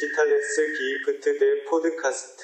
[0.00, 1.30] Digitales Giebete
[1.68, 2.42] Podcast.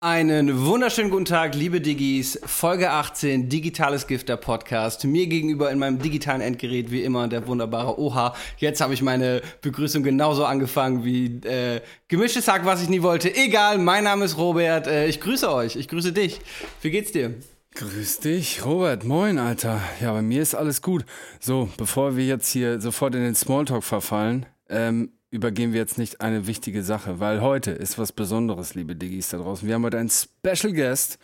[0.00, 2.40] Einen wunderschönen guten Tag, liebe Digis.
[2.44, 5.04] Folge 18, Digitales Gifter Podcast.
[5.04, 8.34] Mir gegenüber in meinem digitalen Endgerät wie immer der wunderbare Oha.
[8.56, 13.32] Jetzt habe ich meine Begrüßung genauso angefangen wie äh, gemischtes Hack, was ich nie wollte.
[13.32, 14.88] Egal, mein Name ist Robert.
[14.88, 15.76] Äh, ich grüße euch.
[15.76, 16.40] Ich grüße dich.
[16.82, 17.34] Wie geht's dir?
[17.76, 19.04] Grüß dich, Robert.
[19.04, 19.80] Moin, Alter.
[20.00, 21.04] Ja, bei mir ist alles gut.
[21.38, 26.22] So, bevor wir jetzt hier sofort in den Smalltalk verfallen, ähm, übergehen wir jetzt nicht
[26.22, 29.68] eine wichtige Sache, weil heute ist was Besonderes, liebe Diggis da draußen.
[29.68, 31.18] Wir haben heute einen Special Guest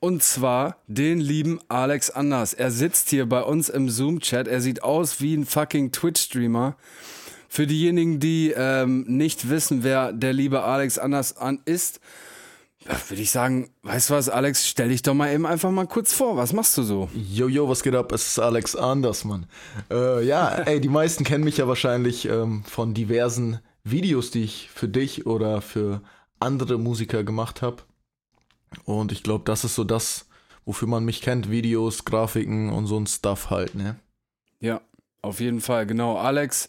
[0.00, 2.54] und zwar den lieben Alex Anders.
[2.54, 4.48] Er sitzt hier bei uns im Zoom-Chat.
[4.48, 6.76] Er sieht aus wie ein fucking Twitch-Streamer.
[7.50, 12.00] Für diejenigen, die ähm, nicht wissen, wer der liebe Alex Anders an ist,
[12.88, 16.14] würde ich sagen, weißt du was, Alex, stell dich doch mal eben einfach mal kurz
[16.14, 16.36] vor.
[16.36, 17.10] Was machst du so?
[17.14, 18.12] Jojo, was geht ab?
[18.12, 19.46] Es ist Alex Anders, Mann.
[19.90, 24.70] Äh, ja, ey, die meisten kennen mich ja wahrscheinlich ähm, von diversen Videos, die ich
[24.72, 26.00] für dich oder für
[26.40, 27.82] andere Musiker gemacht habe.
[28.84, 30.26] Und ich glaube, das ist so das,
[30.64, 31.50] wofür man mich kennt.
[31.50, 33.96] Videos, Grafiken und so ein Stuff halt, ne?
[34.60, 34.80] Ja,
[35.20, 36.16] auf jeden Fall, genau.
[36.16, 36.68] Alex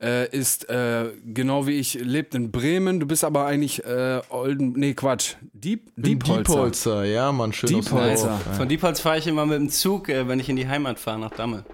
[0.00, 3.00] äh, ist äh, genau wie ich, lebt in Bremen.
[3.00, 6.42] Du bist aber eigentlich äh, Olden, nee Quatsch, Diep, Diepholzer.
[6.42, 8.40] Diepholzer, ja, man, schön Diepholzer.
[8.46, 8.52] Ja.
[8.54, 11.18] Von Diepholz fahre ich immer mit dem Zug, äh, wenn ich in die Heimat fahre,
[11.18, 11.64] nach Damme.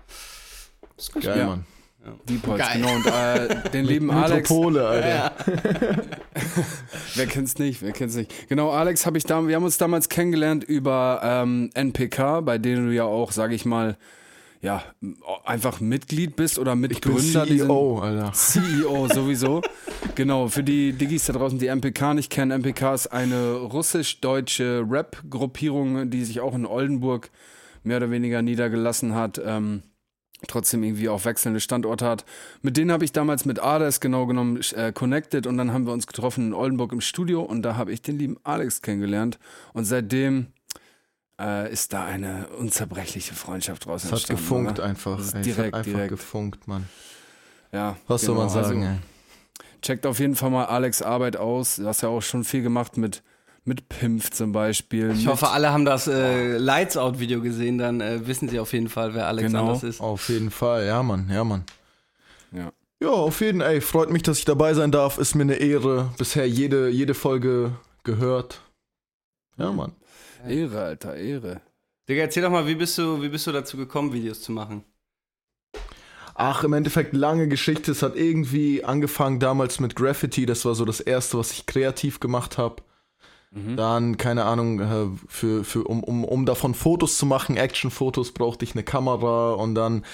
[0.97, 1.23] Das ist gut.
[1.25, 1.47] Geil, ja.
[1.47, 1.67] Mann.
[2.05, 2.13] Ja.
[2.29, 2.81] Diepholz, Geil.
[2.81, 2.95] genau.
[2.95, 4.51] Und äh, den lieben Alex.
[4.51, 5.09] Metropole, Alter.
[5.09, 5.33] Ja.
[7.15, 7.83] wer kennt's nicht?
[7.83, 8.49] Wer kennt's nicht?
[8.49, 12.89] Genau, Alex habe ich da, wir haben uns damals kennengelernt über ähm, NPK, bei denen
[12.89, 13.97] du ja auch, sage ich mal,
[14.63, 14.85] ja,
[15.45, 17.45] einfach Mitglied bist oder Mitgründer.
[17.45, 18.33] Ich CEO, Alter.
[18.33, 19.61] CEO sowieso.
[20.15, 26.11] genau, für die Diggis da draußen, die MPK nicht kennen, MPK ist eine russisch-deutsche Rap-Gruppierung,
[26.11, 27.31] die sich auch in Oldenburg
[27.83, 29.43] mehr oder weniger niedergelassen hat.
[29.45, 29.83] Ähm,
[30.47, 32.25] trotzdem irgendwie auch wechselnde Standorte hat.
[32.63, 35.93] Mit denen habe ich damals mit Ades genau genommen äh, connected und dann haben wir
[35.93, 39.39] uns getroffen in Oldenburg im Studio und da habe ich den lieben Alex kennengelernt
[39.73, 40.49] und seitdem
[41.43, 44.43] äh, ist da eine unzerbrechliche Freundschaft draus es entstanden.
[44.43, 44.89] Es hat gefunkt oder?
[44.89, 45.19] einfach.
[45.19, 46.09] Es direkt, hat einfach direkt.
[46.11, 46.89] gefunkt, Mann.
[47.73, 47.97] Ja.
[48.07, 48.35] Was genau.
[48.35, 48.83] soll man sagen?
[48.85, 48.99] Also,
[49.83, 51.77] checkt auf jeden Fall mal Alex Arbeit aus.
[51.77, 53.23] Du hast ja auch schon viel gemacht mit
[53.65, 55.13] mit Pimpf zum Beispiel.
[55.13, 58.73] Ich hoffe, alle haben das äh, Lights Out Video gesehen, dann äh, wissen sie auf
[58.73, 59.67] jeden Fall, wer Alex genau.
[59.67, 60.01] Anders ist.
[60.01, 61.65] Auf jeden Fall, ja Mann, ja Mann.
[62.51, 62.73] Ja.
[63.01, 65.19] Ja, auf jeden Fall, ey, freut mich, dass ich dabei sein darf.
[65.19, 66.11] Ist mir eine Ehre.
[66.19, 67.73] Bisher jede, jede Folge
[68.05, 68.61] gehört.
[69.57, 69.93] Ja, Mann.
[70.47, 71.61] Ehre, Alter, Ehre.
[72.09, 74.85] Digga, erzähl doch mal, wie bist du, wie bist du dazu gekommen, Videos zu machen?
[76.35, 77.93] Ach, im Endeffekt lange Geschichte.
[77.93, 80.47] Es hat irgendwie angefangen damals mit Graffiti.
[80.47, 82.83] Das war so das erste, was ich kreativ gemacht habe.
[83.51, 83.77] Mhm.
[83.77, 88.65] Dann, keine Ahnung, äh, für, für, um, um, um davon Fotos zu machen, Action-Fotos, brauchte
[88.65, 90.05] ich eine Kamera und dann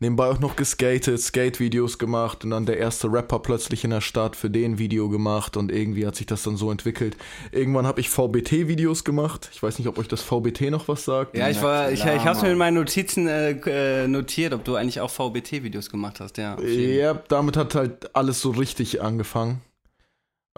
[0.00, 4.36] nebenbei auch noch geskatet, Skate-Videos gemacht und dann der erste Rapper plötzlich in der Stadt
[4.36, 7.16] für den Video gemacht und irgendwie hat sich das dann so entwickelt.
[7.52, 9.50] Irgendwann habe ich VBT-Videos gemacht.
[9.52, 11.36] Ich weiß nicht, ob euch das VBT noch was sagt.
[11.36, 14.64] Ja, ich war, ich, ich habe es mir in meinen Notizen äh, äh, notiert, ob
[14.64, 16.60] du eigentlich auch VBT-Videos gemacht hast, ja.
[16.60, 19.60] Ja, damit hat halt alles so richtig angefangen.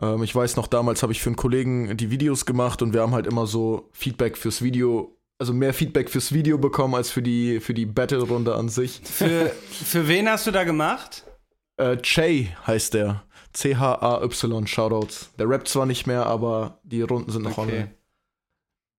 [0.00, 3.00] Ähm, ich weiß noch, damals habe ich für einen Kollegen die Videos gemacht und wir
[3.00, 7.22] haben halt immer so Feedback fürs Video also mehr Feedback fürs Video bekommen als für
[7.22, 9.00] die, für die Battle-Runde an sich.
[9.04, 11.24] Für, für wen hast du da gemacht?
[11.76, 13.22] Äh, Che heißt der.
[13.52, 15.30] C-H-A-Y, Shoutouts.
[15.38, 17.60] Der rappt zwar nicht mehr, aber die Runden sind noch okay.
[17.60, 17.94] online.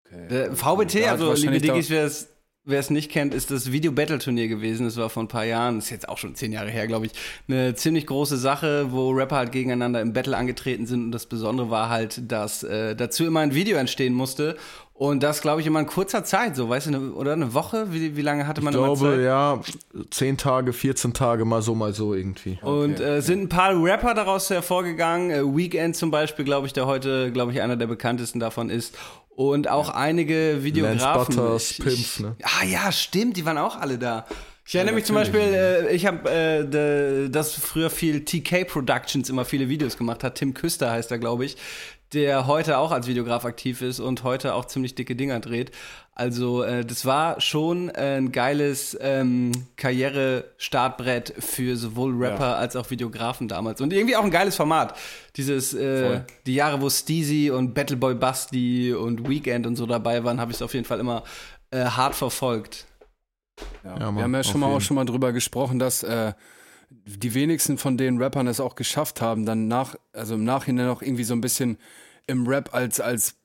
[0.09, 0.55] Okay.
[0.55, 2.29] VBT, ja, also liebe Diggis, wer es
[2.67, 4.85] wer es nicht kennt, ist das Video-Battle-Turnier gewesen.
[4.85, 7.13] Das war vor ein paar Jahren, ist jetzt auch schon zehn Jahre her, glaube ich.
[7.47, 11.05] Eine ziemlich große Sache, wo Rapper halt gegeneinander im Battle angetreten sind.
[11.05, 14.57] Und das Besondere war halt, dass äh, dazu immer ein Video entstehen musste.
[14.97, 17.93] Und das, glaube ich, immer in kurzer Zeit, so, weißt du, eine, oder eine Woche?
[17.93, 19.21] Wie, wie lange hatte man ich glaube, Zeit?
[19.21, 19.61] ja,
[20.09, 22.57] zehn Tage, 14 Tage, mal so, mal so irgendwie.
[22.63, 23.17] Und okay.
[23.17, 25.29] äh, sind ein paar Rapper daraus hervorgegangen.
[25.29, 28.97] Äh, Weekend zum Beispiel, glaube ich, der heute, glaube ich, einer der bekanntesten davon ist.
[29.35, 29.95] Und auch ja.
[29.97, 31.35] einige Videografen.
[31.35, 32.35] Lance Butters, ich, Pimp, ne?
[32.41, 34.25] Ah ja, stimmt, die waren auch alle da.
[34.65, 39.29] Ich erinnere ja, mich zum Beispiel, äh, ich habe äh, das früher viel TK Productions
[39.29, 40.35] immer viele Videos gemacht hat.
[40.35, 41.55] Tim Küster heißt er, glaube ich
[42.13, 45.71] der heute auch als Videograf aktiv ist und heute auch ziemlich dicke Dinger dreht.
[46.15, 52.55] Also äh, das war schon ein geiles ähm, Karriere-Startbrett für sowohl Rapper ja.
[52.55, 53.81] als auch Videografen damals.
[53.81, 54.97] Und irgendwie auch ein geiles Format.
[55.35, 60.39] Dieses, äh, die Jahre, wo Steezy und Battleboy Basti und Weekend und so dabei waren,
[60.39, 61.23] habe ich es auf jeden Fall immer
[61.69, 62.87] äh, hart verfolgt.
[63.83, 63.91] Ja.
[63.91, 66.33] Ja, Mann, Wir haben ja schon mal auch schon mal drüber gesprochen, dass äh,
[66.89, 71.01] die wenigsten von den Rappern es auch geschafft haben, dann nach, also im Nachhinein auch
[71.01, 71.77] irgendwie so ein bisschen
[72.27, 73.35] im Rap als, als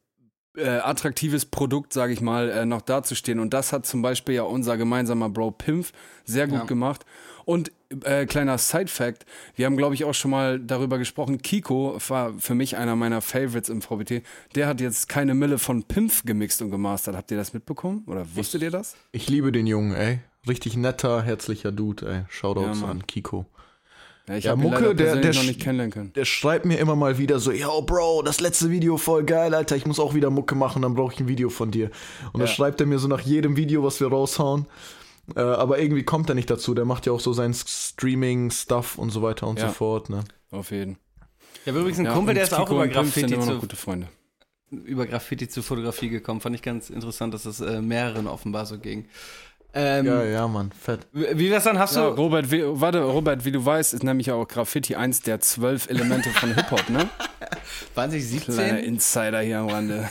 [0.56, 3.38] äh, attraktives Produkt, sage ich mal, äh, noch dazustehen.
[3.38, 5.92] Und das hat zum Beispiel ja unser gemeinsamer Bro Pimpf
[6.24, 6.64] sehr gut ja.
[6.64, 7.04] gemacht.
[7.44, 7.72] Und
[8.04, 11.42] äh, kleiner Side-Fact: Wir haben, glaube ich, auch schon mal darüber gesprochen.
[11.42, 14.22] Kiko war für mich einer meiner Favorites im VBT.
[14.54, 17.16] Der hat jetzt keine Mille von Pimpf gemixt und gemastert.
[17.16, 18.04] Habt ihr das mitbekommen?
[18.06, 18.94] Oder wusstet ihr das?
[19.10, 20.20] Ich liebe den Jungen, ey.
[20.48, 22.24] Richtig netter, herzlicher Dude, ey.
[22.28, 23.46] Shoutouts Ja, an Kiko.
[24.28, 26.12] Ja, ich Ja, habe Mucke, der- der noch nicht kennenlernen können.
[26.14, 29.76] Der schreibt mir immer mal wieder so, yo, Bro, das letzte Video voll geil, Alter,
[29.76, 31.86] ich muss auch wieder Mucke machen, dann brauche ich ein Video von dir.
[32.32, 32.54] Und dann Ja.
[32.54, 34.66] schreibt er mir so nach jedem Video, was wir raushauen.
[35.36, 36.74] Äh, aber irgendwie kommt er nicht dazu.
[36.74, 39.68] Der macht ja auch so sein Streaming-Stuff und so weiter und Ja.
[39.68, 40.24] so fort, ne?
[40.50, 40.98] Auf jeden.
[41.62, 43.76] Ich habe übrigens einen Ja, Kumpel, der ist auch über Graffiti, immer noch zu, gute
[43.76, 44.08] Freunde.
[44.72, 46.40] über Graffiti zu Fotografie gekommen.
[46.40, 49.04] Fand ich ganz interessant, dass es äh, mehreren offenbar so ging.
[49.74, 51.06] Ähm, Ja, ja, Mann, fett.
[51.12, 51.78] Wie wär's dann?
[51.78, 52.16] Hast Ja, du.
[52.16, 56.28] Robert, wie, warte, Robert, wie du weißt, ist nämlich auch Graffiti eins der zwölf Elemente
[56.30, 57.08] von Hip-Hop, ne?
[57.94, 58.54] Waren sie 17?
[58.54, 60.08] Kleiner Insider hier am Rande.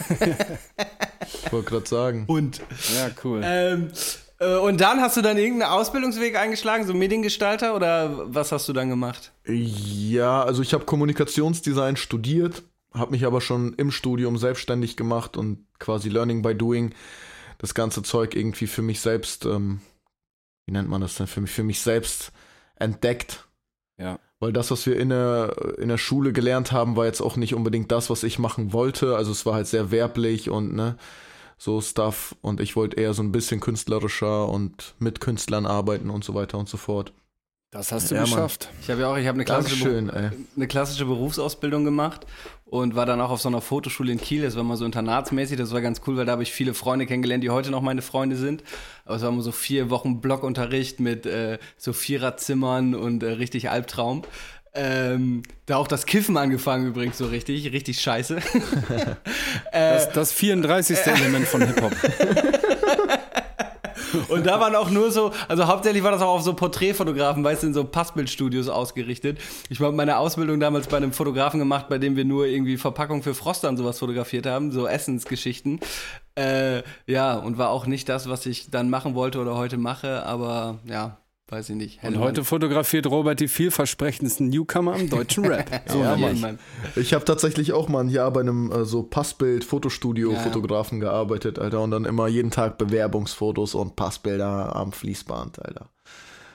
[1.46, 2.24] Ich wollte gerade sagen.
[2.28, 2.60] Und.
[2.96, 3.42] Ja, cool.
[3.44, 3.92] Ähm,
[4.40, 8.74] äh, und dann hast du dann irgendeinen Ausbildungsweg eingeschlagen, so Mediengestalter oder was hast du
[8.74, 9.32] dann gemacht?
[9.46, 15.66] Ja, also ich habe Kommunikationsdesign studiert, habe mich aber schon im Studium selbstständig gemacht und
[15.80, 16.94] quasi Learning by Doing
[17.62, 19.82] das ganze Zeug irgendwie für mich selbst, ähm,
[20.66, 22.32] wie nennt man das denn, für mich, für mich selbst
[22.76, 23.48] entdeckt.
[24.00, 24.18] Ja.
[24.40, 27.54] Weil das, was wir in der, in der Schule gelernt haben, war jetzt auch nicht
[27.54, 29.16] unbedingt das, was ich machen wollte.
[29.16, 30.98] Also es war halt sehr werblich und ne,
[31.60, 32.36] so Stuff.
[32.42, 36.58] Und ich wollte eher so ein bisschen künstlerischer und mit Künstlern arbeiten und so weiter
[36.58, 37.14] und so fort.
[37.70, 38.32] Das hast du Ja, Mann.
[38.32, 38.70] geschafft.
[38.82, 42.26] Ich habe ja auch, ich habe eine klassische, eine klassische Berufsausbildung gemacht
[42.72, 44.44] und war dann auch auf so einer Fotoschule in Kiel.
[44.44, 47.06] Das war mal so internatsmäßig, das war ganz cool, weil da habe ich viele Freunde
[47.06, 48.64] kennengelernt, die heute noch meine Freunde sind.
[49.04, 53.70] Aber es war immer so vier Wochen Blockunterricht mit äh, so Viererzimmern und äh, richtig
[53.70, 54.24] Albtraum.
[54.74, 58.40] Ähm, da auch das Kiffen angefangen übrigens so richtig, richtig scheiße.
[59.74, 60.98] Das, das 34.
[61.08, 61.92] Element von Hip-Hop.
[64.28, 67.64] Und da waren auch nur so, also hauptsächlich war das auch auf so Porträtfotografen, weißt
[67.64, 69.40] du, in so Passbildstudios ausgerichtet.
[69.70, 73.24] Ich habe meine Ausbildung damals bei einem Fotografen gemacht, bei dem wir nur irgendwie Verpackung
[73.24, 75.80] für Froster und sowas fotografiert haben, so Essensgeschichten.
[76.36, 80.24] Äh, ja, und war auch nicht das, was ich dann machen wollte oder heute mache,
[80.26, 81.18] aber ja,
[81.52, 82.04] weiß ich nicht.
[82.04, 85.82] Und heute fotografiert Robert die vielversprechendsten Newcomer im deutschen Rap.
[85.88, 86.42] So ja, Mann, ich.
[86.42, 86.60] Mann.
[86.96, 91.82] Ich habe tatsächlich auch mal ein Jahr bei einem äh, so Passbild-Fotostudio-Fotografen gearbeitet, Alter.
[91.82, 95.90] Und dann immer jeden Tag Bewerbungsfotos und Passbilder am Fließband, Alter.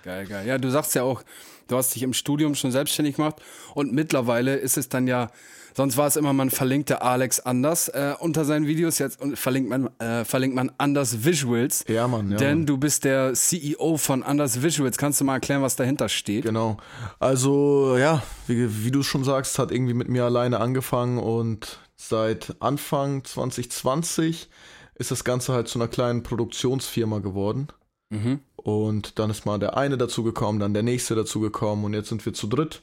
[0.03, 0.47] Geil, geil.
[0.47, 1.23] Ja, du sagst ja auch,
[1.69, 3.37] du hast dich im Studium schon selbstständig gemacht
[3.75, 5.31] und mittlerweile ist es dann ja,
[5.77, 9.69] sonst war es immer, man verlinkte Alex anders äh, unter seinen Videos, jetzt und verlinkt
[9.69, 11.85] man, äh, verlinkt man anders Visuals.
[11.87, 12.39] Ja, Mann, ja.
[12.39, 12.67] Denn Mann.
[12.67, 14.97] du bist der CEO von Anders Visuals.
[14.97, 16.45] Kannst du mal erklären, was dahinter steht?
[16.45, 16.79] Genau.
[17.19, 22.57] Also, ja, wie, wie du schon sagst, hat irgendwie mit mir alleine angefangen und seit
[22.61, 24.49] Anfang 2020
[24.95, 27.69] ist das Ganze halt zu einer kleinen Produktionsfirma geworden.
[28.09, 28.41] Mhm.
[28.57, 32.09] Und dann ist mal der eine dazu gekommen, dann der nächste dazu gekommen und jetzt
[32.09, 32.83] sind wir zu dritt.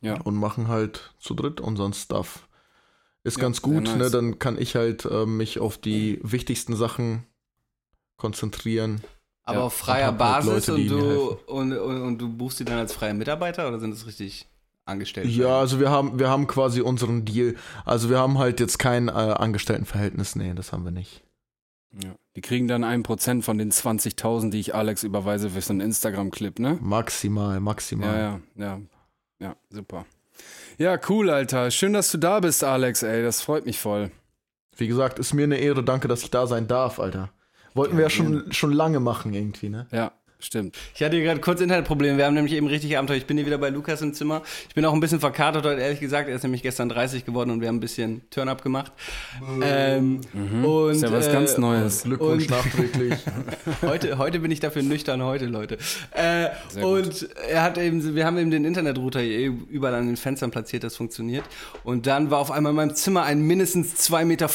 [0.00, 0.20] Ja.
[0.20, 2.48] Und machen halt zu dritt unseren Stuff.
[3.22, 3.96] Ist Ja, ganz gut, nice.
[3.96, 4.10] ne?
[4.10, 7.26] Dann kann ich halt äh, mich auf die wichtigsten Sachen
[8.16, 9.02] konzentrieren.
[9.42, 12.64] Aber Ja, auf freier halt Basis Leute, und, du, und, und, und du buchst sie
[12.64, 14.46] dann als freier Mitarbeiter oder sind das richtig
[14.86, 15.28] Angestellte?
[15.28, 17.56] Ja, also wir haben, wir haben quasi unseren Deal.
[17.84, 20.36] Also wir haben halt jetzt kein äh, Angestelltenverhältnis.
[20.36, 21.22] Nee, das haben wir nicht.
[22.02, 22.14] Ja.
[22.36, 25.80] Die kriegen dann ein Prozent von den 20.000, die ich Alex überweise für so einen
[25.80, 26.78] Instagram-Clip, ne?
[26.80, 28.16] Maximal, maximal.
[28.16, 28.80] Ja, ja, ja.
[29.40, 30.06] Ja, super.
[30.78, 31.70] Ja, cool, Alter.
[31.70, 33.22] Schön, dass du da bist, Alex, ey.
[33.22, 34.10] Das freut mich voll.
[34.76, 35.82] Wie gesagt, ist mir eine Ehre.
[35.82, 37.30] Danke, dass ich da sein darf, Alter.
[37.74, 39.86] Wollten wir ja schon, schon lange machen irgendwie, ne?
[39.92, 40.12] Ja,
[40.44, 40.76] stimmt.
[40.94, 42.16] Ich hatte hier gerade kurz Internetprobleme.
[42.18, 43.16] Wir haben nämlich eben richtig Abenteuer.
[43.16, 44.42] Ich bin hier wieder bei Lukas im Zimmer.
[44.68, 46.28] Ich bin auch ein bisschen verkatert heute, ehrlich gesagt.
[46.28, 48.92] Er ist nämlich gestern 30 geworden und wir haben ein bisschen Turn-up gemacht.
[49.62, 50.20] Ähm,
[50.64, 52.02] und, Ist ja was äh, ganz Neues.
[52.04, 53.14] Glückwunsch Und- nachträglich.
[53.82, 55.78] Heute, heute bin ich dafür nüchtern, heute, Leute.
[56.12, 56.48] Äh,
[56.82, 60.84] und er hat eben, wir haben eben den Internetrouter hier überall an den Fenstern platziert,
[60.84, 61.44] das funktioniert.
[61.84, 64.48] Und dann war auf einmal in meinem Zimmer ein mindestens 2,34 Meter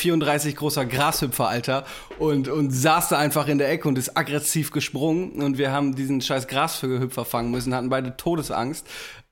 [0.53, 1.85] großer Grashüpfer, Alter.
[2.19, 5.43] Und, und saß da einfach in der Ecke und ist aggressiv gesprungen.
[5.43, 8.87] Und wir haben diesen scheiß Grashüpfer fangen müssen, hatten beide Todesangst.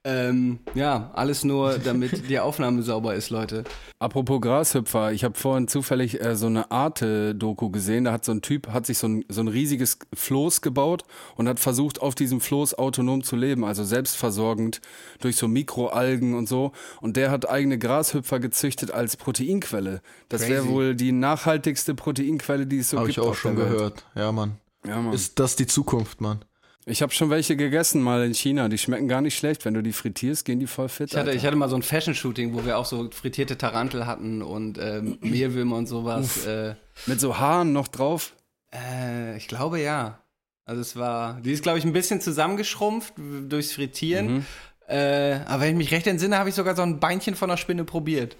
[0.06, 3.64] Ähm, ja, alles nur, damit die Aufnahme sauber ist, Leute.
[4.00, 8.04] Apropos Grashüpfer, ich habe vorhin zufällig äh, so eine Arte-Doku gesehen.
[8.04, 11.04] Da hat so ein Typ, hat sich so ein, so ein riesiges Floß gebaut
[11.38, 14.82] und hat versucht, auf diesem Floß autonom zu leben, also selbstversorgend
[15.22, 16.74] durch so Mikroalgen und so.
[17.00, 20.02] Und der hat eigene Grashüpfer gezüchtet als Proteinquelle.
[20.28, 23.20] Das wäre wohl die nachhaltigste Proteinquelle, die es so Habe gibt.
[23.20, 23.70] ich auch schon Welt.
[23.70, 24.06] gehört.
[24.16, 24.58] Ja, Mann.
[24.86, 25.14] Ja, Mann.
[25.14, 26.44] Ist das die Zukunft, Mann?
[26.86, 28.68] Ich habe schon welche gegessen mal in China.
[28.68, 29.64] Die schmecken gar nicht schlecht.
[29.64, 31.12] Wenn du die frittierst, gehen die voll fit.
[31.12, 31.38] Ich hatte, Alter.
[31.40, 35.18] ich hatte mal so ein Fashion-Shooting, wo wir auch so frittierte Tarantel hatten und ähm,
[35.22, 36.46] Mehlwürmer und sowas.
[36.46, 36.76] Äh,
[37.06, 38.34] Mit so Haaren noch drauf.
[38.74, 40.20] äh, ich glaube ja.
[40.66, 44.46] Also es war, die ist glaube ich ein bisschen zusammengeschrumpft durchs Frittieren.
[44.88, 47.58] Äh, aber wenn ich mich recht entsinne, habe ich sogar so ein Beinchen von der
[47.58, 48.36] Spinne probiert.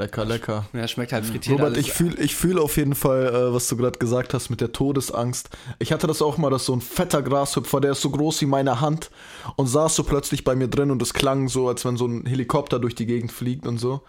[0.00, 0.64] Lecker, lecker.
[0.72, 1.86] Ja, schmeckt halt frittiert Robert, alles.
[1.86, 4.72] ich fühle ich fühl auf jeden Fall, äh, was du gerade gesagt hast mit der
[4.72, 5.50] Todesangst.
[5.78, 8.46] Ich hatte das auch mal, dass so ein fetter Grashüpfer, der ist so groß wie
[8.46, 9.10] meine Hand
[9.56, 12.24] und saß so plötzlich bei mir drin und es klang so, als wenn so ein
[12.24, 14.00] Helikopter durch die Gegend fliegt und so.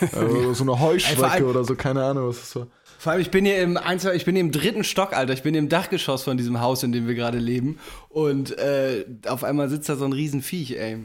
[0.00, 0.06] äh,
[0.54, 2.66] so eine Heuschrecke oder so, keine Ahnung, was das war.
[2.98, 5.34] Vor allem, ich bin hier im eins, ich bin hier im dritten Stock, Alter.
[5.34, 7.78] Ich bin hier im Dachgeschoss von diesem Haus, in dem wir gerade leben.
[8.08, 11.04] Und äh, auf einmal sitzt da so ein Riesenviech, ey.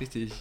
[0.00, 0.32] Richtig.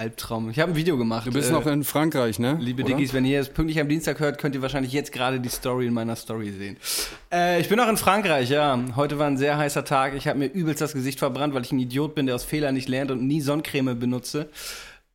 [0.00, 0.48] Albtraum.
[0.48, 1.26] Ich habe ein Video gemacht.
[1.26, 2.56] Du bist äh, noch in Frankreich, ne?
[2.58, 2.94] Liebe Oder?
[2.94, 5.86] Diggis, wenn ihr es pünktlich am Dienstag hört, könnt ihr wahrscheinlich jetzt gerade die Story
[5.86, 6.78] in meiner Story sehen.
[7.30, 8.82] Äh, ich bin noch in Frankreich, ja.
[8.96, 10.14] Heute war ein sehr heißer Tag.
[10.14, 12.74] Ich habe mir übelst das Gesicht verbrannt, weil ich ein Idiot bin, der aus Fehlern
[12.74, 14.48] nicht lernt und nie Sonnencreme benutze.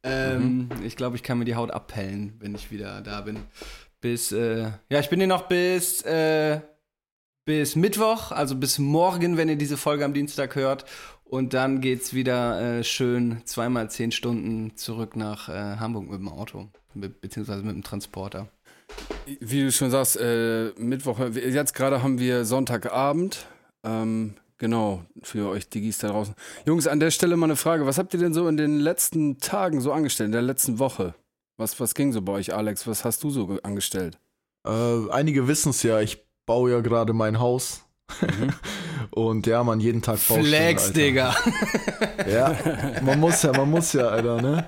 [0.03, 3.39] Ähm, Ich glaube, ich kann mir die Haut abpellen, wenn ich wieder da bin.
[4.01, 6.59] Bis, äh, ja, ich bin hier noch bis, äh,
[7.45, 10.85] bis Mittwoch, also bis morgen, wenn ihr diese Folge am Dienstag hört.
[11.27, 16.29] Und dann geht's wieder äh, schön zweimal zehn Stunden zurück nach äh, Hamburg mit dem
[16.29, 18.47] Auto, mit, beziehungsweise mit dem Transporter.
[19.39, 23.47] Wie du schon sagst, äh, Mittwoch, jetzt gerade haben wir Sonntagabend.
[23.83, 26.35] Ähm, genau, für euch Diggis da draußen.
[26.65, 27.87] Jungs, an der Stelle mal eine Frage.
[27.87, 31.15] Was habt ihr denn so in den letzten Tagen so angestellt, in der letzten Woche?
[31.57, 32.85] Was, was ging so bei euch, Alex?
[32.85, 34.19] Was hast du so ge- angestellt?
[34.65, 37.81] Äh, einige wissen es ja, ich baue ja gerade mein Haus.
[39.11, 40.93] und ja, man, jeden Tag Baustellen, Flex.
[40.93, 41.35] Digga.
[42.31, 42.55] Ja,
[43.03, 44.65] man muss ja, man muss ja, Alter, ne?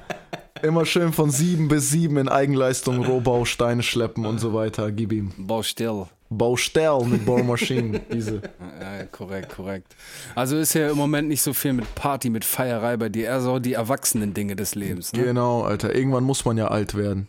[0.62, 4.92] Immer schön von sieben bis sieben in Eigenleistung Rohbau, Steine schleppen und so weiter.
[4.92, 5.32] Gib ihm.
[5.38, 6.08] Baustelle.
[6.30, 8.02] Baustell mit Bohrmaschinen.
[8.12, 8.42] Diese.
[8.80, 9.96] Ja, korrekt, korrekt.
[10.36, 13.42] Also ist ja im Moment nicht so viel mit Party, mit Feierei bei dir, eher
[13.42, 15.14] so die erwachsenen Dinge des Lebens.
[15.14, 15.24] Ne?
[15.24, 15.96] Genau, Alter.
[15.96, 17.28] Irgendwann muss man ja alt werden.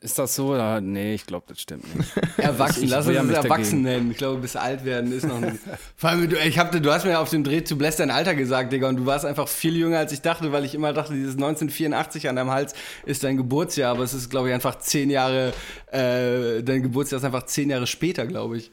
[0.00, 0.48] Ist das so?
[0.54, 0.80] Oder?
[0.80, 2.10] Nee, ich glaube, das stimmt nicht.
[2.36, 3.82] Erwachsen, Ich lass uns mich erwachsen dagegen.
[3.82, 4.10] nennen.
[4.10, 5.58] Ich glaube, bis alt werden ist noch nicht.
[5.96, 8.34] Vor allem, du, ich hab, du hast mir auf dem Dreh zu Bless dein Alter
[8.34, 11.12] gesagt, Digga, und du warst einfach viel jünger, als ich dachte, weil ich immer dachte,
[11.14, 12.74] dieses 1984 an deinem Hals
[13.04, 15.52] ist dein Geburtsjahr, aber es ist, glaube ich, einfach zehn Jahre,
[15.92, 18.72] äh, dein Geburtsjahr ist einfach zehn Jahre später, glaube ich.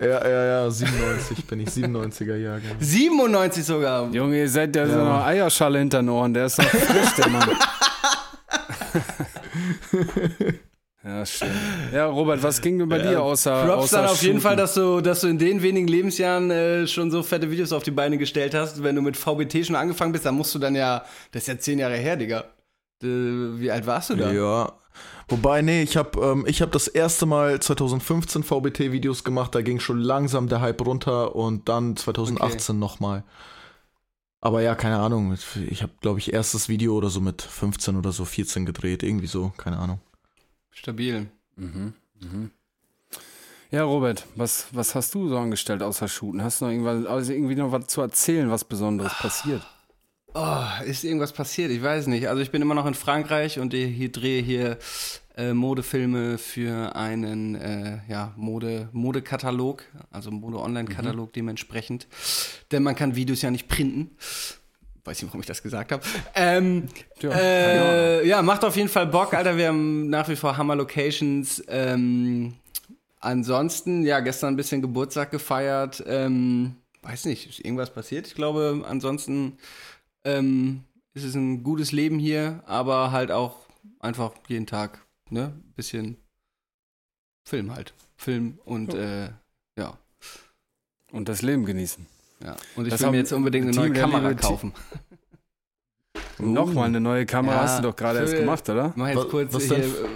[0.00, 0.70] Ja, ja, ja.
[0.70, 1.68] 97 bin ich.
[1.68, 2.72] 97er Jahrgang.
[2.80, 4.10] 97 sogar.
[4.10, 7.28] Junge, ihr seid ja, so eine Eierschale hinter den Ohren, der ist noch frisch, der
[7.28, 7.48] Mann.
[11.04, 11.48] ja, schön.
[11.92, 14.40] Ja, Robert, was ging denn bei dir außer Props außer dann auf jeden Shooten?
[14.40, 17.82] Fall, dass du, dass du in den wenigen Lebensjahren äh, schon so fette Videos auf
[17.82, 18.82] die Beine gestellt hast.
[18.82, 21.58] Wenn du mit VBT schon angefangen bist, dann musst du dann ja, das ist ja
[21.58, 22.44] zehn Jahre her, Digga.
[23.02, 24.32] Äh, wie alt warst du da?
[24.32, 24.72] Ja.
[25.28, 29.80] Wobei, nee, ich habe ähm, ich hab das erste Mal 2015 VBT-Videos gemacht, da ging
[29.80, 33.24] schon langsam der Hype runter und dann 2018 nochmal.
[34.42, 35.32] Aber ja, keine Ahnung.
[35.70, 39.04] Ich habe, glaube ich, erstes Video oder so mit 15 oder so 14 gedreht.
[39.04, 40.00] Irgendwie so, keine Ahnung.
[40.72, 41.28] Stabil.
[41.56, 42.50] Mhm, mhm.
[43.70, 46.42] Ja, Robert, was, was hast du so angestellt außer Shooten?
[46.42, 49.62] Hast du noch irgendwas, also irgendwie noch was zu erzählen, was Besonderes passiert?
[50.34, 51.70] Oh, ist irgendwas passiert?
[51.70, 52.28] Ich weiß nicht.
[52.28, 54.76] Also ich bin immer noch in Frankreich und ich hier drehe hier
[55.36, 62.06] äh, Modefilme für einen äh, ja, Mode, Modekatalog, also Mode-Online-Katalog dementsprechend.
[62.70, 64.10] Denn man kann Videos ja nicht printen.
[65.04, 66.02] Weiß nicht, warum ich das gesagt habe.
[66.34, 66.88] Ähm,
[67.20, 69.56] Ja, äh, ja, macht auf jeden Fall Bock, Alter.
[69.56, 71.62] Wir haben nach wie vor Hammer Locations.
[71.68, 72.54] Ähm,
[73.18, 76.04] ansonsten, ja, gestern ein bisschen Geburtstag gefeiert.
[76.06, 78.28] Ähm, weiß nicht, ist irgendwas passiert?
[78.28, 79.58] Ich glaube, ansonsten
[80.24, 80.84] ähm,
[81.14, 83.56] ist es ein gutes Leben hier, aber halt auch
[83.98, 85.52] einfach jeden Tag, ne?
[85.74, 86.16] Bisschen
[87.48, 87.92] Film halt.
[88.16, 89.30] Film und äh,
[89.78, 89.98] ja.
[91.10, 92.06] Und das Leben genießen.
[92.44, 92.56] ja.
[92.76, 94.72] Und ich Das will mir jetzt unbedingt eine Team neue Kamera kaufen.
[96.38, 98.88] Nochmal eine neue Kamera Ja, hast du doch gerade erst gemacht, oder?
[98.90, 99.64] Ich mach jetzt kurz was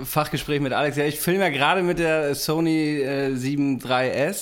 [0.04, 0.96] Fachgespräch mit Alex.
[0.96, 4.34] Ja, ich filme ja gerade mit der Sony äh, 7 III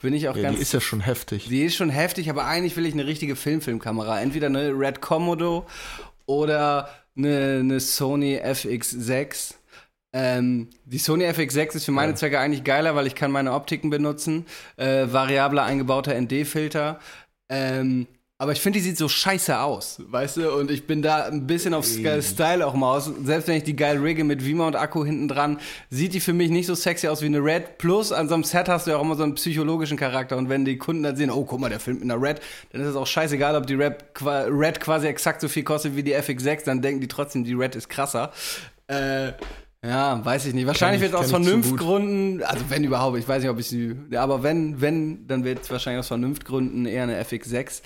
[0.00, 1.46] Bin ich auch Ja, ganz die ist ja schon heftig.
[1.48, 4.20] Die ist schon heftig, aber eigentlich will ich eine richtige Filmfilmkamera.
[4.20, 5.66] Entweder eine Red Komodo
[6.26, 9.54] oder eine, eine Sony FX6.
[10.16, 13.90] Ähm, die Sony FX6 ist für meine Zwecke eigentlich geiler, weil ich kann meine Optiken
[13.90, 14.46] benutzen.
[14.76, 17.00] Äh, variabler eingebauter ND-Filter.
[17.50, 18.06] Ähm,
[18.38, 20.52] aber ich finde, die sieht so scheiße aus, weißt du?
[20.54, 23.10] Und ich bin da ein bisschen auf Sk- Style auch mal aus.
[23.24, 26.66] Selbst wenn ich die geil rigge mit V-Mount-Akku hinten dran, sieht die für mich nicht
[26.66, 27.78] so sexy aus wie eine Red.
[27.78, 30.36] Plus, an so einem Set hast du ja auch immer so einen psychologischen Charakter.
[30.36, 32.40] Und wenn die Kunden dann sehen, oh, guck mal, der filmt mit einer Red,
[32.72, 36.02] dann ist es auch scheißegal, ob die Red, Red quasi exakt so viel kostet wie
[36.02, 36.64] die FX6.
[36.64, 38.32] Dann denken die trotzdem, die Red ist krasser.
[38.88, 39.32] Äh,
[39.86, 40.66] ja, weiß ich nicht.
[40.66, 41.30] Wahrscheinlich ich- wird aus ich.
[41.30, 45.44] Vernunftgründen, also wenn überhaupt, ich weiß nicht, ob ich sie, ja, aber wenn, wenn, dann
[45.44, 47.82] wird es wahrscheinlich aus Vernunftgründen eher eine FX6.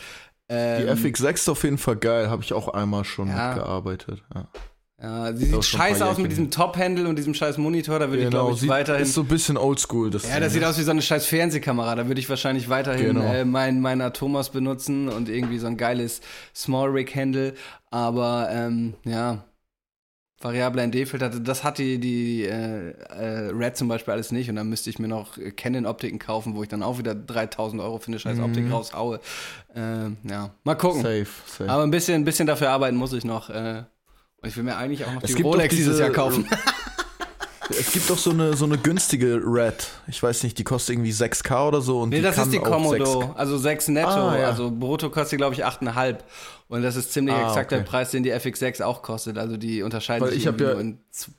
[0.51, 3.49] Die Ähm, FX6 ist auf jeden Fall geil, habe ich auch einmal schon Ja.
[3.49, 4.23] mitgearbeitet.
[4.35, 4.49] Ja.
[5.01, 8.01] Ja, sie sieht scheiße aus mit diesem Top-Handle und diesem scheiß Monitor.
[8.01, 9.03] Da würde ich, Genau, glaube ich, sieht, weiterhin.
[9.05, 10.11] ist so ein bisschen oldschool.
[10.11, 11.95] Das ja, das sieht aus wie so eine scheiß Fernsehkamera.
[11.95, 13.33] Da würde ich wahrscheinlich weiterhin Genau.
[13.33, 16.21] äh, mein, mein Atomos benutzen und irgendwie so ein geiles
[16.53, 17.55] Small Rig Handle.
[17.93, 19.45] Aber ähm, ja,
[20.41, 24.49] variable ND-Filter, das hat die, die äh, äh, Red zum Beispiel alles nicht.
[24.49, 27.83] Und dann müsste ich mir noch äh, Canon-Optiken kaufen, wo ich dann auch wieder 3000
[27.83, 28.73] Euro für eine scheiß Optik Mhm.
[28.73, 29.21] raushaue.
[29.75, 31.03] Ähm, ja, mal gucken.
[31.03, 31.69] Safe, safe.
[31.71, 33.51] Aber ein bisschen, ein bisschen dafür arbeiten muss ich noch.
[33.51, 33.83] Äh,
[34.41, 36.47] und ich will mir eigentlich auch noch Es die Rolex dieses diese- Jahr kaufen.
[37.71, 39.89] Es gibt doch so eine, so eine günstige Red.
[40.07, 42.01] Ich weiß nicht, die kostet irgendwie 6K oder so.
[42.01, 43.35] Und Nee, das ist die Komodo, 6K.
[43.37, 44.47] also 6 netto, Ah, ja.
[44.49, 46.19] also brutto kostet glaube ich, 8,5.
[46.69, 47.89] Und das ist ziemlich Ah, exakt der okay.
[47.89, 49.37] Preis, den die FX6 auch kostet.
[49.39, 51.31] Also die unterscheiden Weil sich ich hab irgendwie ja- nur in z-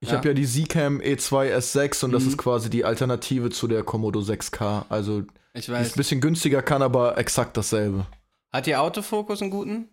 [0.00, 0.16] Ich Ja.
[0.18, 2.28] habe ja die Zcam E2 S6 und das Mhm.
[2.30, 4.86] ist quasi die Alternative zu der Komodo 6K.
[4.88, 8.06] Also Ich die ist ein bisschen günstiger, kann aber exakt dasselbe.
[8.52, 9.88] Hat die Autofokus einen guten?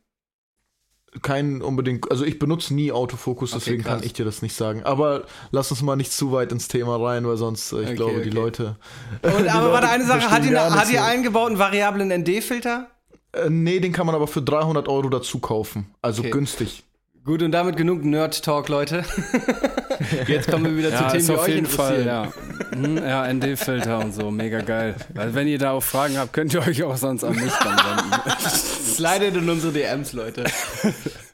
[1.22, 3.93] Kein unbedingt, also ich benutze nie Autofokus, Okay, deswegen krass.
[3.93, 4.84] kann ich dir das nicht sagen.
[4.84, 7.95] Aber lass uns mal nicht zu weit ins Thema rein, weil sonst, äh, ich Okay,
[7.95, 8.38] glaube, die okay.
[8.38, 8.75] Leute.
[9.22, 11.05] Und, die aber warte, eine Sache, hat die, gar hat die mehr.
[11.05, 12.88] eingebauten variablen ND-Filter?
[13.31, 15.88] Äh, nee, den kann man aber für 300 Euro dazu kaufen.
[16.01, 16.84] Also günstig.
[17.24, 19.03] Gut, und damit genug Nerd-Talk, Leute.
[20.28, 21.66] Jetzt kommen wir wieder Ja, zu Themen, die auf euch jeden.
[21.66, 22.32] Fall, ja.
[22.74, 24.96] Hm, ja, ND-Filter und so, mega geil.
[25.16, 27.78] Also wenn ihr da auch Fragen habt, könnt ihr euch auch sonst an mich dann
[27.78, 28.40] wenden.
[28.50, 30.44] Slidet in unsere DMs, Leute.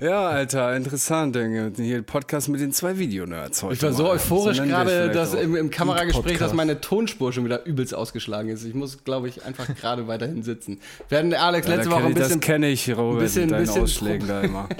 [0.00, 1.36] Ja, Alter, interessant.
[1.76, 3.74] Hier Podcast mit den zwei Videonerds heute.
[3.74, 4.10] Ich war so mal.
[4.10, 8.64] euphorisch wir gerade, dass im, im Kameragespräch, dass meine Tonspur schon wieder übelst ausgeschlagen ist.
[8.64, 10.80] Ich muss, glaube ich, einfach gerade weiterhin sitzen.
[11.08, 13.60] Wir hatten Alex Ja, letzte Woche ein bisschen das kenne ich, Robert, bisschen- mit deinen
[13.66, 14.68] bisschen Ausschlägen da immer.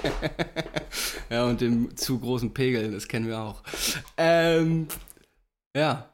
[1.30, 3.62] Ja, und dem zu großen Pegel, das kennen wir auch.
[4.18, 4.86] Ähm,
[5.74, 6.10] ja.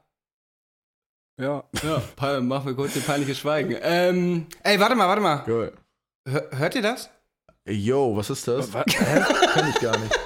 [1.41, 1.63] Ja.
[1.83, 3.75] Ja, machen wir kurz ein peinliches Schweigen.
[3.81, 5.43] Ähm, ey, warte mal, warte mal.
[6.25, 7.09] Hör, hört ihr das?
[7.69, 8.73] Ey, Yo, was ist das?
[8.73, 8.83] Was?
[8.87, 9.21] Hä?
[9.53, 10.19] Kenn ich gar nicht.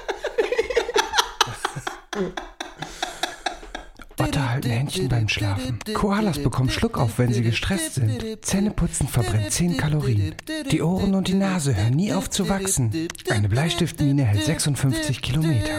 [4.18, 5.78] Otter halten Händchen beim Schlafen.
[5.92, 8.42] Koalas bekommen Schluck auf, wenn sie gestresst sind.
[8.42, 10.34] Zähneputzen verbrennt 10 Kalorien.
[10.70, 13.08] Die Ohren und die Nase hören nie auf zu wachsen.
[13.28, 15.74] Eine Bleistiftmine hält 56 Kilometer.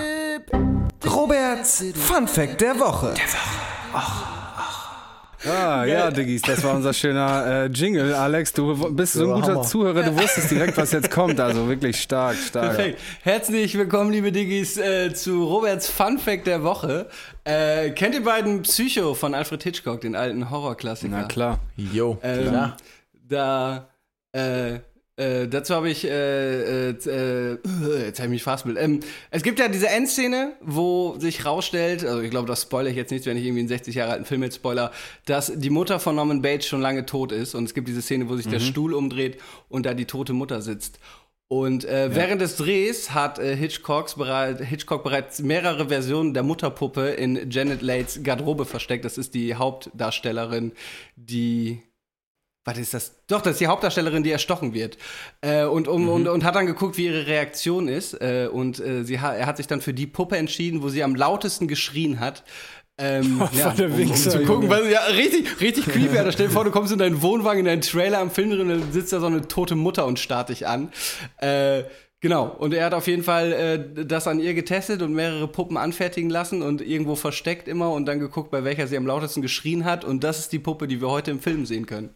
[1.03, 3.15] Roberts Fun Fact der Woche.
[5.43, 8.13] Ah, ja, Diggis, das war unser schöner äh, Jingle.
[8.13, 9.63] Alex, du bist so ein guter Hammer.
[9.63, 11.39] Zuhörer, du wusstest direkt, was jetzt kommt.
[11.39, 12.75] Also wirklich stark, stark.
[12.75, 12.99] Perfekt.
[13.21, 17.07] Herzlich willkommen, liebe Diggis, äh, zu Roberts Fun Fact der Woche.
[17.43, 21.11] Äh, kennt ihr beiden Psycho von Alfred Hitchcock, den alten Horrorklassiker?
[21.11, 21.59] Na klar.
[21.75, 22.17] Yo.
[22.23, 22.71] Ähm,
[23.27, 23.87] da,
[24.31, 24.79] äh,
[25.17, 27.57] äh, dazu habe ich, äh, äh, äh,
[28.05, 28.77] jetzt habe ich mich fastbild.
[28.77, 28.99] Ähm,
[29.31, 33.11] es gibt ja diese Endszene, wo sich rausstellt, also ich glaube, das spoilere ich jetzt
[33.11, 34.91] nicht, wenn ich irgendwie einen 60 Jahre alten Film jetzt spoiler,
[35.25, 38.27] dass die Mutter von Norman Bates schon lange tot ist und es gibt diese Szene,
[38.27, 40.99] wo sich der Stuhl umdreht und da die tote Mutter sitzt.
[41.47, 47.09] Und äh, während des Drehs hat äh, Hitchcocks bereit, Hitchcock bereits mehrere Versionen der Mutterpuppe
[47.09, 49.05] in Janet Leighs Garderobe versteckt.
[49.05, 50.73] Das ist die Hauptdarstellerin,
[51.15, 51.83] die
[52.65, 53.13] was ist das?
[53.27, 54.97] Doch, das ist die Hauptdarstellerin, die erstochen wird.
[55.41, 58.15] Äh, und, um, und, und hat dann geguckt, wie ihre Reaktion ist.
[58.15, 61.03] Äh, und äh, sie ha er hat sich dann für die Puppe entschieden, wo sie
[61.03, 62.43] am lautesten geschrien hat.
[62.97, 66.17] Ähm, ja, der um, um Wichser, zu gucken, was, ja, richtig, richtig creepy.
[66.17, 66.31] Alter.
[66.31, 68.91] Stell dir vor, du kommst in deinen Wohnwagen, in deinen Trailer am Film drin, dann
[68.91, 70.89] sitzt da so eine tote Mutter und starrt dich an.
[71.37, 71.83] Äh,
[72.19, 72.47] genau.
[72.47, 76.31] Und er hat auf jeden Fall äh, das an ihr getestet und mehrere Puppen anfertigen
[76.31, 80.03] lassen und irgendwo versteckt immer und dann geguckt, bei welcher sie am lautesten geschrien hat.
[80.03, 82.15] Und das ist die Puppe, die wir heute im Film sehen können.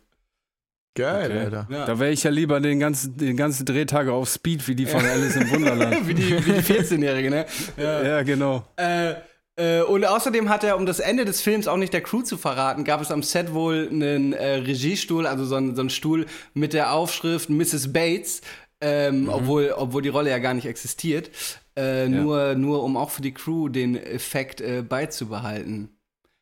[0.95, 1.39] Geil, Okay.
[1.39, 1.67] Alter.
[1.69, 1.85] Ja.
[1.85, 5.05] Da wäre ich ja lieber den ganzen, den ganzen Drehtage auf Speed wie die von
[5.05, 6.07] Alice im Wunderland.
[6.07, 7.45] wie die, wie die 14-Jährige, ne?
[7.77, 8.03] Ja.
[8.03, 8.65] ja, genau.
[8.75, 9.13] Äh,
[9.55, 12.37] äh, und außerdem hat er, um das Ende des Films auch nicht der Crew zu
[12.37, 16.25] verraten, gab es am Set wohl einen äh, Regiestuhl, also so einen, so einen Stuhl
[16.53, 17.93] mit der Aufschrift Mrs.
[17.93, 18.41] Bates,
[18.81, 21.29] ähm, obwohl, obwohl die Rolle ja gar nicht existiert.
[21.75, 25.89] Äh, nur, nur um auch für die Crew den Effekt äh, beizubehalten.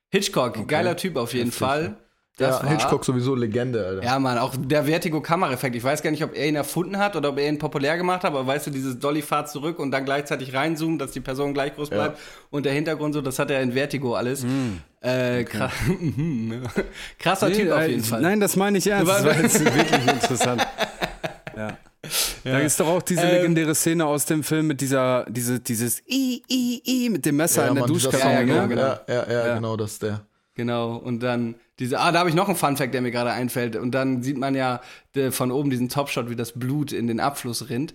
[0.10, 1.98] Hitchcock, geiler Typ auf jeden Fall.
[2.38, 4.04] Das ja, war- Hitchcock sowieso Legende, Alter.
[4.04, 5.76] Ja, Mann, auch der Vertigo-Kameraeffekt.
[5.76, 8.24] Ich weiß gar nicht, ob er ihn erfunden hat oder ob er ihn populär gemacht
[8.24, 11.56] hat, aber weißt du, dieses Dolly fahrt zurück und dann gleichzeitig reinzoomen, dass die Person
[11.56, 11.96] gleich groß Ja.
[11.96, 12.20] bleibt
[12.52, 14.46] und der Hintergrund so, das hat er in Vertigo alles.
[15.02, 15.72] Äh, kra
[17.20, 18.22] krasser Typ auf äh, jeden Fall.
[18.22, 19.12] Nein, das meine ich ernst.
[19.12, 20.66] Das war jetzt wirklich interessant.
[21.56, 21.78] Ja.
[22.44, 26.02] Da ist doch auch diese Ähm, legendäre Szene aus dem Film mit dieser, diese, dieses
[26.08, 28.22] I, I, I mit dem Messer in der Duschkabine.
[28.22, 28.68] Song, ja, ne?
[28.68, 28.82] genau.
[28.82, 29.56] ja, ja, ja, Ja.
[29.56, 30.22] genau, das ist der.
[30.54, 33.76] Genau, und dann diese, ah, da habe ich noch einen Funfact, der mir gerade einfällt.
[33.76, 34.82] Und dann sieht man ja
[35.16, 37.94] de, von oben diesen Topshot, wie das Blut in den Abfluss rinnt.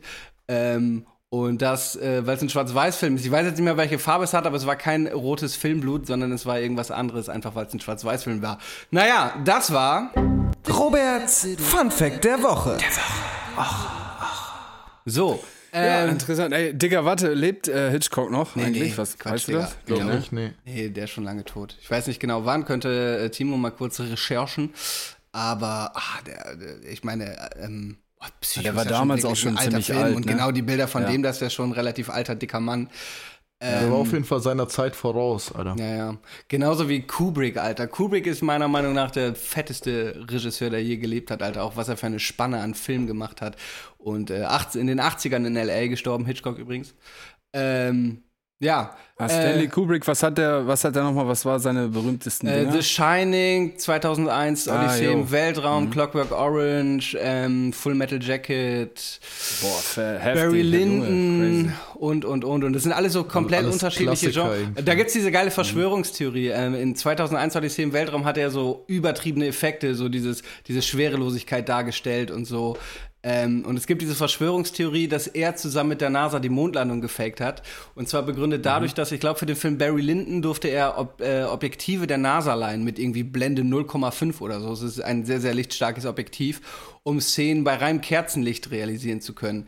[0.49, 3.25] Ähm, und das, äh, weil es ein Schwarz-Weiß-Film ist.
[3.25, 6.07] Ich weiß jetzt nicht mehr, welche Farbe es hat, aber es war kein rotes Filmblut,
[6.07, 8.59] sondern es war irgendwas anderes, einfach weil es ein Schwarz-Weiß-Film war.
[8.91, 10.11] Naja, das war.
[10.69, 12.77] Roberts Fun Fact der Woche.
[15.07, 15.43] So,
[15.75, 16.53] Ja, interessant.
[16.53, 18.93] Ey, Digga, warte, lebt äh, Hitchcock noch Nee, eigentlich?
[18.93, 19.77] nee, Was, Quatsch, weißt du das?
[19.87, 20.17] Glaub Glaub Ja.
[20.19, 20.53] nicht, nee.
[20.65, 21.77] Nee, der ist schon lange tot.
[21.81, 24.75] Ich weiß nicht genau wann, könnte äh, Timo mal kurz recherchen.
[25.33, 29.33] Aber, ah, der, der ich meine, ähm, boah, Psycho Der war ist ja damals wirklich
[29.33, 29.99] auch schon ein alter ziemlich Film.
[29.99, 30.33] alt, Und ne?
[30.33, 31.11] genau die Bilder von Ja.
[31.11, 32.91] dem, das ist ja schon ein relativ alter, dicker Mann.
[33.63, 35.77] Der war auf jeden Fall seiner Zeit voraus, Alter.
[35.79, 36.17] Ja, ja.
[36.49, 37.87] Genauso wie Kubrick, Alter.
[37.87, 41.63] Kubrick ist meiner Meinung nach der fetteste Regisseur, der je gelebt hat, Alter.
[41.63, 43.57] Auch was er für eine Spanne an Film gemacht hat.
[43.99, 45.87] Und äh, 18, in den 80ern in L.A.
[45.87, 46.95] gestorben, Hitchcock übrigens.
[47.53, 48.23] Ähm,
[48.63, 48.95] ja.
[49.19, 52.49] Ah, Stanley Äh, Kubrick, was hat der, was hat der nochmal, was war seine berühmtesten
[52.49, 52.73] Äh, Dinger?
[52.73, 55.13] The Shining, 2001, Ah, Odyssee jo.
[55.13, 59.21] im Weltraum, Clockwork Orange, ähm, Full Metal Jacket,
[59.61, 60.35] Boah, heftig.
[60.43, 62.65] Barry Lyndon und, und, und.
[62.65, 64.59] Und das sind alles so komplett alles unterschiedliche Genres.
[64.85, 66.49] Da gibt's diese geile Verschwörungstheorie.
[66.49, 71.69] Ähm, in 2001 Odyssee im Weltraum hat er so übertriebene Effekte, so dieses, diese Schwerelosigkeit
[71.69, 72.77] dargestellt und so.
[73.25, 77.41] Ähm, und es gibt diese Verschwörungstheorie, dass er zusammen mit der NASA die Mondlandung gefaked
[77.41, 77.63] hat.
[77.95, 81.21] Und zwar begründet dadurch, dass ich glaube, für den Film Barry Lyndon durfte er ob,
[81.21, 84.73] äh, Objektive der NASA leihen mit irgendwie Blende 0,5 oder so.
[84.73, 86.61] Es ist ein sehr, sehr lichtstarkes Objektiv,
[87.05, 89.67] um Szenen bei reinem Kerzenlicht realisieren zu können.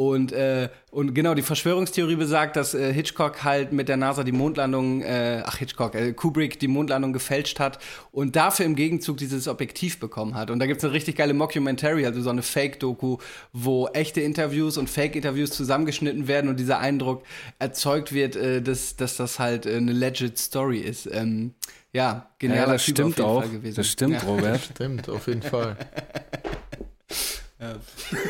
[0.00, 4.32] Und, äh, und genau, die Verschwörungstheorie besagt, dass äh, Hitchcock halt mit der NASA die
[4.32, 7.78] Mondlandung, äh, ach Hitchcock, äh, Kubrick die Mondlandung gefälscht hat
[8.10, 10.50] und dafür im Gegenzug dieses Objektiv bekommen hat.
[10.50, 13.18] Und da gibt's eine richtig geile Mockumentary, also so eine Fake-Doku,
[13.52, 17.22] wo echte Interviews und Fake-Interviews zusammengeschnitten werden und dieser Eindruck
[17.58, 21.10] erzeugt wird, äh, dass, dass das halt äh, eine legit Story ist.
[21.12, 21.52] Ähm,
[21.92, 23.40] ja, genialer Ja, das Typ stimmt auf jeden auch.
[23.42, 23.76] Fall gewesen.
[23.76, 24.20] Das stimmt, ja.
[24.22, 24.60] Robert.
[24.74, 25.76] Stimmt, auf jeden Fall.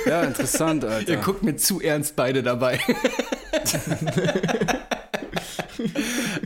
[0.06, 1.16] Ja, interessant, Ihr Alter.
[1.18, 2.80] guckt mir zu ernst beide dabei.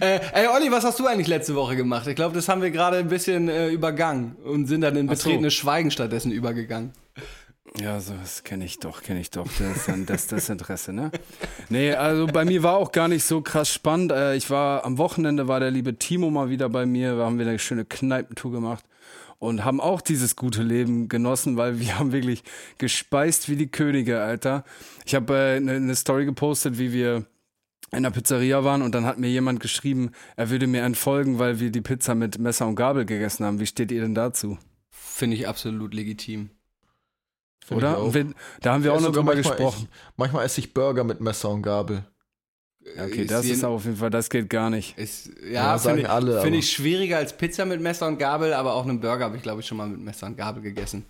[0.01, 2.07] äh, ey, Olli, was hast du eigentlich letzte Woche gemacht?
[2.07, 5.17] Ich glaube, das haben wir gerade ein bisschen äh, übergangen und sind dann in Ach
[5.17, 5.25] so.
[5.29, 6.93] betretenes Schweigen stattdessen übergegangen.
[7.81, 9.49] Ja, so, das kenne ich doch, kenne ich doch.
[9.59, 11.11] Das ist dann das Desinteresse, ne?
[11.71, 14.13] Nee, also bei mir war auch gar nicht so krass spannend.
[14.13, 17.17] Äh, Ich war, am Wochenende war der liebe Timo mal wieder bei mir.
[17.17, 18.85] Wir haben wieder eine schöne Kneipentour gemacht
[19.45, 22.43] und haben auch dieses gute Leben genossen, weil wir haben wirklich
[22.79, 24.65] gespeist wie die Könige, Alter.
[25.05, 27.27] Ich habe äh, eine ne Story gepostet, wie wir
[27.93, 31.61] in der Pizzeria waren und dann hat mir jemand geschrieben, er würde mir entfolgen, weil
[31.61, 33.61] wir die Pizza mit Messer und Gabel gegessen haben.
[33.61, 34.59] Wie steht ihr denn dazu?
[34.91, 36.51] Finde ich absolut legitim.
[37.65, 37.99] Find ich Oder?
[37.99, 38.15] auch.
[38.15, 39.89] Wir, da haben wir auch Ja, noch drüber manchmal gesprochen.
[39.91, 42.05] Ich, manchmal esse ich Burger mit Messer und Gabel.
[42.97, 44.97] Okay, das ist auf jeden Fall, das geht gar nicht.
[44.99, 48.07] Ist, Ja, ja, sagen finde ich, alle, find aber- ich schwieriger als Pizza mit Messer
[48.07, 50.37] und Gabel, aber auch einen Burger habe ich, glaube ich, schon mal mit Messer und
[50.37, 51.05] Gabel gegessen.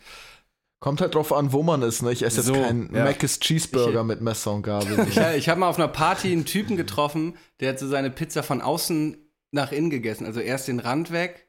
[0.80, 2.02] Kommt halt drauf an, wo man ist.
[2.02, 2.12] Ne?
[2.12, 3.04] Ich esse jetzt So, keinen ja.
[3.04, 5.06] Mac's Cheeseburger mit Messer und Gabel.
[5.08, 8.42] Ich, ich habe mal auf einer Party einen Typen getroffen, der hat so seine Pizza
[8.42, 9.16] von außen
[9.50, 10.26] nach innen gegessen.
[10.26, 11.43] Also erst den Rand weg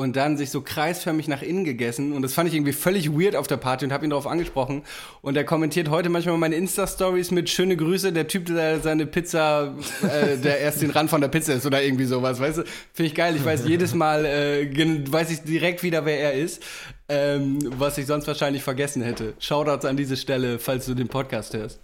[0.00, 2.12] und dann sich so kreisförmig nach innen gegessen.
[2.12, 4.82] Und das fand ich irgendwie völlig weird auf der Party und habe ihn darauf angesprochen.
[5.20, 9.74] Und er kommentiert heute manchmal meine Insta-Stories mit schöne Grüße, der Typ, der seine Pizza,
[10.02, 12.40] äh, der erst den Rand von der Pizza ist oder irgendwie sowas.
[12.40, 12.62] Weißt du,
[12.94, 13.36] finde ich geil.
[13.36, 16.62] Ich weiß jedes Mal, äh, weiß ich direkt wieder, wer er ist.
[17.10, 19.34] Ähm, was ich sonst wahrscheinlich vergessen hätte.
[19.38, 21.78] Shoutouts an diese Stelle, falls du den Podcast hörst.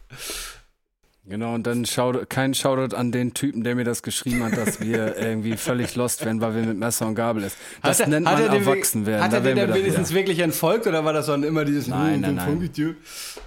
[1.29, 4.81] Genau, und dann Shoutout, kein Shoutout an den Typen, der mir das geschrieben hat, dass
[4.81, 7.57] wir irgendwie völlig lost werden, weil wir mit Messer und Gabel essen.
[7.83, 9.23] Das Hat er- nennt man er den erwachsen werden.
[9.25, 10.21] Hat er dann da wenigstens wieder.
[10.21, 12.97] wirklich entfolgt oder war das dann immer dieses Nein, nein, "Hm, nein.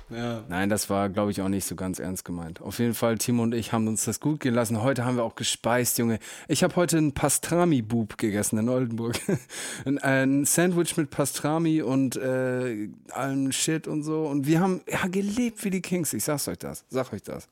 [0.10, 0.44] Folge ich dir?" Ja.
[0.48, 2.62] Nein, das war, glaube ich, auch nicht so ganz ernst gemeint.
[2.62, 4.82] Auf jeden Fall, Timo und ich haben uns das gut gehen lassen.
[4.82, 6.20] Heute haben wir auch gespeist, Junge.
[6.48, 9.20] Ich habe heute einen Pastrami-Bub gegessen in Oldenburg.
[9.86, 14.26] ein, ein Sandwich mit Pastrami und äh, allem Shit und so.
[14.26, 16.14] Und wir haben ja gelebt wie die Kings.
[16.14, 16.84] Ich sag's euch das.
[16.90, 17.48] Sag euch das.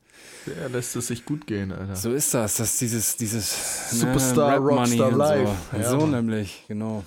[0.46, 1.96] Der lässt es sich gut gehen, Alter.
[1.96, 2.56] So ist das.
[2.56, 5.56] Das dieses, dieses ne, Superstar, Money Rockstar Life.
[5.72, 7.04] So, Ja, so nämlich, genau.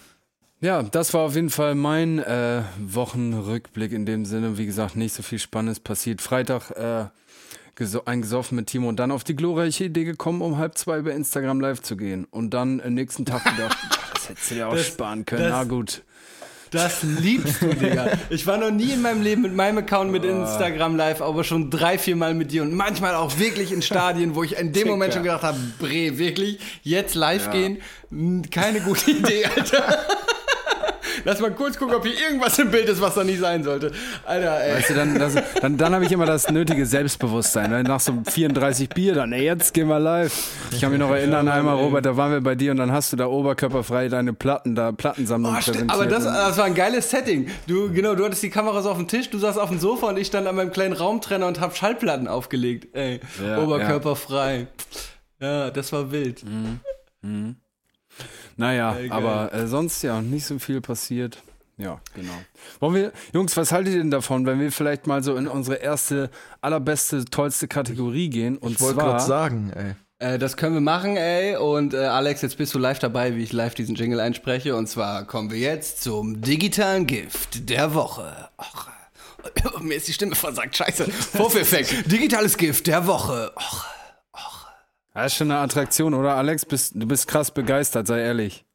[0.61, 4.57] Ja, das war auf jeden Fall mein äh, Wochenrückblick in dem Sinne.
[4.59, 6.21] Wie gesagt, nicht so viel Spannendes passiert.
[6.21, 7.05] Freitag äh,
[7.73, 11.11] geso eingesoffen mit Timo und dann auf die glorreiche Idee gekommen, um halb zwei bei
[11.11, 12.25] Instagram live zu gehen.
[12.29, 13.75] Und dann am nächsten Tag gedacht,
[14.13, 15.41] das hättest du dir auch Das- sparen können.
[15.43, 16.03] das- Na gut.
[16.69, 18.11] Das liebst du, Digga.
[18.29, 21.69] Ich war noch nie in meinem Leben mit meinem Account mit Instagram live, aber schon
[21.69, 24.87] drei, vier Mal mit dir und manchmal auch wirklich in Stadien, wo ich in dem
[24.87, 27.51] Moment schon gedacht habe, Bre, wirklich, jetzt live Ja.
[27.51, 27.77] gehen,
[28.09, 29.99] Hm, keine gute Idee, Alter.
[31.25, 33.91] Lass mal kurz gucken, ob hier irgendwas im Bild ist, was da nicht sein sollte.
[34.25, 34.75] Alter, ey.
[34.75, 37.69] Weißt du, dann, das, dann, dann habe ich immer das nötige Selbstbewusstsein.
[37.69, 37.83] Ne?
[37.83, 40.33] Nach so 34 Bier, dann, ey, jetzt gehen wir live.
[40.71, 43.11] Ich kann mich noch erinnern, einmal, Robert, da waren wir bei dir und dann hast
[43.13, 45.91] du da oberkörperfrei deine Platten, da Plattensammlung Oh, präsentiert.
[45.91, 47.49] aber das, Und- das war ein geiles Setting.
[47.67, 50.17] Du, genau, du hattest die Kameras auf dem Tisch, du saßt auf dem Sofa und
[50.17, 52.87] ich stand an meinem kleinen Raumtrenner und hab Schallplatten aufgelegt.
[52.95, 54.67] Ey, Ja, oberkörperfrei.
[55.39, 55.69] Ja.
[55.71, 56.43] das war wild.
[58.57, 59.17] Naja, Geil, geil.
[59.17, 61.41] aber äh, sonst ja, nicht so viel passiert.
[61.77, 62.33] Ja, genau.
[62.79, 65.77] Wollen wir, Jungs, was haltet ihr denn davon, wenn wir vielleicht mal so in unsere
[65.77, 66.29] erste,
[66.61, 68.57] allerbeste, tollste Kategorie gehen?
[68.57, 69.95] Und Ich wollte gerade sagen, ey.
[70.19, 71.55] Äh, das können wir machen, ey.
[71.55, 74.75] Und äh, Alex, jetzt bist du live dabei, wie ich live diesen Jingle einspreche.
[74.75, 78.49] Und zwar kommen wir jetzt zum digitalen Gift der Woche.
[78.59, 78.87] Och,
[79.43, 80.77] äh, mir ist die Stimme versagt.
[80.77, 81.05] Scheiße.
[81.11, 82.11] Vorführeffekt.
[82.11, 83.51] Digitales Gift der Woche.
[83.55, 83.85] Och.
[85.13, 86.65] Das ist schon eine Attraktion, oder Alex?
[86.65, 88.65] Bist, du bist krass begeistert, sei ehrlich.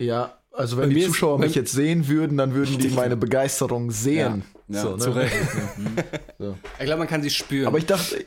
[0.00, 3.90] Ja, also wenn Bei die Zuschauer mich jetzt sehen würden, dann würden die meine Begeisterung
[3.90, 4.44] sehen.
[4.68, 4.98] Ja, So, ne?
[4.98, 5.34] zu Recht.
[6.78, 7.66] Ich glaube, man kann sie spüren.
[7.66, 8.24] Aber ich dachte,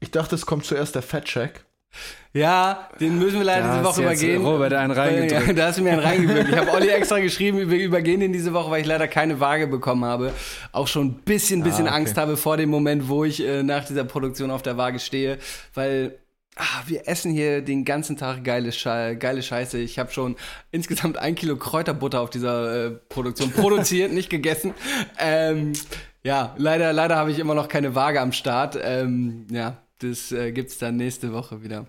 [0.00, 1.64] ich dachte, es kommt zuerst der Fettcheck.
[2.32, 4.44] ja, den müssen wir leider Da diese Woche übergehen.
[4.44, 5.46] Robert einen reingedrückt.
[5.48, 6.48] Ja, da hast du mir einen reingedrückt.
[6.50, 9.66] Ich habe Olli extra geschrieben, wir übergehen den diese Woche, weil ich leider keine Waage
[9.66, 10.32] bekommen habe.
[10.72, 11.98] Auch schon ein bisschen, bisschen Ah, okay.
[11.98, 15.38] Angst habe vor dem Moment, wo ich äh, nach dieser Produktion auf der Waage stehe,
[15.74, 16.18] weil
[16.56, 19.78] ah, wir essen hier den ganzen Tag geile, Schei geile Scheiße.
[19.78, 20.36] Ich habe schon
[20.70, 24.74] insgesamt ein Kilo Kräuterbutter auf dieser äh, Produktion produziert, nicht gegessen.
[25.18, 25.72] Ähm,
[26.22, 28.78] ja, leider, leider habe ich immer noch keine Waage am Start.
[28.82, 31.86] Ähm, ja, das äh, gibt's dann nächste Woche wieder.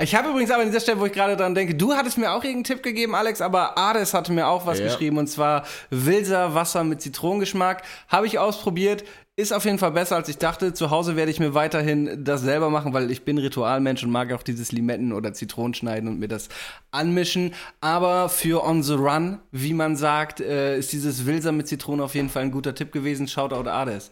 [0.00, 2.30] Ich habe übrigens aber an dieser Stelle, wo ich gerade dran denke, du hattest mir
[2.32, 4.86] auch irgendeinen Tipp gegeben, Alex, aber Ades hatte mir auch was Ja.
[4.86, 7.82] geschrieben und zwar Wilser Wasser mit Zitronengeschmack.
[8.08, 9.04] Habe ich ausprobiert,
[9.38, 10.74] ist auf jeden Fall besser als ich dachte.
[10.74, 14.32] Zu Hause werde ich mir weiterhin das selber machen, weil ich bin Ritualmensch und mag
[14.32, 16.48] auch dieses Limetten oder Zitronenschneiden und mir das
[16.90, 17.54] anmischen.
[17.80, 22.16] Aber für On the Run, wie man sagt, äh, ist dieses Wilser mit Zitrone auf
[22.16, 23.28] jeden Fall ein guter Tipp gewesen.
[23.28, 24.10] Shoutout Ades.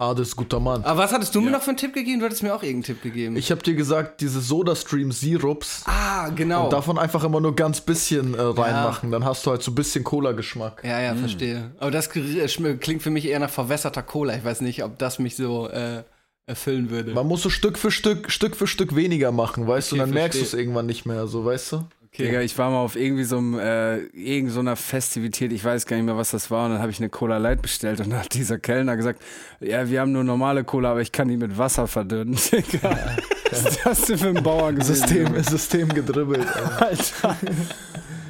[0.00, 0.84] Ah, das ist guter Mann.
[0.84, 2.20] Aber was hattest du mir noch für einen Tipp gegeben?
[2.20, 3.36] Du hattest mir auch irgendeinen Tipp gegeben.
[3.36, 6.68] Ich habe dir gesagt, diese Soda-Stream-Sirups, ah, genau.
[6.68, 9.10] davon einfach immer nur ganz bisschen äh, reinmachen.
[9.10, 10.82] Dann hast du halt so ein bisschen Cola-Geschmack.
[10.84, 11.72] Ja, ja, verstehe.
[11.80, 14.36] Aber das schm- klingt für mich eher nach verwässerter Cola.
[14.36, 16.04] Ich weiß nicht, ob das mich so äh,
[16.46, 17.12] erfüllen würde.
[17.12, 19.96] Man muss so Stück für Stück, Stück für Stück weniger machen, weißt du?
[19.96, 20.60] Okay, Und dann merkst du es verstehe.
[20.64, 21.84] irgendwann nicht mehr, so, weißt du?
[22.16, 25.86] Digga, ich war mal auf irgendwie so einem, äh, irgend so einer Festivität, ich weiß
[25.86, 28.10] gar nicht mehr, was das war, und dann habe ich eine Cola Light bestellt und
[28.10, 29.22] dann hat dieser Kellner gesagt,
[29.60, 32.36] ja, wir haben nur normale Cola, aber ich kann die mit Wasser verdünnen.
[32.52, 32.98] Digga,
[33.50, 34.94] was ist das denn für ein Bauer gewesen?
[34.94, 36.46] System, System gedribbelt.
[36.80, 37.36] Alter.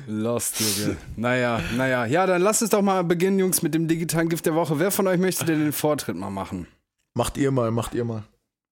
[0.06, 0.96] Lost, Junge.
[1.16, 2.06] Naja, naja.
[2.06, 4.78] Ja, dann lasst uns doch mal beginnen, Jungs, mit dem digitalen Gift der Woche.
[4.78, 6.66] Wer von euch möchte denn den Vortritt mal machen?
[7.14, 8.24] Macht ihr mal, macht ihr mal.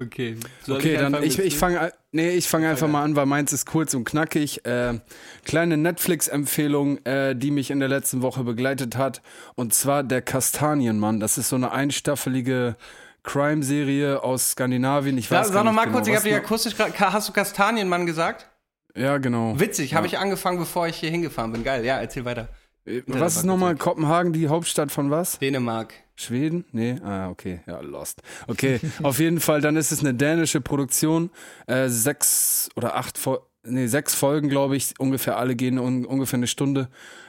[0.02, 0.36] Okay.
[0.62, 3.52] Soll Okay, dann anfangen ich, ich fange nee, ich fange einfach mal an, weil meins
[3.54, 4.66] ist kurz und knackig.
[4.66, 5.00] Äh,
[5.44, 9.22] kleine Netflix-Empfehlung, äh, die mich in der letzten Woche begleitet hat.
[9.54, 11.18] Und zwar der Kastanienmann.
[11.18, 12.76] Das ist so eine einstaffelige
[13.22, 15.16] Crime-Serie aus Skandinavien.
[15.16, 16.92] Ich Sag, weiß sag noch mal genau, kurz, ich habe dich akustisch gerade.
[17.00, 18.50] Hast du Kastanienmann gesagt?
[18.94, 19.58] Ja, genau.
[19.58, 21.64] Witzig, habe ich angefangen, bevor ich hier hingefahren bin.
[21.64, 22.48] Geil, ja, erzähl weiter.
[22.86, 25.38] Äh, das Was ist nochmal Kopenhagen, die Hauptstadt von was?
[25.38, 25.94] Dänemark.
[26.14, 26.64] Schweden?
[26.72, 28.22] Nee, ah, okay, ja, lost.
[28.46, 31.30] Okay, auf jeden Fall, dann ist es eine dänische Produktion.
[31.66, 33.20] Äh, sechs oder acht,
[33.64, 36.88] nee, sechs Folgen, glaube ich, ungefähr alle gehen un ungefähr eine Stunde.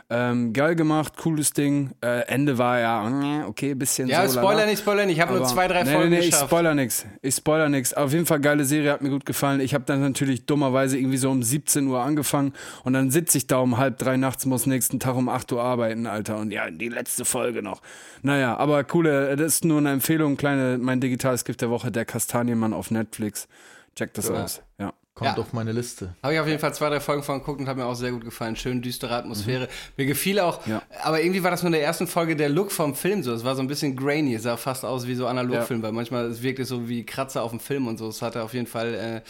[0.10, 1.92] Ähm, geil gemacht, cooles Ding.
[2.02, 4.40] Äh, Ende war ja, okay, bisschen Ja, so.
[4.40, 5.18] Spoiler nicht, Spoiler nicht.
[5.18, 6.50] Ich habe nur zwei, drei nee, Folgen nee, nee, ich geschafft.
[6.50, 7.06] spoiler nix.
[7.22, 7.94] Ich spoiler nix.
[7.94, 9.60] Auf jeden Fall geile Serie, hat mir gut gefallen.
[9.60, 12.54] Ich habe dann natürlich dummerweise irgendwie so um 17 Uhr angefangen
[12.86, 15.62] und dann sitze ich da um halb drei nachts, muss nächsten Tag um 8 Uhr
[15.62, 16.38] arbeiten, Alter.
[16.38, 17.82] Und ja, die letzte Folge noch.
[18.22, 22.06] Naja, aber coole, das ist nur eine Empfehlung, kleine, mein digitales Gift der Woche, der
[22.06, 23.50] Kastanienmann auf Netflix.
[23.96, 24.62] Check das aus.
[24.80, 24.94] Ja.
[25.18, 25.42] Kommt Ja.
[25.42, 26.14] auf meine Liste.
[26.22, 28.12] Habe ich auf jeden Fall zwei, drei Folgen von geguckt und hat mir auch sehr
[28.12, 28.56] gut gefallen.
[28.56, 29.68] Schön düstere Atmosphäre.
[29.98, 30.84] Mir gefiel auch, Ja.
[31.04, 33.34] aber irgendwie war das nur in der ersten Folge der Look vom Film so.
[33.34, 36.26] Es war so ein bisschen grainy, es sah fast aus wie so Analogfilm, weil manchmal
[36.26, 38.08] es wirkte so wie Kratzer auf dem Film und so.
[38.10, 39.24] Es hat er auf jeden Fall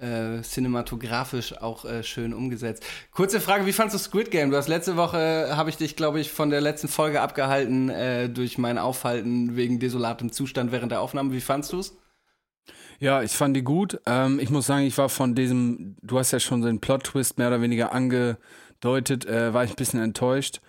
[0.00, 2.84] äh, äh, cinematografisch auch äh, schön umgesetzt.
[3.12, 4.50] Kurze Frage, wie fandst du Squid Game?
[4.50, 7.88] Du hast letzte Woche, äh, habe ich dich, glaube ich, von der letzten Folge abgehalten
[7.88, 11.32] äh, durch mein Aufhalten wegen desolatem Zustand während der Aufnahme.
[11.32, 11.96] Wie fandst du es?
[13.02, 14.00] Ja, ich fand die gut.
[14.06, 17.48] Ähm, ich muss sagen, ich war von diesem, du hast ja schon den Plot-Twist mehr
[17.48, 20.60] oder weniger angedeutet, äh, war ich ein bisschen enttäuscht.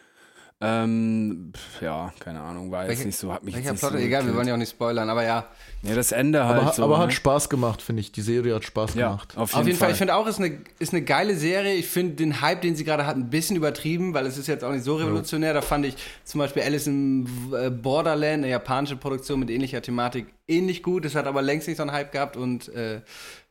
[0.61, 3.89] Ähm, pf, ja, keine Ahnung, war jetzt Welche- nicht so, hat mich Welcher jetzt nicht
[3.91, 3.99] Plot?
[3.99, 5.45] so Egal, wir wollen ja auch nicht spoilern, aber ja.
[5.81, 6.83] Ja, das Ende halt Aber, so.
[6.85, 7.03] aber ne?
[7.03, 8.13] hat Spaß gemacht, finde ich.
[8.13, 9.35] Die Serie hat Spaß ja, gemacht.
[9.37, 9.91] auf jeden, Auf jeden Fall, Fall.
[9.91, 11.73] ich finde auch, es ist eine, ist eine geile Serie.
[11.73, 14.63] Ich finde den Hype, den sie gerade hat, ein bisschen übertrieben, weil es ist jetzt
[14.63, 15.53] auch nicht so revolutionär.
[15.53, 20.27] Da fand ich zum Beispiel Alice in äh, Borderland, eine japanische Produktion mit ähnlicher Thematik,
[20.47, 21.03] ähnlich gut.
[21.03, 23.01] Es hat aber längst nicht so einen Hype gehabt und äh,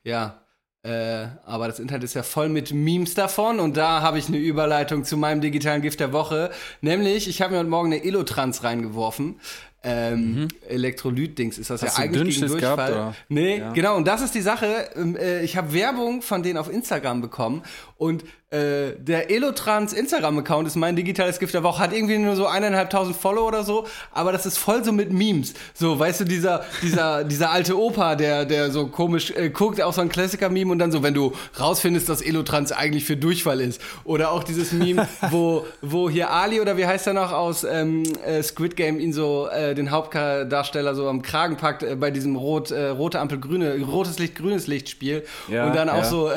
[0.04, 0.38] ja.
[0.84, 4.38] Äh, aber das Internet ist ja voll mit Memes davon und da habe ich eine
[4.38, 6.50] Überleitung zu meinem digitalen Gift der Woche.
[6.80, 9.38] Nämlich, ich habe mir heute Morgen eine Elotrans reingeworfen.
[9.84, 11.86] Ähm, Elektrolyt-Dings ist das Mhm.
[11.86, 12.76] Hast ja du eigentlich gegen Durchfall.
[12.76, 13.14] gehabt, oder?
[13.28, 13.72] Nee, Ja.
[13.72, 14.88] genau, und das ist die Sache.
[14.96, 17.62] Ähm, äh, Ich habe Werbung von denen auf Instagram bekommen
[17.96, 22.46] und äh, der Elotrans Instagram-Account ist mein digitales Gift der Woche, hat irgendwie nur so
[22.46, 25.54] eineinhalbtausend Follower oder so, aber das ist voll so mit Memes.
[25.72, 29.94] So, weißt du, dieser, dieser, dieser alte Opa, der, der so komisch äh, guckt, auch
[29.94, 33.80] so ein Klassiker-Meme und dann so, wenn du rausfindest, dass Elotrans eigentlich für Durchfall ist.
[34.04, 38.02] Oder auch dieses Meme, wo, wo hier Ali oder wie heißt er noch aus ähm,
[38.26, 42.36] äh, Squid Game ihn so, äh, den Hauptdarsteller so am Kragen packt äh, bei diesem
[42.36, 45.24] rot, rote Ampel, grüne, rotes Licht, grünes Licht-Spiel.
[45.48, 46.04] Ja, und dann auch ja.
[46.04, 46.30] so,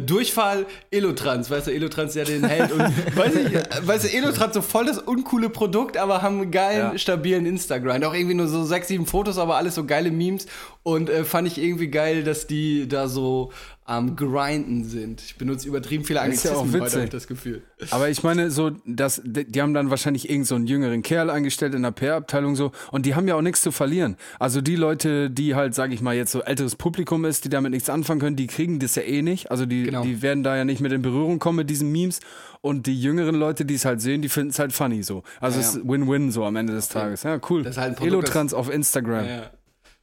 [0.00, 2.80] Durchfall, Elotrans, weißt du, Elotrans ja den hält und
[3.16, 6.98] weiß ich, weißt du, Elotrans so voll das uncoole Produkt, aber haben einen geilen, Ja.
[6.98, 8.02] stabilen Instagram.
[8.04, 10.46] Auch irgendwie nur so sechs, sieben Fotos, aber alles so geile Memes
[10.82, 13.52] und äh, fand ich irgendwie geil, dass die da so
[13.88, 15.22] am Grinden sind.
[15.22, 16.94] Ich benutze übertrieben viele Ist ja auch Anglizismen heute, witzig.
[16.96, 17.62] habe ich das Gefühl.
[17.90, 21.74] Aber ich meine, so, das, die haben dann wahrscheinlich irgend so einen jüngeren Kerl eingestellt
[21.74, 24.16] in der PR-Abteilung so und die haben ja auch nichts zu verlieren.
[24.38, 27.70] Also die Leute, die halt, sag ich mal, jetzt so älteres Publikum ist, die damit
[27.70, 29.50] nichts anfangen können, die kriegen das ja eh nicht.
[29.50, 30.02] Also die, Genau.
[30.02, 32.20] die werden da ja nicht mit in Berührung kommen mit diesen Memes.
[32.60, 35.22] Und die jüngeren Leute, die es halt sehen, die finden es halt funny so.
[35.40, 35.80] Also Ja, es ja.
[35.80, 37.22] ist Win-Win so am Ende des Tages.
[37.22, 37.62] Ja, cool.
[37.62, 39.24] Das ist halt Elotrans auf Instagram.
[39.24, 39.50] Ja.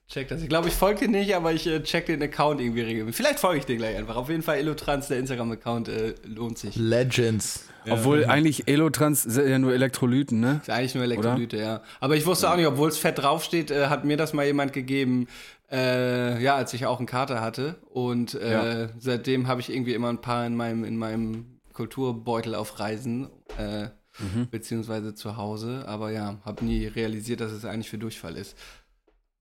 [0.07, 0.41] Check das.
[0.43, 3.15] Ich glaube, ich folge dir nicht, aber ich äh, check den Account irgendwie regelmäßig.
[3.17, 4.15] Vielleicht folge ich dir gleich einfach.
[4.15, 6.75] Auf jeden Fall Elotrans, der Instagram-Account, äh, lohnt sich.
[6.75, 7.65] Legends.
[7.89, 10.59] Obwohl eigentlich Elotrans sind ja nur Elektrolyten, ne?
[10.61, 11.81] Ist eigentlich nur Elektrolyte, ja.
[11.99, 14.73] Aber ich wusste auch nicht, obwohl es fett draufsteht, äh, hat mir das mal jemand
[14.73, 15.27] gegeben,
[15.71, 17.75] äh, ja, als ich auch einen Kater hatte.
[17.89, 18.51] Und äh,
[18.83, 18.89] Ja.
[18.99, 23.87] seitdem habe ich irgendwie immer ein paar in meinem, in meinem Kulturbeutel auf Reisen, äh,
[24.17, 24.47] Mhm.
[24.49, 25.83] beziehungsweise zu Hause.
[25.87, 28.55] Aber ja, habe nie realisiert, dass es eigentlich für Durchfall ist.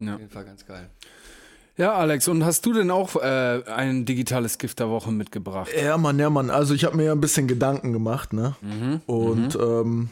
[0.00, 0.14] Ja.
[0.14, 0.90] Auf jeden Fall ganz geil.
[1.76, 5.70] Ja, Alex, und hast du denn auch äh, ein digitales Gift der Woche mitgebracht?
[5.76, 6.50] Ja, Mann, ja, Mann.
[6.50, 8.54] Also ich habe mir ja ein bisschen Gedanken gemacht, ne?
[8.60, 9.00] Mhm.
[9.06, 10.10] Und ähm,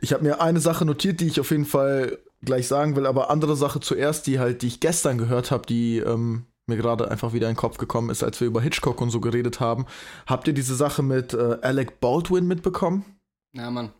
[0.00, 3.30] ich habe mir eine Sache notiert, die ich auf jeden Fall gleich sagen will, aber
[3.30, 7.32] andere Sache zuerst, die halt, die ich gestern gehört habe, die ähm, mir gerade einfach
[7.32, 9.86] wieder in den Kopf gekommen ist, als wir über Hitchcock und so geredet haben.
[10.26, 13.04] Habt ihr diese Sache mit äh, Alec Baldwin mitbekommen?
[13.52, 13.90] Ja, Mann.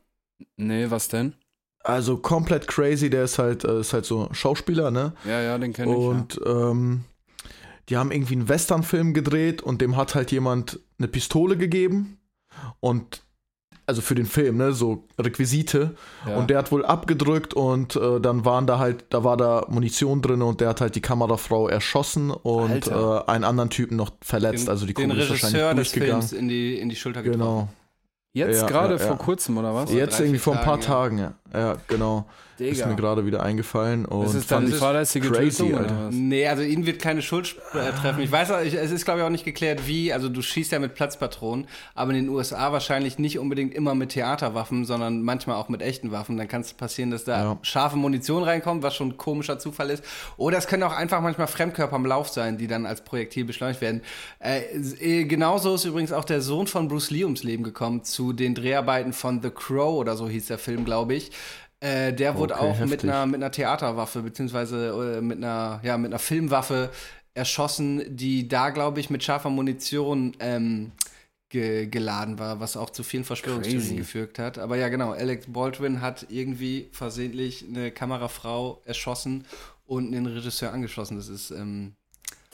[0.57, 1.35] Nee, was denn?
[1.85, 5.13] Also komplett crazy, der ist halt, äh, ist halt so Schauspieler, ne?
[5.25, 5.99] Ja, ja, den kenne ich.
[5.99, 7.05] Und ähm,
[7.89, 12.19] die haben irgendwie einen Westernfilm gedreht und dem hat halt jemand eine Pistole gegeben
[12.81, 13.23] und
[13.87, 15.97] also für den Film, ne, so Requisite.
[16.27, 16.37] Ja.
[16.37, 20.23] Und der hat wohl abgedrückt und äh, dann waren da halt, da war da Munition
[20.23, 24.69] drin und der hat halt die Kamerafrau erschossen und äh, einen anderen Typen noch verletzt.
[24.69, 26.29] also die den Kugel ist wahrscheinlich durchgegangen.
[26.37, 27.41] In die, in die Schulter getroffen.
[27.41, 27.69] Genau.
[28.35, 29.17] Jetzt Ja, gerade ja, vor ja.
[29.17, 29.93] kurzem, oder was?
[29.93, 31.61] Jetzt irgendwie vor ein paar Tagen, Tagen, ja.
[31.61, 32.25] Ja, genau.
[32.71, 34.05] Ist mir gerade wieder eingefallen.
[34.05, 35.93] Und Ist es fand dann ich fahrlässige crazy, Tötung, Alter.
[35.95, 36.15] oder was?
[36.15, 38.23] Nee, also ihn wird keine Schuld äh, treffen.
[38.23, 40.13] Ich weiß, auch, ich, es ist glaube ich auch nicht geklärt, wie.
[40.13, 44.11] Also du schießt ja mit Platzpatronen, aber in den USA wahrscheinlich nicht unbedingt immer mit
[44.11, 46.37] Theaterwaffen, sondern manchmal auch mit echten Waffen.
[46.37, 47.59] Dann kann es passieren, dass da Ja.
[47.63, 50.05] scharfe Munition reinkommt, was schon ein komischer Zufall ist.
[50.37, 53.81] Oder es können auch einfach manchmal Fremdkörper am Lauf sein, die dann als Projektil beschleunigt
[53.81, 54.03] werden.
[54.39, 54.61] Äh,
[55.01, 58.55] äh, genauso ist übrigens auch der Sohn von Bruce Lee ums Leben gekommen zu den
[58.55, 61.31] Dreharbeiten von The Crow oder so hieß der Film, glaube ich.
[61.83, 65.99] Äh, der wurde Okay, auch mit einer, mit einer Theaterwaffe, beziehungsweise äh, mit einer, ja,
[65.99, 66.91] mit einer Filmwaffe
[67.35, 70.93] erschossen, die da, glaube ich, mit scharfer Munition ähm,
[71.49, 74.59] ge geladen war, was auch zu vielen Verschwörungstheorien geführt hat.
[74.59, 79.45] Aber ja, genau, Alex Baldwin hat irgendwie versehentlich eine Kamerafrau erschossen
[79.85, 81.17] und einen Regisseur angeschossen.
[81.17, 81.95] Das ist ähm,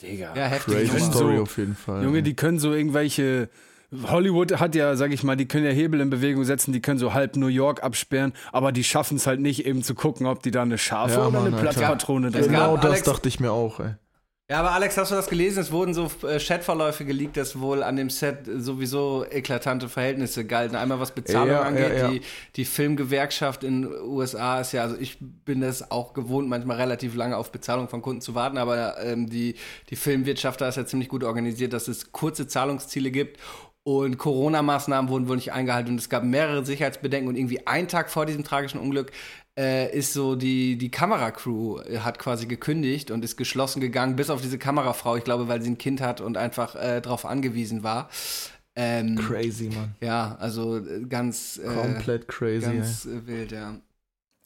[0.01, 0.33] Digga.
[0.35, 0.89] ja heftig.
[0.89, 0.99] Crazy.
[1.11, 2.03] Story So- auf jeden Fall.
[2.03, 3.49] Junge, die können so irgendwelche.
[4.07, 6.99] Hollywood hat ja, sag ich mal, die können ja Hebel in Bewegung setzen, die können
[6.99, 10.43] so halb New York absperren, aber die schaffen es halt nicht eben zu gucken, ob
[10.43, 11.71] die da eine scharfe Ja, oder Mann, eine Alter.
[11.71, 12.53] Platzpatrone drin Es haben.
[12.53, 13.95] genau das Alex- dachte ich mir auch, ey.
[14.51, 15.59] Ja, aber Alex, hast du das gelesen?
[15.59, 20.75] Es wurden so äh, Chatverläufe geleakt, dass wohl an dem Set sowieso eklatante Verhältnisse galten.
[20.75, 22.09] Einmal was Bezahlung Ja, angeht, ja, ja.
[22.09, 22.21] Die,
[22.55, 27.13] die Filmgewerkschaft in den USA ist ja, also ich bin das auch gewohnt, manchmal relativ
[27.15, 29.53] lange auf Bezahlung von Kunden zu warten, aber ähm, die,
[29.91, 33.37] die Filmwirtschaft da ist ja ziemlich gut organisiert, dass es kurze Zahlungsziele gibt.
[33.83, 38.09] Und Corona-Maßnahmen wurden wohl nicht eingehalten und es gab mehrere Sicherheitsbedenken und irgendwie einen Tag
[38.09, 39.11] vor diesem tragischen Unglück
[39.59, 44.29] äh, ist so die, die Kameracrew äh, hat quasi gekündigt und ist geschlossen gegangen, bis
[44.29, 47.83] auf diese Kamerafrau, ich glaube, weil sie ein Kind hat und einfach äh, darauf angewiesen
[47.83, 48.09] war.
[48.75, 49.95] Ähm, Crazy, Mann.
[49.99, 53.75] ja, also äh, ganz, äh, Komplett crazy, ganz äh, wild, ja.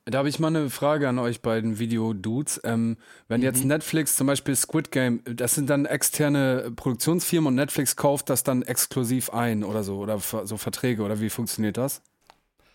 [0.06, 2.60] Da habe ich mal eine Frage an euch beiden Video-Dudes.
[2.66, 2.98] Ähm,
[3.30, 8.30] wenn jetzt Netflix zum Beispiel Squid Game, das sind dann externe Produktionsfirmen und Netflix kauft
[8.30, 12.02] das dann exklusiv ein oder so, oder so Verträge, oder wie funktioniert das?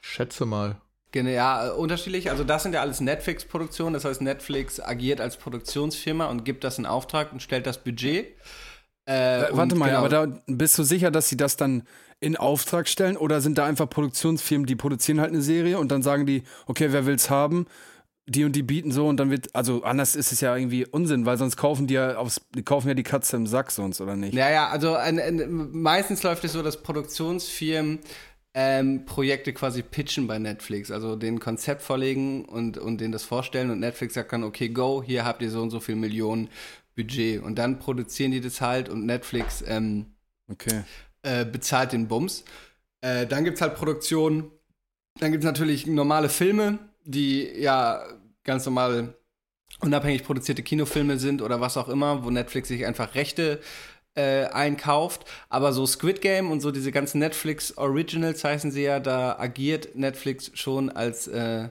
[0.00, 0.76] Schätze mal.
[1.12, 2.30] Genau, ja, unterschiedlich.
[2.30, 3.92] Also das sind ja alles Netflix-Produktionen.
[3.92, 8.36] Das heißt, Netflix agiert als Produktionsfirma und gibt das in Auftrag und stellt das Budget.
[9.06, 11.86] Äh, Äh, Warte mal, genau, aber da bist du sicher, dass sie das dann
[12.20, 16.02] in Auftrag stellen oder sind da einfach Produktionsfirmen, die produzieren halt eine Serie und dann
[16.02, 17.66] sagen die, okay, wer will's haben?
[18.28, 21.24] die und die bieten so und dann wird, also anders ist es ja irgendwie Unsinn,
[21.24, 24.16] weil sonst kaufen die ja aufs, die kaufen ja die Katze im Sack sonst, oder
[24.16, 24.34] nicht?
[24.34, 28.00] Ja, ja, also ein, ein, meistens läuft es so, dass Produktionsfirmen
[28.52, 33.70] ähm, Projekte quasi pitchen bei Netflix, also den Konzept vorlegen und, und denen das vorstellen
[33.70, 36.50] und Netflix sagt dann, okay, go, hier habt ihr so und so viel Millionen
[36.96, 40.06] Budget und dann produzieren die das halt und Netflix ähm,
[40.50, 40.82] Okay.
[41.28, 42.44] Äh, bezahlt den Bums.
[43.00, 44.50] Äh, dann gibt es halt Produktionen,
[45.20, 48.02] dann gibt es natürlich normale Filme, die ja
[48.44, 49.14] ganz normal
[49.80, 53.60] unabhängig produzierte Kinofilme sind oder was auch immer, wo Netflix sich einfach Rechte
[54.14, 55.26] äh, einkauft.
[55.48, 59.94] Aber so Squid Game und so diese ganzen Netflix Originals heißen sie ja, da agiert
[59.94, 61.68] Netflix schon als, äh,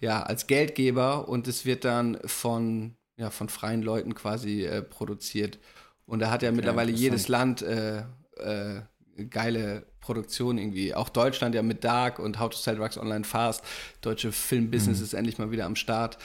[0.00, 5.58] ja, als Geldgeber und es wird dann von, ja, von freien Leuten quasi äh, produziert.
[6.04, 8.02] Und da hat ja mittlerweile jedes Land äh,
[8.38, 8.82] äh,
[9.26, 10.94] geile Produktion irgendwie.
[10.94, 13.62] Auch Deutschland ja mit Dark und How to Sell Drugs Online Fast.
[14.00, 16.18] Deutsche Filmbusiness ist endlich mal wieder am Start.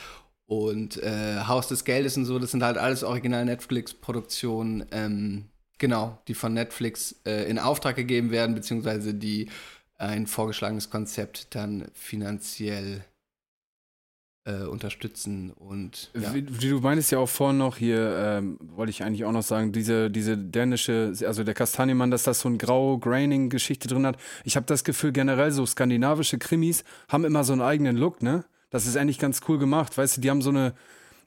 [0.45, 5.45] Und äh, Haus des Geldes und so, das sind halt alles original Netflix-Produktionen, ähm,
[5.79, 9.49] genau, die von Netflix äh, in Auftrag gegeben werden, beziehungsweise die
[9.97, 13.05] ein vorgeschlagenes Konzept dann finanziell
[14.45, 16.33] äh, unterstützen und ja.
[16.33, 19.43] Wie, wie du meintest ja auch vorhin noch hier, ähm, wollte ich eigentlich auch noch
[19.43, 24.17] sagen, diese, diese dänische, also der Kastanjemann, dass das so ein grau Graining-Geschichte drin hat.
[24.43, 28.43] Ich habe das Gefühl, generell so skandinavische Krimis haben immer so einen eigenen Look, ne?
[28.69, 30.73] Das ist eigentlich ganz cool gemacht, weißt du, die haben so eine,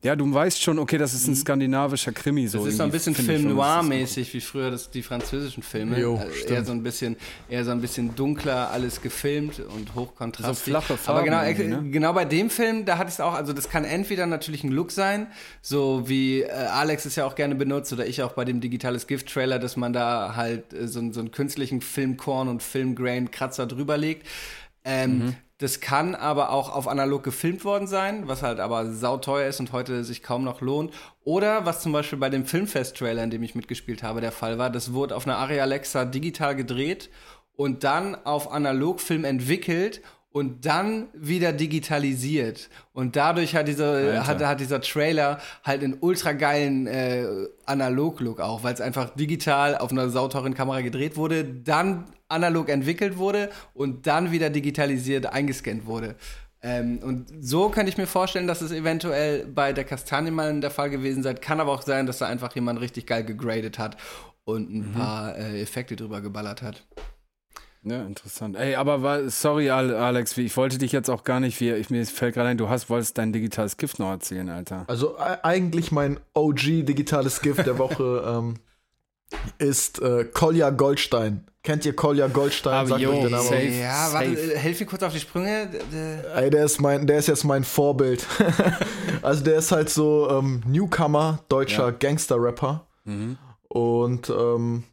[0.04, 2.46] ja, du weißt schon, okay, das ist ein skandinavischer Krimi.
[2.46, 2.64] So Mhm.
[2.64, 5.98] Das ist so ein bisschen Film Noir-mäßig, wie früher das, die französischen Filme.
[5.98, 7.16] Jo, Also eher so ein bisschen,
[7.48, 10.56] eher so ein bisschen dunkler, alles gefilmt und hochkontrastig.
[10.58, 11.90] So flache Aber Farben genau, irgendwie, ne?
[11.90, 14.70] genau bei dem Film, da hatte ich es auch, also das kann entweder natürlich ein
[14.70, 15.26] Look sein,
[15.60, 19.06] so wie äh, Alex es ja auch gerne benutzt oder ich auch bei dem Digitales
[19.08, 23.96] Gift-Trailer, dass man da halt äh, so, einen- so einen künstlichen Filmkorn und Filmgrain-Kratzer drüber
[23.96, 24.26] legt.
[24.84, 25.34] Ähm, Mhm.
[25.58, 29.72] Das kann aber auch auf analog gefilmt worden sein, was halt aber sauteuer ist und
[29.72, 30.92] heute sich kaum noch lohnt.
[31.24, 34.68] Oder was zum Beispiel bei dem Filmfest-Trailer, in dem ich mitgespielt habe, der Fall war,
[34.68, 37.08] das wurde auf einer Arri Alexa digital gedreht
[37.54, 40.02] und dann auf Analogfilm entwickelt
[40.36, 42.68] und dann wieder digitalisiert.
[42.92, 47.24] Und dadurch hat dieser, hat, hat dieser Trailer halt einen ultra geilen äh,
[47.64, 53.16] Analog-Look auch, weil es einfach digital auf einer sauteuren Kamera gedreht wurde, dann analog entwickelt
[53.16, 56.16] wurde und dann wieder digitalisiert eingescannt wurde.
[56.60, 60.90] Ähm, und so könnte ich mir vorstellen, dass es eventuell bei der Kastanienmann der Fall
[60.90, 63.96] gewesen sein kann, aber auch sein, dass da einfach jemand richtig geil gegradet hat
[64.44, 66.84] und ein paar äh, Effekte drüber geballert hat.
[67.88, 68.56] Ja, interessant.
[68.56, 71.88] Ey, aber war, sorry, Al- Alex, ich wollte dich jetzt auch gar nicht, wie, ich,
[71.88, 74.84] mir fällt gerade ein, du hast, wolltest dein digitales Gift noch erzählen, Alter.
[74.88, 78.56] Also e- eigentlich mein OG digitales Gift der Woche ähm,
[79.58, 81.46] ist äh, Kolja Goldstein.
[81.62, 82.74] Kennt ihr Kolja Goldstein?
[82.74, 83.62] Aber Sagt yo, euch der Name safe.
[83.68, 84.52] Ja, warte, safe.
[84.52, 85.68] äh, helf mir kurz auf die Sprünge.
[86.34, 88.26] Ey, der ist mein, der ist jetzt mein Vorbild.
[89.22, 92.86] also der ist halt so ähm, Newcomer, deutscher Gangster-Rapper.
[93.68, 94.84] Und ähm,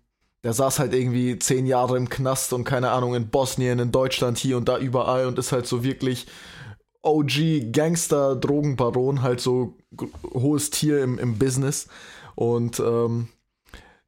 [0.44, 4.38] der saß halt irgendwie zehn Jahre im Knast und keine Ahnung, in Bosnien, in Deutschland,
[4.38, 6.28] hier und da überall und ist halt so wirklich
[7.02, 9.78] OG Gangster, Drogenbaron, halt so
[10.34, 11.88] hohes Tier im, im Business.
[12.36, 13.30] Und ähm,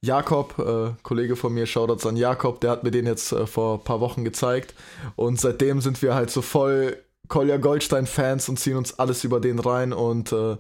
[0.02, 3.80] Jakob, äh, Kollege von mir, Shoutouts an Jakob, der hat mir den jetzt äh, vor
[3.80, 4.74] ein paar Wochen gezeigt.
[5.16, 9.60] Und seitdem sind wir halt so voll Kolja Goldstein-Fans und ziehen uns alles über den
[9.60, 9.94] rein.
[9.94, 10.58] Und äh,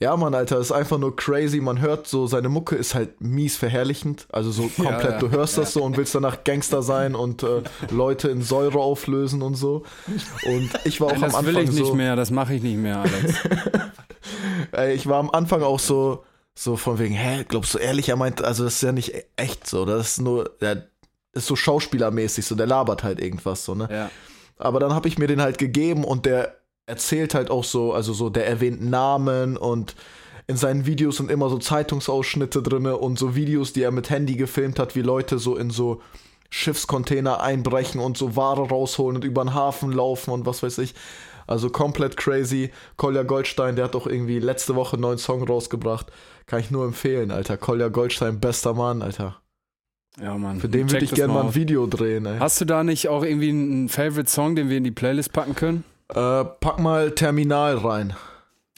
[0.00, 1.60] ja, Mann, Alter, ist einfach nur crazy.
[1.60, 4.26] Man hört so, seine Mucke ist halt mies verherrlichend.
[4.30, 5.18] Also so komplett, ja.
[5.18, 9.42] du hörst das so und willst danach Gangster sein und äh, Leute in Säure auflösen
[9.42, 9.84] und so.
[10.46, 12.62] Und ich war auch das am Anfang will ich nicht so, mehr, das mache ich
[12.62, 13.34] nicht mehr, Alex.
[14.72, 16.24] Ey, ich war am Anfang auch so,
[16.54, 19.66] so von wegen, hä, glaubst du ehrlich, er meint, also das ist ja nicht echt
[19.66, 20.88] so, das ist nur, der
[21.32, 23.88] ist so schauspielermäßig, so der labert halt irgendwas so, ne?
[23.90, 24.10] ja.
[24.56, 28.12] Aber dann habe ich mir den halt gegeben und der erzählt halt auch so, also
[28.12, 29.94] so, der erwähnt Namen und
[30.46, 34.36] in seinen Videos sind immer so Zeitungsausschnitte drinne und so Videos, die er mit Handy
[34.36, 36.02] gefilmt hat, wie Leute so in so
[36.50, 40.94] Schiffscontainer einbrechen und so Ware rausholen und über den Hafen laufen und was weiß ich.
[41.46, 42.70] Also komplett crazy.
[42.96, 46.12] Kolja Goldstein, der hat doch irgendwie letzte Woche einen neuen Song rausgebracht.
[46.46, 47.56] Kann ich nur empfehlen, Alter.
[47.56, 49.40] Kolja Goldstein, bester Mann, Alter.
[50.20, 50.60] Ja, Mann.
[50.60, 51.54] Für den würde ich gerne mal ein.
[51.54, 52.38] Video drehen, ey.
[52.38, 55.84] Hast du da nicht auch irgendwie einen Favorite-Song, den wir in die Playlist packen können?
[56.08, 58.14] Äh, pack mal Terminal rein.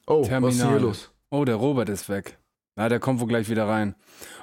[0.06, 0.68] Oh, was ist Terminal.
[0.68, 1.10] hier los?
[1.30, 2.38] Oh, der Robert ist weg.
[2.76, 3.94] Na, der kommt wohl gleich wieder rein.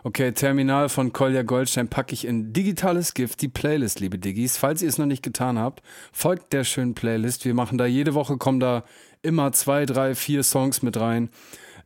[0.03, 4.57] Okay, Terminal von Kolja Goldstein packe ich in digitales Gift, die Playlist, liebe Diggis.
[4.57, 7.45] Falls ihr es noch nicht getan habt, folgt der schönen Playlist.
[7.45, 8.83] Wir machen da jede Woche, kommen da
[9.21, 11.29] immer zwei, drei, vier Songs mit rein.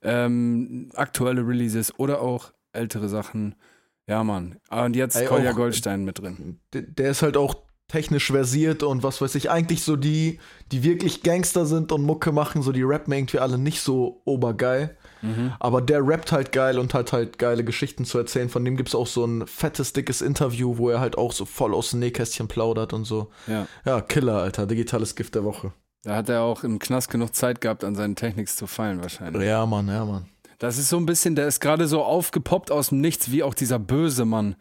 [0.01, 3.55] Ähm, aktuelle Releases oder auch ältere Sachen.
[4.07, 4.55] Ja, Mann.
[4.69, 6.59] Ah, Und jetzt Ey, Kolja auch- Goldstein mit drin.
[6.73, 7.55] Der, ist halt auch
[7.89, 9.49] technisch versiert und was weiß ich.
[9.49, 10.39] Eigentlich so die,
[10.71, 14.97] die wirklich Gangster sind und Mucke machen, so die rappen irgendwie alle nicht so obergeil.
[15.59, 18.49] Aber der rappt halt geil und hat halt geile Geschichten zu erzählen.
[18.49, 21.43] Von dem gibt es auch so ein fettes, dickes Interview, wo er halt auch so
[21.45, 23.29] voll aus dem Nähkästchen plaudert und so.
[23.47, 23.67] Ja.
[23.83, 24.67] Ja, Killer, Alter.
[24.67, 25.73] Digitales Gift der Woche.
[26.03, 29.43] Da hat er auch im Knast genug Zeit gehabt, an seinen Techniks zu feilen, wahrscheinlich.
[29.43, 30.27] Ja, Mann, ja, Mann.
[30.59, 33.53] Das ist so ein bisschen, der ist gerade so aufgepoppt aus dem Nichts, wie auch
[33.53, 34.55] dieser böse Mann.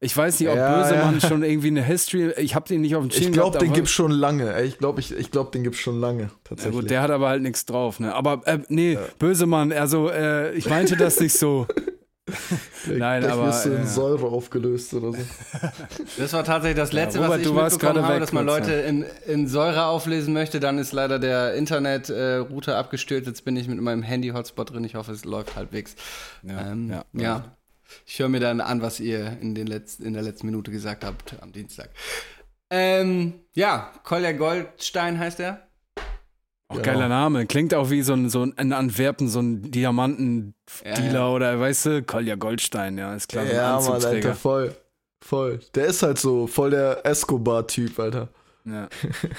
[0.00, 1.04] Ich weiß nicht, ob Ja, böse ja.
[1.04, 3.72] Mann schon irgendwie eine History, ich habe den nicht auf dem Schirm Ich glaube, den
[3.72, 4.52] gibt's schon lange.
[4.54, 6.22] Ey, ich glaube, ich, ich glaub, den gibt's schon lange.
[6.24, 6.80] Ja Tatsächlich.
[6.80, 8.14] gut, der hat aber halt nichts drauf, ne?
[8.14, 11.66] Aber äh, nee, böse Mann, also äh, ich meinte das nicht so.
[12.86, 15.18] Nein, Gleich aber, wirst du in äh, Säure aufgelöst oder so.
[16.16, 18.46] Das war tatsächlich das Letzte, Robert, was ich du warst mitbekommen habe, weg dass man
[18.46, 20.60] Leute in, in Säure auflesen möchte.
[20.60, 23.26] Dann ist leider der Internetrouter abgestürzt.
[23.26, 24.84] Jetzt bin ich mit meinem Handy-Hotspot drin.
[24.84, 25.96] Ich hoffe, es läuft halbwegs.
[26.42, 27.04] Ja, ähm, ja.
[27.12, 27.44] ja.
[28.06, 31.04] Ich höre mir dann an, was ihr in, den letzten, in der letzten Minute gesagt
[31.04, 31.90] habt am Dienstag.
[32.70, 35.67] Ähm, ja, Kolja Goldstein heißt er.
[36.70, 36.86] Auch Genau.
[36.86, 37.46] geiler Name.
[37.46, 40.52] Klingt auch wie so ein, so ein in Antwerpen, so ein Diamantendealer
[40.84, 41.28] Ja, ja.
[41.28, 43.46] oder weißt du, Kolja Goldstein, ja, ist klar.
[43.46, 44.04] so ja, Mann.
[44.04, 44.74] Alter, voll.
[45.20, 45.60] Voll.
[45.74, 48.28] Der ist halt so voll der Escobar-Typ, Alter.
[48.64, 48.88] Ja.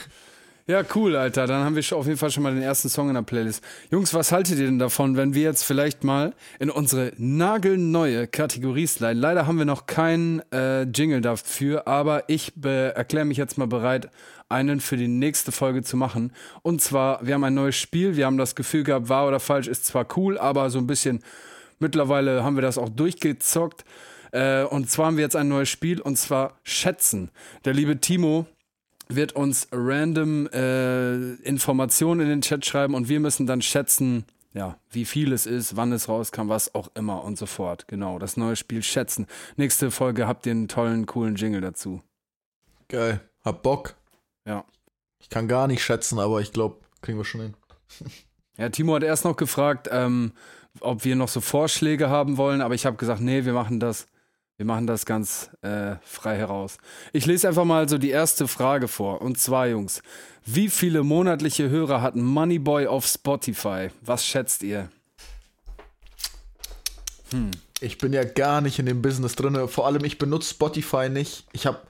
[0.67, 1.45] ja, cool, Alter.
[1.47, 3.63] Dann haben wir schon auf jeden Fall schon mal den ersten Song in der Playlist.
[3.91, 8.88] Jungs, was haltet ihr denn davon, wenn wir jetzt vielleicht mal in unsere nagelneue Kategorie
[8.88, 9.19] sliden?
[9.19, 14.09] Leider haben wir noch keinen äh, Jingle dafür, aber ich erkläre mich jetzt mal bereit,
[14.50, 16.34] einen für die nächste Folge zu machen.
[16.64, 18.16] Und zwar, wir haben ein neues Spiel.
[18.16, 21.24] Wir haben das Gefühl gehabt, wahr oder falsch ist zwar cool, aber so ein bisschen
[21.80, 23.86] mittlerweile haben wir das auch durchgezockt.
[24.32, 27.32] Äh, und zwar haben wir jetzt ein neues Spiel und zwar Schätzen.
[27.66, 28.45] Der liebe Timo
[29.08, 34.78] wird uns random äh, Informationen in den Chat schreiben und wir müssen dann schätzen, ja,
[34.91, 37.88] wie viel es ist, wann es rauskam, was auch immer und so fort.
[37.88, 39.26] Genau, das neue Spiel schätzen.
[39.58, 42.02] Nächste Folge habt ihr einen tollen, coolen Jingle dazu.
[42.88, 43.22] Geil.
[43.43, 43.99] Hab Bock.
[44.50, 44.66] Ja.
[45.20, 47.54] Ich kann gar nicht schätzen, aber ich glaube, kriegen wir schon hin.
[48.58, 50.34] Ja, Timo hat erst noch gefragt, ähm,
[50.82, 54.08] ob wir noch so Vorschläge haben wollen, aber ich habe gesagt, nee, wir machen das,
[54.58, 56.78] wir machen das ganz äh, frei heraus.
[57.14, 59.22] Ich lese einfach mal so die erste Frage vor.
[59.22, 60.02] Und zwar, Jungs,
[60.45, 63.89] wie viele monatliche Hörer hat Moneyboy auf Spotify?
[64.02, 64.89] Was schätzt ihr?
[67.80, 69.68] Ich bin ja gar nicht in dem Business drin.
[69.68, 71.45] Vor allem, ich benutze Spotify nicht.
[71.54, 71.88] Ich hab,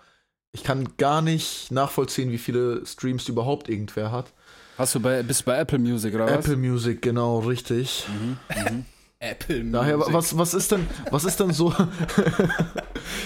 [0.51, 4.33] ich kann gar nicht nachvollziehen, wie viele Streams überhaupt irgendwer hat.
[4.77, 8.05] Hast du bei, bist du bei Apple Music oder Apple Music, genau, richtig.
[9.21, 10.13] Apple Daher, Music.
[10.13, 11.73] was, was ist denn, was ist denn so?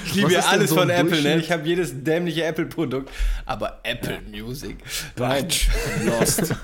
[0.05, 1.37] Ich liebe was ja alles so von Apple, ne?
[1.39, 3.09] Ich habe jedes dämliche Apple-Produkt,
[3.45, 4.77] aber Apple Music.
[5.17, 5.43] was?
[6.05, 6.55] Lost.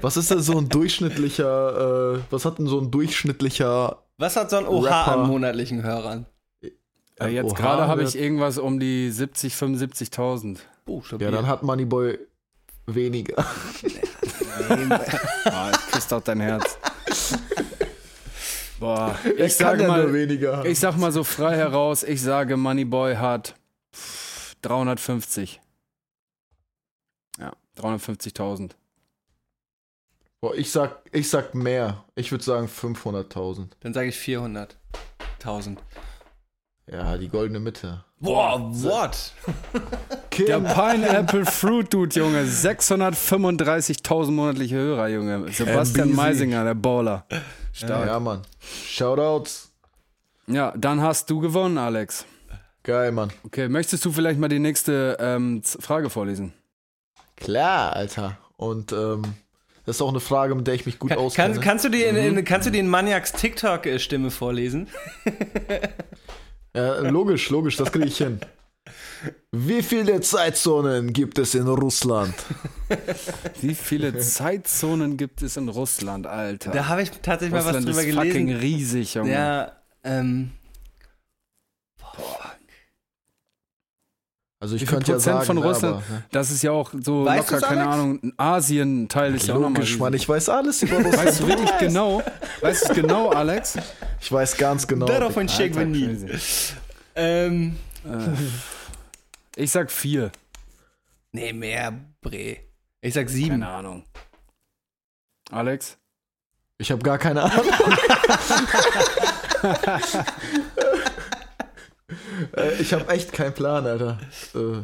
[0.00, 4.50] Was ist denn so ein durchschnittlicher, äh, was hat denn so ein durchschnittlicher Was hat
[4.50, 5.12] so ein OH Rapper.
[5.18, 6.26] an monatlichen Hörern?
[7.20, 10.58] Ja, jetzt gerade habe ich irgendwas um die 70, 75.000.
[10.86, 12.18] Oh, Ja, dann hat Moneyboy
[12.86, 13.44] weniger.
[14.60, 16.78] Ich küsst auch dein Herz.
[18.80, 22.56] Boah, ich, Ich sage ja nur mal, ich sag mal so frei heraus, ich sage
[22.56, 23.54] Moneyboy hat
[24.62, 25.60] 350.
[27.38, 28.72] Ja, 350.000.
[30.40, 32.04] Boah, ich sag, ich sag mehr.
[32.14, 33.68] Ich würde sagen 500.000.
[33.80, 35.78] Dann sage ich 400.000.
[36.90, 38.04] Ja, die goldene Mitte.
[38.20, 39.32] Boah, what?
[40.38, 45.52] Der Pineapple Fruit Dude, Junge, 635.000 monatliche Hörer, Junge.
[45.52, 46.16] Sebastian MBZ.
[46.16, 47.26] Meisinger, der Baller.
[47.30, 47.38] Ja,
[47.72, 48.06] Stark.
[48.06, 48.42] ja, Mann.
[48.86, 49.72] Shoutouts.
[50.46, 52.24] Ja, dann hast du gewonnen, Alex.
[52.84, 53.30] Geil, Mann.
[53.44, 56.54] Okay, möchtest du vielleicht mal die nächste ähm, Frage vorlesen?
[57.36, 58.38] Klar, Alter.
[58.56, 59.22] Und ähm,
[59.84, 61.48] das ist auch eine Frage, mit der ich mich gut Kann, auskenne.
[61.48, 64.88] kannst, kannst, du die in, in, kannst du die in Maniacs TikTok-Stimme vorlesen?
[66.74, 68.40] Ja, logisch, logisch, das kriege ich hin.
[69.52, 72.34] Wie viele Zeitzonen gibt es in Russland?
[73.60, 76.70] Wie viele Zeitzonen gibt es in Russland, Alter?
[76.70, 78.60] Da habe ich tatsächlich mal was Russland drüber ist fucking gelesen.
[78.60, 79.32] riesig, Junge.
[79.32, 79.72] Ja,
[80.04, 80.52] ähm,
[84.60, 85.94] Also ich könnte ja Prozent sagen, von Russland?
[85.96, 86.24] aber, ne?
[86.32, 87.94] Das ist ja auch so Weißt locker, keine Alex?
[87.94, 91.16] Ahnung, Asien-Teil ist ja auch nochmal Mann, ich weiß alles über Russland.
[91.16, 92.22] Weißt du wirklich genau?
[92.60, 93.78] Weißt du es genau, Alex?
[94.20, 95.06] Ich weiß ganz genau.
[95.06, 96.28] darauf ein Shake Alter, nie.
[97.14, 97.76] Ähm,
[99.54, 100.32] Ich sag vier.
[101.30, 102.56] nee, mehr, Bre.
[103.00, 103.60] Ich sag sieben.
[103.60, 104.04] Keine Ahnung.
[105.52, 105.98] Alex?
[106.78, 107.64] Ich habe gar keine Ahnung.
[112.56, 114.18] äh, ich habe echt keinen Plan, Alter.
[114.54, 114.82] Äh,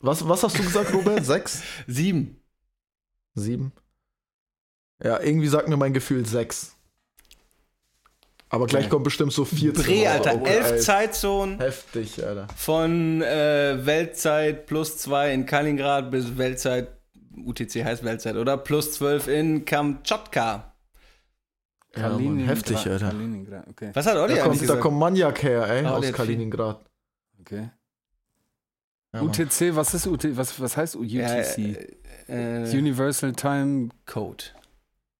[0.00, 1.24] was, was hast du gesagt, Robert?
[1.24, 1.62] Sechs?
[1.86, 2.40] Sieben.
[3.34, 3.72] Sieben?
[5.02, 6.74] Ja, irgendwie sagt mir mein Gefühl sechs.
[8.52, 10.08] Aber gleich kommt bestimmt so 14 Bre, Euro.
[10.08, 10.40] Alter.
[10.42, 10.78] Oh, Elf ey.
[10.80, 12.48] Zeitzonen Heftig, Alter.
[12.56, 16.88] von äh, Weltzeit plus 2 in Kaliningrad bis Weltzeit,
[17.36, 18.56] UTC heißt Weltzeit, oder?
[18.56, 20.69] Plus 12 in Kamtschatka.
[21.96, 23.08] Ja, Mann, Kaliningrad- heftig, Alter.
[23.10, 23.90] Kaliningrad, okay.
[23.94, 24.80] Was hat Olli Da kommt, da gesagt?
[24.80, 26.80] kommt Maniak her, ey, Ah, aus Kaliningrad.
[27.40, 27.70] okay.
[29.12, 29.22] Ja.
[29.22, 30.36] UTC, was ist UTC?
[30.36, 31.10] Was, was heißt UTC?
[31.10, 31.26] Ja,
[32.28, 34.44] äh, äh, Universal Time Code.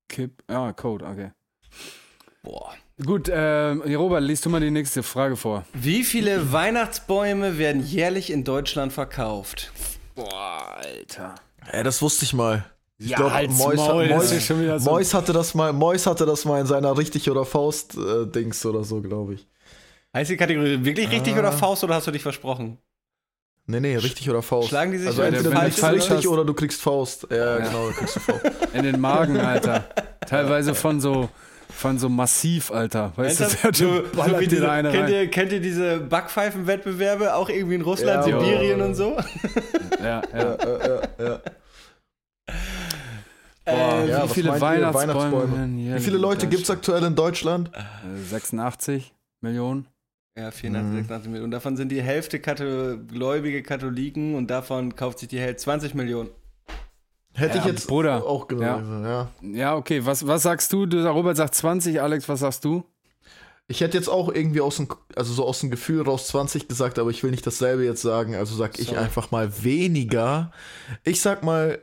[0.08, 0.42] Kip.
[0.46, 1.30] Ah, Code, okay.
[2.42, 2.72] Boah.
[3.04, 5.64] Gut, ähm, Robert, liest du mal die nächste Frage vor.
[5.72, 9.72] Wie viele Weihnachtsbäume werden jährlich in Deutschland verkauft?
[10.14, 11.34] Boah, Alter.
[11.66, 12.64] Ey, das wusste ich mal.
[13.02, 15.72] Ich Ja, glaub, halt's Mois, Maul, Mois, ist schon wieder so- Mois hatte das mal,
[15.72, 19.46] Mois hatte das mal in seiner richtig oder Faust äh, Dings oder so, glaube ich.
[20.14, 21.38] Heißt die Kategorie wirklich richtig Ah.
[21.38, 22.76] oder Faust oder hast du dich versprochen?
[23.66, 24.68] Nee, nee, richtig oder Faust.
[24.68, 27.26] Schlagen die sich also entweder du du falsch kriegst falsch richtig oder du kriegst Faust.
[27.30, 28.44] Ja, genau, du kriegst du Faust.
[28.74, 29.84] In den Magen, Alter.
[30.28, 31.28] Teilweise von so,
[31.70, 33.12] von so massiv, Alter.
[33.16, 33.80] Weißt du, Ernsthaft?
[33.80, 35.12] der So, diese, da eine kennt, rein.
[35.12, 38.88] ihr, kennt ihr diese Backpfeifenwettbewerbe auch irgendwie in Russland, Ja, Sibirien Mann.
[38.88, 39.16] und so?
[40.02, 40.54] Ja, Ja, ja.
[40.54, 41.38] äh, äh,
[43.76, 44.02] ja.
[44.04, 44.60] Äh, Ja, Wie viele?
[44.60, 45.14] Weihnachtsbäume?
[45.14, 45.94] Weihnachtsbäume.
[45.96, 47.70] Wie viele in Leute gibt es aktuell in Deutschland?
[47.74, 47.80] Äh,
[48.30, 49.86] 86 Millionen.
[50.36, 51.44] Ja, 84, 86 Millionen.
[51.46, 55.94] Und davon sind die Hälfte Kathol gläubige Katholiken und davon kauft sich die Hälfte 20
[55.94, 56.30] Millionen.
[57.34, 58.24] Hätte Ja, ich jetzt Bruder.
[58.26, 59.28] auch gelesen, ja.
[59.42, 60.04] Ja, okay.
[60.04, 60.86] Was, was sagst du?
[60.86, 61.04] du?
[61.08, 62.84] Robert sagt 20, Alex, was sagst du?
[63.68, 66.98] Ich hätte jetzt auch irgendwie aus dem, also so aus dem Gefühl raus 20 gesagt,
[66.98, 68.98] aber ich will nicht dasselbe jetzt sagen, also sag ich Sorry.
[68.98, 70.50] einfach mal weniger.
[71.04, 71.78] Ich sag mal,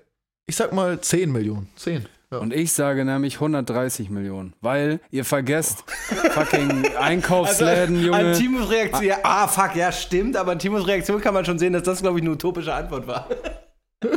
[0.48, 1.68] ich sag mal 10 Millionen.
[1.76, 2.06] 10.
[2.32, 2.40] Ja.
[2.40, 4.54] Und ich sage nämlich 130 Millionen.
[4.62, 5.84] Weil ihr vergesst
[6.32, 8.18] fucking Einkaufsläden, Junge.
[8.18, 11.60] An Timos Reaktion, ja, ah, fuck, ja, stimmt, aber an Timos Reaktion kann man schon
[11.60, 13.30] sehen, dass das, glaube ich, eine utopische Antwort war.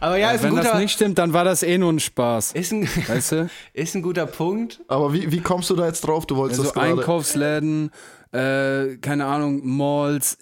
[0.00, 2.00] aber ja, ist ein Wenn das guter, nicht stimmt, dann war das eh nur ein
[2.00, 2.52] Spaß.
[2.52, 3.48] ist ein, Weißt du?
[3.72, 4.80] ist ein guter Punkt.
[4.88, 6.26] Aber wie, wie kommst du da jetzt drauf?
[6.26, 7.00] Du wolltest Also das gerade.
[7.00, 7.90] Einkaufsläden,
[8.32, 10.34] äh, keine Ahnung, Malls,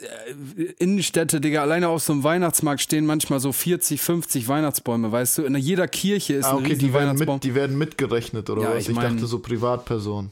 [0.57, 1.63] äh, Innenstädte, Digga.
[1.63, 5.43] Alleine auf so einem Weihnachtsmarkt stehen manchmal so 40, 50 Weihnachtsbäume, weißt du?
[5.45, 7.37] In jeder Kirche ist Ah, ein okay, riesen die werden, Weihnachtsbaum.
[7.37, 8.83] mit, die werden mitgerechnet, oder Ja, was?
[8.85, 10.31] ich Ich, mein- dachte so Privatperson.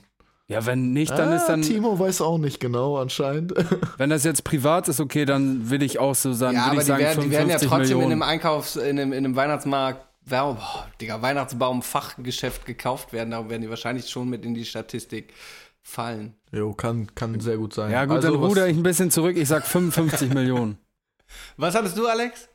[0.48, 3.55] Ja, wenn nicht, dann ah, ist dann, Timo weiß auch nicht genau, anscheinend.
[3.96, 6.80] wenn das jetzt privat ist, okay, dann will ich auch so sagen, Ja, aber ich
[6.80, 8.12] die sagen werden, die werden ja 55 trotzdem in Millionen.
[8.12, 10.05] einem Einkaufs-, in einem, in einem Weihnachtsmarkt,
[11.00, 15.32] Digga, Weihnachtsbaum-Fachgeschäft gekauft werden, da werden die wahrscheinlich schon mit in die Statistik
[15.83, 16.35] fallen.
[16.53, 17.91] jo, kann, kann sehr gut sein.
[17.91, 20.78] Ja gut, Also, dann ruder ich ein bisschen zurück, ich sag 55 Millionen.
[21.57, 22.49] Was hattest du, Alex?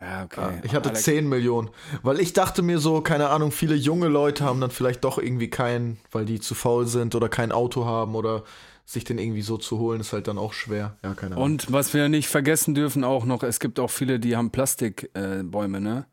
[0.00, 0.40] Ja, okay.
[0.40, 1.70] Ah, Ich hatte Alex, 10 Millionen.
[2.02, 5.48] Weil ich dachte mir so, keine Ahnung, viele junge Leute haben dann vielleicht doch irgendwie
[5.48, 8.44] keinen, weil die zu faul sind oder kein Auto haben oder
[8.84, 10.96] sich den irgendwie so zu holen, ist halt dann auch schwer.
[11.02, 11.44] Ja, keine Ahnung.
[11.44, 15.78] Und was wir nicht vergessen dürfen auch noch, es gibt auch viele, die haben Plastikbäume,
[15.78, 16.06] äh, ne?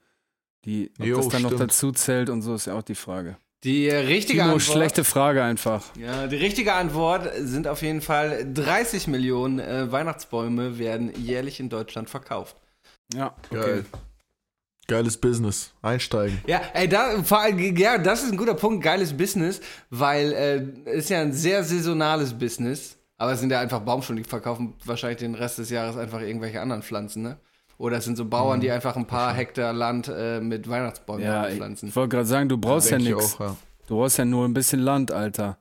[0.65, 1.61] Die, ob Jo, das dann noch stimmt.
[1.71, 3.37] dazu zählt und so ist ja auch die Frage.
[3.63, 4.61] Die richtige Timo, Antwort.
[4.61, 5.83] schlechte Frage einfach.
[5.97, 11.69] Ja, die richtige Antwort sind auf jeden Fall 30 Millionen äh, Weihnachtsbäume werden jährlich in
[11.69, 12.57] Deutschland verkauft.
[13.13, 13.55] Ja, okay.
[13.55, 13.85] Geil.
[14.87, 15.71] Geiles Business.
[15.81, 16.41] Einsteigen.
[16.45, 20.33] Ja, ey, da, ja, das ist ein guter Punkt, geiles Business, weil
[20.85, 24.73] äh, ist ja ein sehr saisonales Business, aber es sind ja einfach Baumschulen, die verkaufen
[24.83, 27.37] wahrscheinlich den Rest des Jahres einfach irgendwelche anderen Pflanzen, ne?
[27.77, 31.47] Oder es sind so Bauern, die einfach ein paar Hektar Land äh, mit Weihnachtsbäumen Ja,
[31.49, 31.89] ich, pflanzen.
[31.89, 33.35] ich wollte gerade sagen, du brauchst ja ich nichts.
[33.35, 33.55] auch, ja.
[33.87, 35.57] Du brauchst ja nur ein bisschen Land, Alter.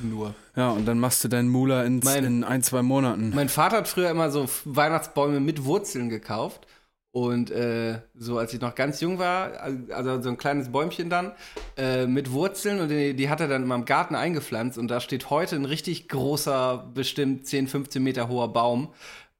[0.00, 0.34] Nur.
[0.56, 3.32] Ja, und dann machst du deinen Mula Mein- in ein, zwei Monaten.
[3.34, 6.66] Mein Vater hat früher immer so Weihnachtsbäume mit Wurzeln gekauft.
[7.12, 9.52] Und äh, so als ich noch ganz jung war,
[9.90, 11.30] also so ein kleines Bäumchen dann,
[11.76, 14.98] äh, mit Wurzeln und die, die hat er dann immer im Garten eingepflanzt und da
[14.98, 18.88] steht heute ein richtig großer, bestimmt 10, 15 Meter hoher Baum,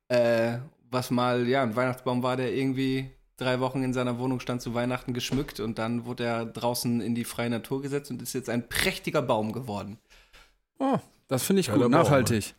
[0.06, 0.58] äh,
[0.94, 4.72] was mal, ja, ein Weihnachtsbaum war, der irgendwie drei Wochen in seiner Wohnung stand zu
[4.72, 8.48] Weihnachten geschmückt und dann wurde er draußen in die freie Natur gesetzt und ist jetzt
[8.48, 9.98] ein prächtiger Baum geworden.
[10.78, 12.54] Oh, das finde ich Geiler gut, Baum, nachhaltig.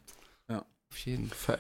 [0.96, 1.60] Auf jeden Fall.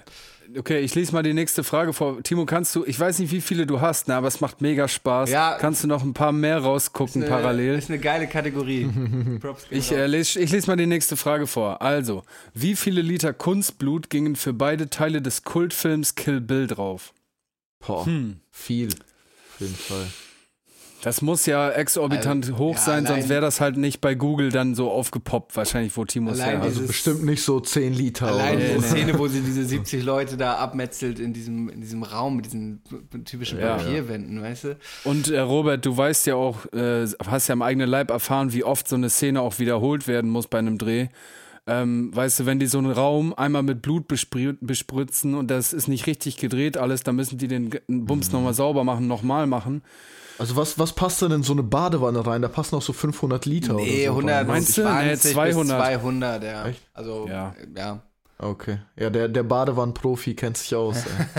[0.57, 2.21] Okay, ich lese mal die nächste Frage vor.
[2.23, 4.87] Timo, kannst du, ich weiß nicht, wie viele du hast, ne, aber es macht mega
[4.87, 5.29] Spaß.
[5.29, 5.57] Ja.
[5.59, 7.77] Kannst du noch ein paar mehr rausgucken Eine- parallel?
[7.77, 8.89] Ist eine geile Kategorie.
[9.69, 11.81] Ich, äh, lese, ich lese mal die nächste Frage vor.
[11.81, 12.23] Also,
[12.53, 17.13] wie viele Liter Kunstblut gingen für beide Teile des Kultfilms Kill Bill drauf?
[17.85, 18.39] Boah, Hm.
[18.51, 18.89] viel.
[18.89, 20.07] Auf jeden Fall.
[21.05, 24.15] Das muss ja exorbitant Also, hoch ja, sein, allein- sonst wäre das halt nicht bei
[24.15, 28.57] Google dann so aufgepoppt, wahrscheinlich, wo Timo dieses- Also bestimmt nicht so 10 Liter Allein
[28.57, 28.87] oder so.
[28.87, 32.81] Szene, wo sie diese 70 Leute da abmetzelt in diesem, in diesem Raum mit diesen
[33.23, 33.75] typischen Ja.
[33.77, 34.77] Papierwänden, weißt du?
[35.03, 38.63] Und äh, Robert, du weißt ja auch, äh, hast ja im eigenen Leib erfahren, wie
[38.63, 41.07] oft so eine Szene auch wiederholt werden muss bei einem Dreh.
[41.67, 45.87] ähm, weißt du, wenn die so einen Raum einmal mit Blut bespritzen und das ist
[45.87, 48.33] nicht richtig gedreht alles, dann müssen die den Bums Mhm.
[48.33, 49.81] nochmal sauber machen, nochmal machen.
[50.37, 52.41] Also was, was passt denn in so eine Badewanne rein?
[52.41, 54.27] Da passen noch so 500 Liter Nee, oder so.
[54.27, 54.47] 100, rein.
[54.47, 54.81] Meinst du?
[54.81, 55.55] Nee, 20 200.
[55.55, 55.67] bis
[56.01, 56.65] 200, ja.
[56.67, 56.81] Echt?
[56.93, 57.55] Also, Ja.
[57.75, 58.01] ja.
[58.37, 58.79] Okay.
[58.97, 60.97] Ja, der, der Badewannenprofi kennt sich aus.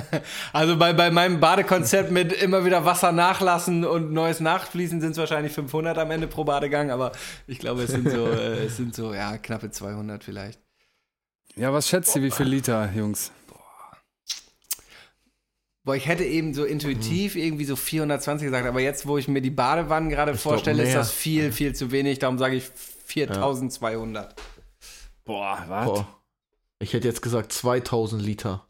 [0.55, 5.19] Also bei, bei meinem Badekonzept mit immer wieder Wasser nachlassen und neues Nachfließen sind es
[5.19, 7.13] wahrscheinlich 500 am Ende pro Badegang, aber
[7.47, 10.59] ich glaube, es sind so, äh, es sind so, ja, knappe 200 vielleicht.
[11.55, 13.31] Ja, was schätzt ihr, wie viel Liter, Jungs?
[15.87, 19.41] Boah, ich hätte eben so intuitiv irgendwie so 420 gesagt, aber jetzt, wo ich mir
[19.41, 22.19] die Badewannen gerade vorstelle, ist das viel, viel zu wenig.
[22.19, 24.35] Darum sage ich 4200.
[25.25, 26.05] Boah, was?
[26.81, 28.67] Ich hätte jetzt gesagt 2000 Liter.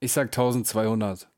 [0.00, 1.28] Ich sag 1200.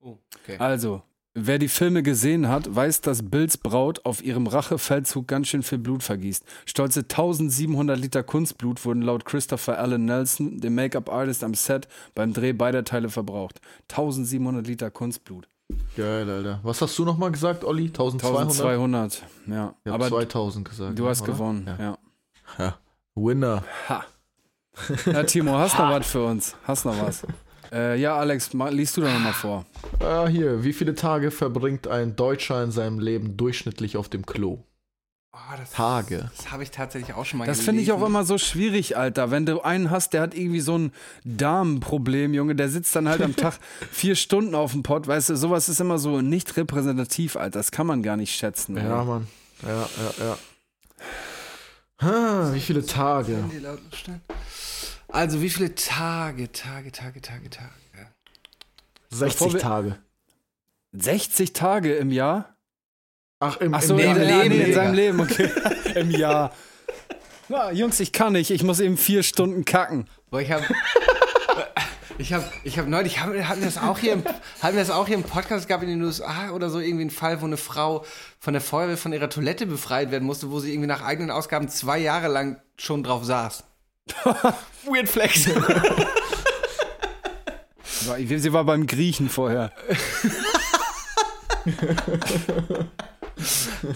[0.00, 0.56] Oh, okay.
[0.56, 1.02] Also,
[1.34, 5.78] wer die Filme gesehen hat, weiß, dass Bills Braut auf ihrem Rachefeldzug ganz schön viel
[5.78, 6.44] Blut vergießt.
[6.66, 12.52] Stolze 1700 Liter Kunstblut wurden laut Christopher Allen Nelson, dem Make-up-Artist am Set, beim Dreh
[12.52, 13.60] beider Teile verbraucht.
[13.90, 15.48] 1700 Liter Kunstblut.
[15.96, 16.60] Geil, Alter.
[16.62, 17.86] Was hast du nochmal gesagt, Olli?
[17.86, 18.40] 1200?
[18.50, 19.74] 1200, ja.
[19.84, 20.98] Ich Aber 2000 gesagt.
[20.98, 21.32] du hast oder?
[21.32, 21.78] gewonnen, Ja.
[21.78, 21.98] ja.
[22.58, 22.78] ja.
[23.14, 23.64] Winner.
[23.88, 24.04] Ha.
[25.06, 26.56] Ja, Timo, hast noch was für uns?
[26.64, 27.22] Hast noch was?
[27.74, 29.66] Äh, ja, Alex, ma- liest du doch nochmal vor.
[29.98, 30.62] Ah, hier.
[30.62, 34.62] Wie viele Tage verbringt ein Deutscher in seinem Leben durchschnittlich auf dem Klo?
[35.32, 36.30] Oh, das, Tage.
[36.36, 39.32] Das habe ich tatsächlich auch schon mal Das finde ich auch immer so schwierig, Alter.
[39.32, 40.92] Wenn du einen hast, der hat irgendwie so ein
[41.24, 43.58] Darmproblem, Junge, der sitzt dann halt am Tag
[43.90, 47.58] vier Stunden auf dem Pott, weißt du, sowas ist immer so nicht repräsentativ, Alter.
[47.58, 48.76] Das kann man gar nicht schätzen.
[48.76, 49.26] Ja, Mann.
[49.62, 49.88] Ja,
[50.20, 50.38] ja, ja.
[51.98, 53.44] Ah, wie viele Tage?
[55.14, 57.70] Also, wie viele Tage, Tage, Tage, Tage, Tage?
[59.10, 59.98] 60 Bevor wir- Tage.
[60.92, 62.56] 60 Tage im Jahr?
[63.38, 65.50] Ach, im, Ach so, Leben, im Leben, Leben, in seinem Leben, okay.
[65.94, 66.52] Im Jahr.
[67.48, 68.50] Na, Jungs, ich kann nicht.
[68.50, 70.08] Ich muss eben vier Stunden kacken.
[70.30, 70.64] Boah, ich habe.
[72.16, 74.24] Ich habe ich hab neulich, hatten wir das auch hier im,
[74.62, 77.10] hatten wir das auch hier im Podcast gehabt in den USA oder so, irgendwie ein
[77.10, 78.04] Fall, wo eine Frau
[78.38, 81.68] von der Feuerwehr von ihrer Toilette befreit werden musste, wo sie irgendwie nach eigenen Ausgaben
[81.68, 83.64] zwei Jahre lang schon drauf saß.
[84.86, 85.44] Weird Flex.
[88.36, 89.72] Sie war beim Griechen vorher.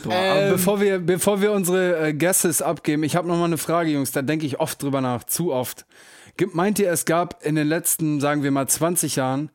[0.03, 0.53] Boah, aber Ähm.
[0.53, 4.11] bevor, wir, bevor wir unsere äh, Guesses abgeben, ich habe noch mal eine Frage, Jungs,
[4.13, 5.85] da denke ich oft drüber nach, zu oft.
[6.37, 9.51] Gibt- Meint ihr, es gab in den letzten, sagen wir mal, 20 Jahren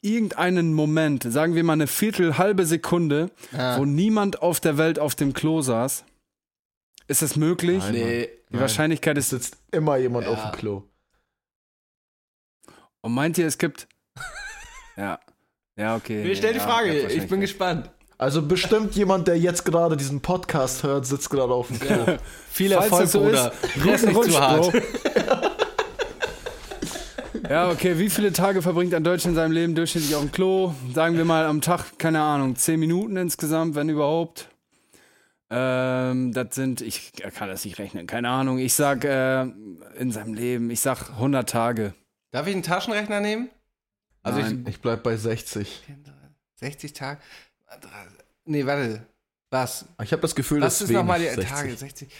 [0.00, 3.30] irgendeinen Moment, sagen wir mal eine Viertel, halbe Sekunde,
[3.76, 6.04] wo niemand auf der Welt auf dem Klo saß?
[7.12, 7.78] Ist das möglich?
[7.78, 7.92] Nein.
[7.92, 8.28] nee.
[8.50, 9.44] Die Wahrscheinlichkeit Es ist.
[9.52, 10.32] sitzt immer jemand Ja.
[10.32, 10.82] auf dem Klo.
[13.02, 13.86] Und meint ihr, es gibt.
[14.96, 15.18] Ja.
[15.76, 16.22] Ja, okay.
[16.24, 17.40] Wir stellen die Frage, ja, ich bin Wahrscheinlichkeit.
[17.40, 17.90] gespannt.
[18.18, 22.18] Also bestimmt jemand, der jetzt gerade diesen Podcast hört, sitzt gerade auf dem Klo.
[22.50, 23.52] Viel Falls Erfolg, so Bruder.
[23.94, 24.72] ist, nicht zu hart.
[27.48, 27.98] Ja, okay.
[27.98, 30.74] Wie viele Tage verbringt ein Deutscher in seinem Leben durchschnittlich auf dem Klo?
[30.94, 34.48] Sagen wir mal am Tag, keine Ahnung, 10 Minuten insgesamt, wenn überhaupt.
[35.54, 38.58] Ähm, das sind, ich kann das nicht rechnen, keine Ahnung.
[38.58, 41.92] Ich sag äh, in seinem Leben, ich sag 100 Tage.
[42.30, 43.50] Darf ich einen Taschenrechner nehmen?
[44.22, 44.64] Also Nein.
[44.68, 45.84] Ich bleib bei 60.
[45.86, 45.94] ich
[46.60, 47.20] 60 Tage.
[48.46, 49.06] Nee, warte.
[49.50, 49.84] Was?
[50.02, 51.48] Ich habe das Gefühl, das ist nochmal die 60.
[51.48, 51.76] Tage?
[51.76, 52.08] 60.
[52.08, 52.12] Äh,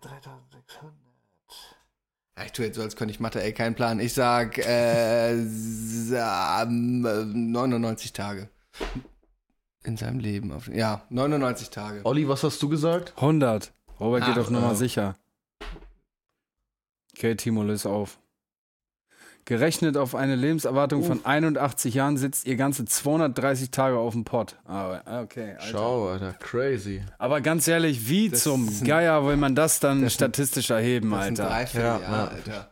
[0.00, 0.94] 3600.
[2.38, 4.00] Ja, ich tue jetzt so, als könnte ich Mathe, ey, kein Plan.
[4.00, 8.48] Ich sag sa- äh, 99 Tage.
[9.84, 10.52] In seinem Leben.
[10.52, 12.00] Auf, ja, 99 Tage.
[12.04, 13.12] Olli, was hast du gesagt?
[13.16, 13.72] 100.
[13.98, 14.74] Robert geht Ach, auf Nummer ja.
[14.74, 15.16] sicher.
[17.16, 18.18] Okay, Timo, löse auf.
[19.44, 24.56] Gerechnet auf eine Lebenserwartung von 81 Jahren sitzt ihr ganze 230 Tage auf dem Pott.
[24.64, 25.54] Ah, okay.
[25.54, 25.66] Alter.
[25.66, 27.02] Schau, Alter, crazy.
[27.18, 31.46] Aber ganz ehrlich, wie Das zum Geier will man das dann statistisch erheben, Alter?
[31.48, 32.24] drei Vierteljahr, Ja, ja.
[32.28, 32.71] Alter.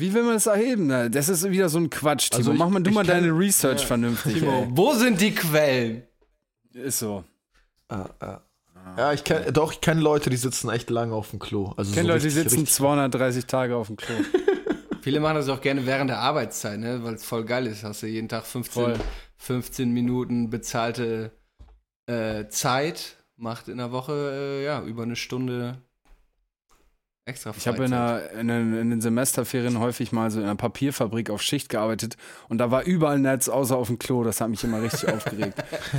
[0.00, 0.88] Wie will man das erheben?
[1.12, 2.38] Das ist wieder so ein Quatsch, Timo.
[2.38, 4.34] Also ich- Mach mal du mal deine Research vernünftig.
[4.40, 4.68] Timo, ey.
[4.70, 6.02] wo sind die Quellen?
[6.72, 7.24] Ist so.
[8.96, 11.72] Ja, ich kenn, doch, ich kenne Leute, die sitzen echt lange auf dem Klo.
[11.76, 14.14] Also Ich kenne so Leute, die sitzen richtig- 230 Tage auf dem Klo.
[15.02, 17.02] Viele machen das auch gerne während der Arbeitszeit, ne?
[17.02, 17.84] weil es voll geil ist.
[17.84, 18.94] Hast du jeden Tag 15, Voll.
[19.38, 21.32] 15 Minuten bezahlte
[22.06, 25.78] äh, Zeit, macht in der Woche äh, ja über eine Stunde
[27.30, 30.56] extra Ich habe in, einer- in, den- in den Semesterferien häufig mal so in einer
[30.56, 32.16] Papierfabrik auf Schicht gearbeitet
[32.48, 34.22] und da war überall Netz außer auf dem Klo.
[34.22, 35.54] Das hat mich immer richtig aufgeregt.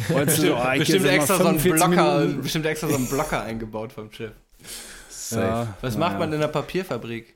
[0.10, 3.92] Du so, ich bestimmt, extra so einen 45 Blocker, bestimmt extra so einen Blocker eingebaut
[3.94, 4.32] vom Schiff.
[5.32, 6.20] Ja, Was ja, macht ja.
[6.20, 7.36] man in der Papierfabrik?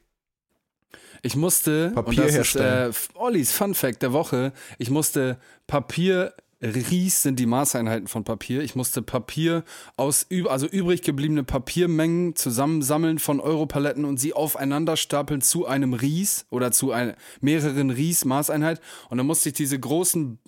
[1.21, 2.91] Ich musste, Papier und das ist herstellen.
[2.91, 6.33] äh, Ollis Fun Fact der Woche, ich musste Papier
[6.65, 8.61] Ries sind die Maßeinheiten von Papier.
[8.61, 9.63] Ich musste Papier
[9.97, 16.45] aus, also übrig gebliebene Papiermengen zusammensammeln von Europaletten und sie aufeinander stapeln zu einem Ries
[16.49, 18.81] oder zu ein, mehreren Ries Maßeinheit.
[19.09, 20.39] Und dann musste ich diese großen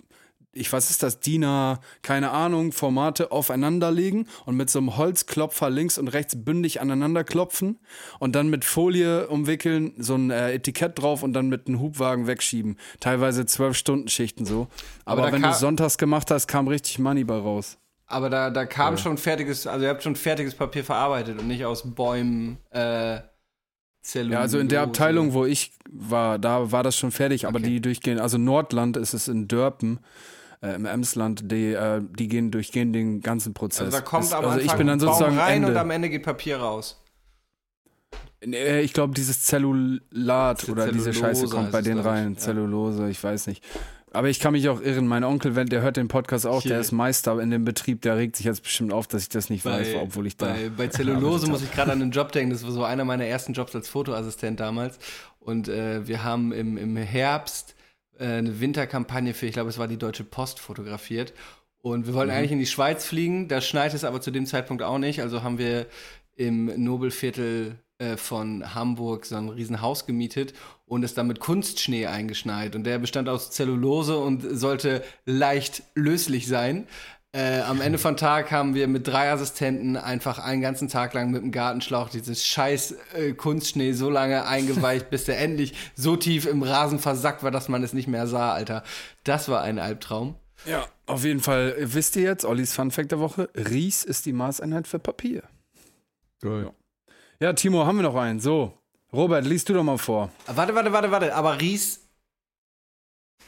[0.58, 1.45] ich was ist das, DIN
[2.01, 7.24] keine Ahnung, Formate aufeinander legen und mit so einem Holzklopfer links und rechts bündig aneinander
[7.24, 7.80] klopfen
[8.20, 12.28] und dann mit Folie umwickeln, so ein äh, Etikett drauf und dann mit einem Hubwagen
[12.28, 12.78] wegschieben.
[12.99, 14.68] Teilweise zwölf Stunden Schichten so.
[15.05, 17.78] Aber, Aber wenn du sonntags gemacht hast, kam richtig Money bei raus.
[18.08, 21.66] Aber da, da kam schon fertiges, also ihr habt schon fertiges Papier verarbeitet und nicht
[21.66, 23.20] aus Bäumen, äh,
[24.08, 24.34] Zellulose.
[24.34, 27.68] Ja, also in der Abteilung, wo ich war, da war das schon fertig, aber Okay.
[27.68, 29.99] die durchgehen, also Nordland ist es in Dörpen,
[30.62, 33.86] äh, im Emsland, die, äh, die gehen durchgehen den ganzen Prozess.
[33.86, 35.68] Also da kommt Das- am also Anfang ich bin dann sozusagen Baum rein Ende.
[35.70, 37.01] und am Ende geht Papier raus.
[38.45, 42.34] Nee, Ich glaube, dieses Zellulat Zell- oder diese Scheiße kommt bei es, denen rein.
[42.34, 42.38] ja.
[42.39, 43.64] Zellulose, ich weiß nicht.
[44.14, 45.05] Aber ich kann mich auch irren.
[45.08, 46.74] Mein Onkel, wenn der hört den Podcast auch, Hier.
[46.74, 49.49] der ist Meister in dem Betrieb, der regt sich jetzt bestimmt auf, dass ich das
[49.49, 50.47] nicht weiß, obwohl ich da.
[50.47, 52.51] bei, bei Zellulose muss ich gerade an einen Job denken.
[52.51, 54.97] Das war so einer meiner ersten Jobs als Fotoassistent damals.
[55.39, 57.76] Und äh, wir haben im, im Herbst
[58.20, 61.34] eine Winterkampagne für, ich glaube, es war die Deutsche Post fotografiert.
[61.82, 62.18] Und wir Mhm.
[62.18, 63.47] wollten eigentlich in die Schweiz fliegen.
[63.47, 65.22] Da schneit es aber zu dem Zeitpunkt auch nicht.
[65.22, 65.86] Also haben wir
[66.36, 70.53] im Nobelviertel äh, von Hamburg so ein Riesenhaus gemietet
[70.86, 72.76] und es dann mit Kunstschnee eingeschneit.
[72.76, 76.88] Und der bestand aus Zellulose und sollte leicht löslich sein.
[77.38, 81.30] Äh, am Ende von Tag haben wir mit drei Assistenten einfach einen ganzen Tag lang
[81.30, 86.48] mit dem Gartenschlauch dieses scheiß äh, Kunstschnee so lange eingeweicht, bis der endlich so tief
[86.48, 88.82] im Rasen versackt war, dass man es nicht mehr sah, Alter.
[89.24, 90.34] Das war ein Albtraum.
[90.66, 91.76] Ja, auf jeden Fall.
[91.78, 93.50] Wisst ihr jetzt, Ollis Fun Fact der Woche?
[93.54, 95.44] Ries ist die Maßeinheit für Papier.
[96.42, 96.72] Geil.
[97.40, 98.40] Ja, Timo, haben wir noch einen.
[98.40, 98.74] So,
[99.14, 100.32] Robert, liest du doch mal vor.
[100.48, 101.36] Warte, warte, warte, warte.
[101.36, 102.00] Aber Ries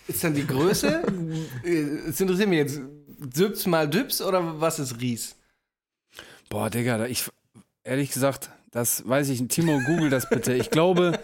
[0.07, 1.01] ist dann die Größe?
[1.63, 2.79] Äh, Es interessiert mich jetzt.
[3.19, 5.35] Düps mal Düps oder was ist Ries?
[6.49, 7.25] Boah, Digga, ich
[7.83, 9.41] ehrlich gesagt, das weiß ich.
[9.41, 9.51] nicht.
[9.51, 10.53] Timo, google das bitte.
[10.53, 11.19] Ich glaube,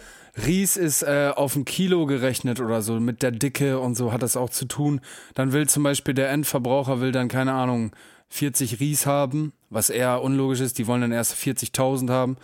[0.45, 2.99] Ries ist äh, auf ein Kilo gerechnet oder so.
[2.99, 5.01] Mit der Dicke und so hat das auch zu tun.
[5.33, 7.91] Dann will zum Beispiel der Endverbraucher will dann keine Ahnung
[8.29, 10.77] 40 Ries haben, was eher unlogisch ist.
[10.77, 12.37] Die wollen dann erst 40.000 haben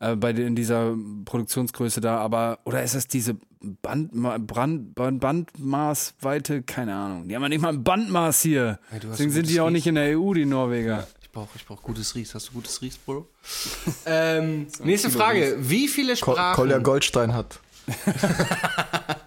[0.00, 2.18] äh, bei in dieser Produktionsgröße da.
[2.18, 3.36] Aber oder ist das diese
[3.82, 6.62] Bandma Brand, Band, Bandmaßweite?
[6.62, 7.28] Keine Ahnung.
[7.28, 8.78] Die haben ja nicht mal ein Bandmaß hier.
[8.90, 9.72] Hey, Deswegen sind die auch Ries.
[9.74, 11.06] nicht in der EU, die Norweger.
[11.22, 12.34] Ich brauche ich brauch gutes Ries.
[12.34, 13.26] Hast du gutes Ries, Bro?
[14.06, 15.56] ähm, nächste Frage.
[15.58, 17.58] Wie viele Ko Sprachen, Kolja Goldstein hat.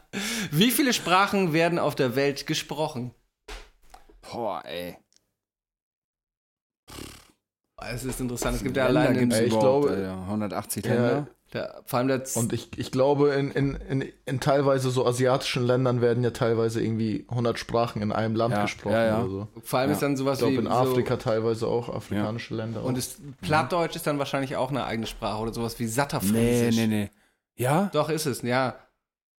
[0.52, 3.12] wie viele Sprachen werden auf der Welt gesprochen?
[4.22, 4.98] Boah, ey.
[7.90, 8.58] Es ist interessant.
[8.58, 10.22] Es gibt ja Länder allein in, gibt's Ey, ich glaube- Alter.
[10.24, 10.94] 180 Ja.
[10.94, 11.28] Länder.
[11.54, 15.06] Der, vor allem der Z- Und ich, ich glaube, in, in, in, in teilweise so
[15.06, 19.20] asiatischen Ländern werden ja teilweise irgendwie 100 Sprachen in einem Land Ja, gesprochen ja, ja.
[19.22, 19.48] oder so.
[19.64, 19.94] vor allem Ja.
[19.96, 22.96] ist dann sowas Ich glaube, wie in so, Afrika teilweise auch, afrikanische Länder und auch.
[22.96, 26.76] das Plattdeutsch ist dann wahrscheinlich auch eine eigene Sprache oder sowas wie Nee, Satterfriesisch.
[26.76, 27.10] nee, nee.
[27.56, 27.90] Ja?
[27.94, 28.76] Doch, ist es, ja.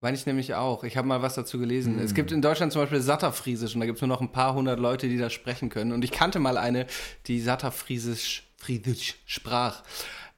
[0.00, 0.84] Meine ich nämlich auch.
[0.84, 1.96] Ich habe mal was dazu gelesen.
[1.96, 2.04] Hm.
[2.04, 4.54] Es gibt in Deutschland zum Beispiel Satterfriesisch und da gibt es nur noch ein paar
[4.54, 5.90] hundert Leute, die das sprechen können.
[5.92, 6.86] Und ich kannte mal eine,
[7.26, 9.82] die Satterfriesisch Friesisch sprach.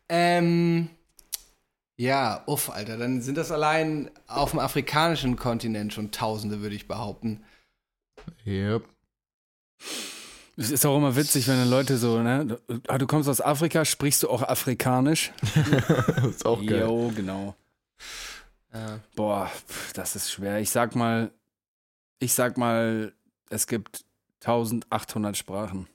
[0.08, 0.88] Ähm,
[2.00, 6.88] ja, uff, Alter, dann sind das allein auf dem afrikanischen Kontinent schon Tausende, würde ich
[6.88, 7.44] behaupten.
[8.46, 8.84] Yep.
[10.56, 12.46] Es ist auch immer witzig, wenn dann Leute so, ne?
[12.46, 15.32] du- Ah, du kommst aus Afrika, sprichst du auch Afrikanisch?
[15.54, 16.80] Das ist auch geil.
[16.80, 17.54] Jo, genau.
[18.72, 19.00] Ja.
[19.16, 19.50] Boah,
[19.94, 20.58] das ist schwer.
[20.60, 21.30] Ich sag mal,
[22.18, 23.12] ich sag mal,
[23.50, 24.04] es gibt
[24.42, 25.86] 1800 Sprachen.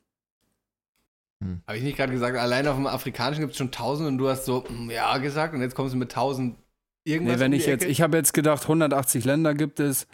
[1.68, 4.30] Habe ich nicht gerade gesagt, allein auf dem afrikanischen gibt es schon Tausende und du
[4.30, 6.58] hast so, mm, ja, gesagt und jetzt kommst du mit Tausend
[7.04, 7.92] irgendwas Nee, wenn um ich die jetzt, Ecke?
[7.92, 10.08] ich habe jetzt gedacht, 180 Länder gibt es.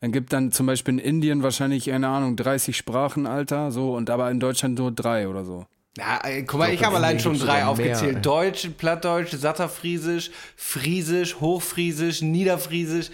[0.00, 4.10] Dann gibt dann zum Beispiel in Indien wahrscheinlich, keine Ahnung, 30 Sprachen, Alter, so, und
[4.10, 5.66] aber in Deutschland nur drei oder so.
[5.96, 8.16] Ja, ey, guck mal, Ich ich, habe in allein schon drei mehr, aufgezählt.
[8.16, 8.22] ey.
[8.22, 13.10] Deutsch, Plattdeutsch, Satterfriesisch, Friesisch, Hochfriesisch, Niederfriesisch.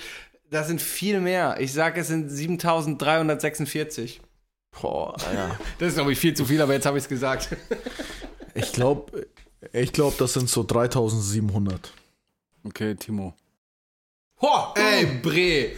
[0.51, 1.57] Das sind viel mehr.
[1.59, 4.21] Ich sage, es sind 7346.
[4.81, 5.59] Boah, ja.
[5.79, 7.57] Das ist, glaube ich, viel zu viel, aber jetzt habe ich es gesagt.
[8.55, 9.27] Ich glaube,
[9.73, 11.93] ich glaub, das sind so 3700.
[12.65, 13.35] Okay, Timo.
[14.43, 15.73] Ho, ey, Bre.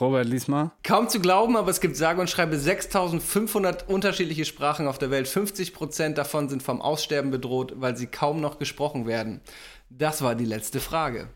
[0.00, 0.70] Robert, lies mal.
[0.82, 5.28] Kaum zu glauben, aber es gibt sage und schreibe 6500 unterschiedliche Sprachen auf der Welt.
[5.28, 9.42] 50% davon sind vom Aussterben bedroht, weil sie kaum noch gesprochen werden.
[9.90, 11.28] Das war die letzte Frage.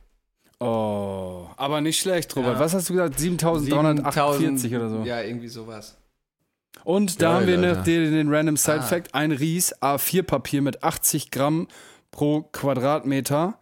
[0.61, 2.55] Oh, aber nicht schlecht, Robert.
[2.55, 2.61] Ja.
[2.61, 3.19] Was hast du gesagt?
[3.19, 5.03] 7348 oder so.
[5.03, 5.99] Ja, irgendwie sowas.
[6.83, 7.83] Und da Geil, haben wir noch Alter.
[7.83, 8.83] den, den Random Side Ah.
[8.83, 11.69] Fact: ein Ries A4-Papier mit 80 Gramm
[12.11, 13.59] pro Quadratmeter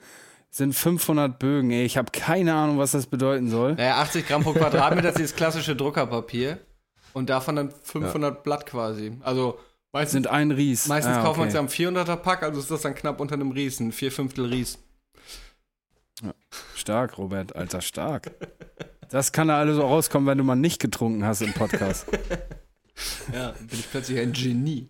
[0.50, 1.70] sind 500 Bögen.
[1.70, 3.74] Ey, ich habe keine Ahnung, was das bedeuten soll.
[3.74, 6.58] Naja, 80 Gramm pro Quadratmeter ist dieses klassische Druckerpapier.
[7.14, 9.12] Und davon dann 500 Blatt quasi.
[9.20, 9.58] Also
[9.92, 10.88] meistens, Sind ein Ries.
[10.88, 11.82] meistens Ah, kauft man es okay.
[11.84, 14.46] ja am 400er Pack, also ist das dann knapp unter einem Ries, ein vier Fünftel
[14.46, 14.78] Ries.
[16.74, 18.30] Stark, Robert, Alter, stark.
[19.10, 22.06] Das kann da alles so rauskommen, wenn du mal nicht getrunken hast im Podcast.
[23.32, 24.88] Ja, bin ich plötzlich ein Genie.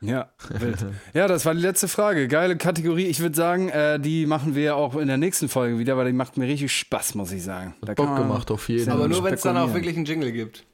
[0.00, 0.84] Ja, wild.
[1.12, 2.28] Ja, das war die letzte Frage.
[2.28, 3.06] Geile Kategorie.
[3.06, 6.12] Ich würde sagen, äh, die machen wir auch in der nächsten Folge wieder, weil die
[6.12, 7.74] macht mir richtig Spaß, muss ich sagen.
[7.82, 9.08] Da Bock gemacht auf jeden Aber Fall.
[9.08, 10.64] nur wenn es dann auch wirklich einen Jingle gibt.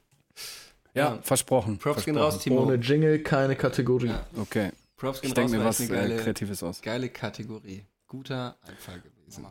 [0.93, 1.77] Ja, versprochen.
[1.79, 2.33] Props gehen versprochen.
[2.35, 2.61] raus, Timo.
[2.63, 4.11] Ohne Jingle keine Kategorie.
[4.37, 4.71] Okay.
[4.95, 6.81] Props gehen Ich denke raus, mir was äh, eine geile, Kreatives aus.
[6.81, 7.85] geile Kategorie.
[8.07, 9.45] Guter Einfall gewesen.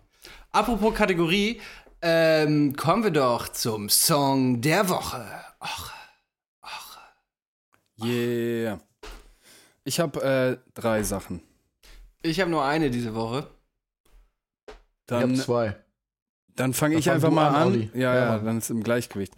[0.52, 1.60] Apropos Kategorie,
[2.00, 5.24] ähm, kommen wir doch zum Song der Woche.
[5.60, 5.90] Och,
[8.02, 8.80] Yeah.
[9.84, 11.42] Ich habe äh, drei Sachen.
[12.22, 13.46] ich habe nur eine diese Woche.
[14.66, 14.74] Ich
[15.06, 15.76] Dann, hab zwei.
[16.56, 17.90] dann fange ich fang einfach mal an, an.
[17.94, 19.34] Ja, Ja, ja, dann ist im Gleichgewicht.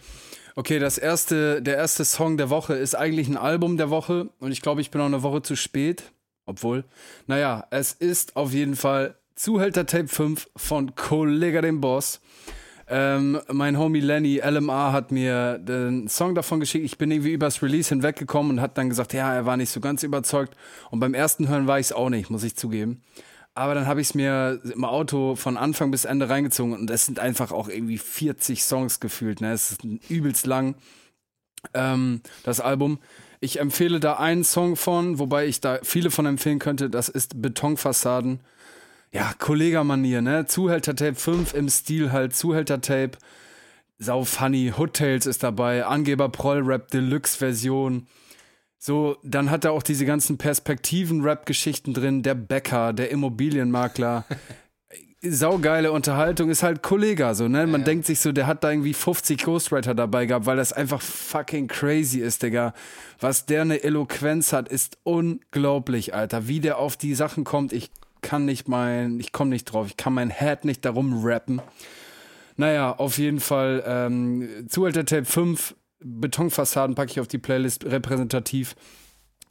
[0.55, 4.53] Okay, das erste, der erste Song der Woche ist eigentlich ein Album der Woche und
[4.53, 6.13] ich glaube, ich bin auch eine Woche zu spät.
[6.47, 6.85] Obwohl,
[7.27, 12.21] naja, es ist auf jeden Fall Zuhälter Tape 5 von Kollega dem Boss.
[12.89, 16.85] Ähm, mein Homie Lenny, LMA, hat mir den Song davon geschickt.
[16.85, 19.81] Ich bin irgendwie übers Release hinweggekommen und hat dann gesagt, ja, er war nicht so
[19.81, 20.57] ganz überzeugt.
[20.91, 23.03] Und beim ersten Hören war ich es auch nicht, muss ich zugeben.
[23.55, 27.07] Aber dann habe ich es mir im Auto von Anfang bis Ende reingezogen und es
[27.07, 29.41] sind einfach auch irgendwie 40 Songs gefühlt.
[29.41, 29.51] Ne?
[29.53, 30.77] Es ist übelst lang,
[31.73, 32.99] ähm, das Album.
[33.41, 36.91] Ich empfehle da einen Song von, wobei ich da viele von empfehlen könnte.
[36.91, 38.41] Das ist Betonfassaden.
[39.13, 40.47] Ja, Kollegermanier, ne?
[40.47, 43.13] Zuhälter-Tape 5 im Stil halt, Zuhälter-Tape.
[43.99, 44.73] Sau funny.
[44.77, 45.87] Hood Tales ist dabei.
[45.87, 48.07] Angeber Proll-Rap Deluxe-Version.
[48.79, 52.23] So, dann hat er auch diese ganzen Perspektiven-Rap-Geschichten drin.
[52.23, 54.25] Der Bäcker, der Immobilienmakler.
[55.23, 57.67] Saugeile Unterhaltung ist halt Kollega, so, ne?
[57.67, 61.01] Man denkt sich so, der hat da irgendwie 50 Ghostwriter dabei gehabt, weil das einfach
[61.01, 62.75] fucking crazy ist, Digga.
[63.19, 66.47] Was der eine Eloquenz hat, ist unglaublich, Alter.
[66.47, 67.91] Wie der auf die Sachen kommt, ich
[68.27, 71.63] kann nicht mein, ich komme nicht drauf, ich kann mein Head nicht darum rappen.
[72.57, 78.75] Naja, auf jeden Fall, ähm, Zuhälter Tape 5, Betonfassaden packe ich auf die Playlist repräsentativ.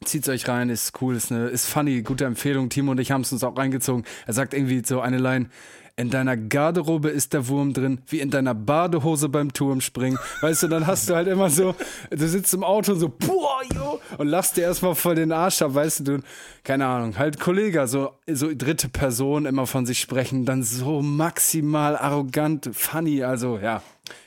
[0.03, 2.67] Zieht's euch rein, ist cool, ist, eine, ist funny, gute Empfehlung.
[2.67, 4.03] Timo und ich haben es uns auch reingezogen.
[4.28, 5.49] Er sagt irgendwie so eine Line.
[5.98, 10.20] In deiner Garderobe ist der Wurm drin, wie in deiner Badehose beim Turmspringen.
[10.41, 11.74] Weißt du, dann hast du halt immer so,
[12.10, 15.62] du sitzt im Auto und so, boah, yo, und lachst dir erstmal voll den Arsch
[15.62, 16.24] ab, weißt du, du,
[16.66, 21.96] keine Ahnung, halt Kollege, so, so dritte Person immer von sich sprechen, dann so maximal
[21.96, 23.82] arrogant, funny, also ja,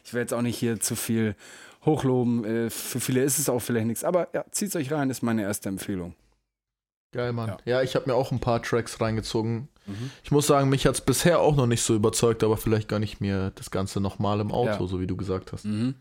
[0.07, 1.37] ich will jetzt auch nicht hier zu viel
[1.85, 5.23] hochloben, äh, für viele ist es auch vielleicht nichts, aber ja, zieht's euch rein, ist
[5.23, 6.15] meine erste Empfehlung.
[7.13, 7.49] Geil, Mann.
[7.49, 7.59] Ja.
[7.79, 9.69] Ja, ich habe mir auch ein paar Tracks reingezogen.
[10.23, 12.99] Ich muss sagen, mich hat es bisher auch noch nicht so überzeugt, aber vielleicht gar
[12.99, 14.87] nicht mir das Ganze nochmal im Auto, Ja.
[14.87, 15.65] so wie du gesagt hast.
[15.65, 15.95] Mhm.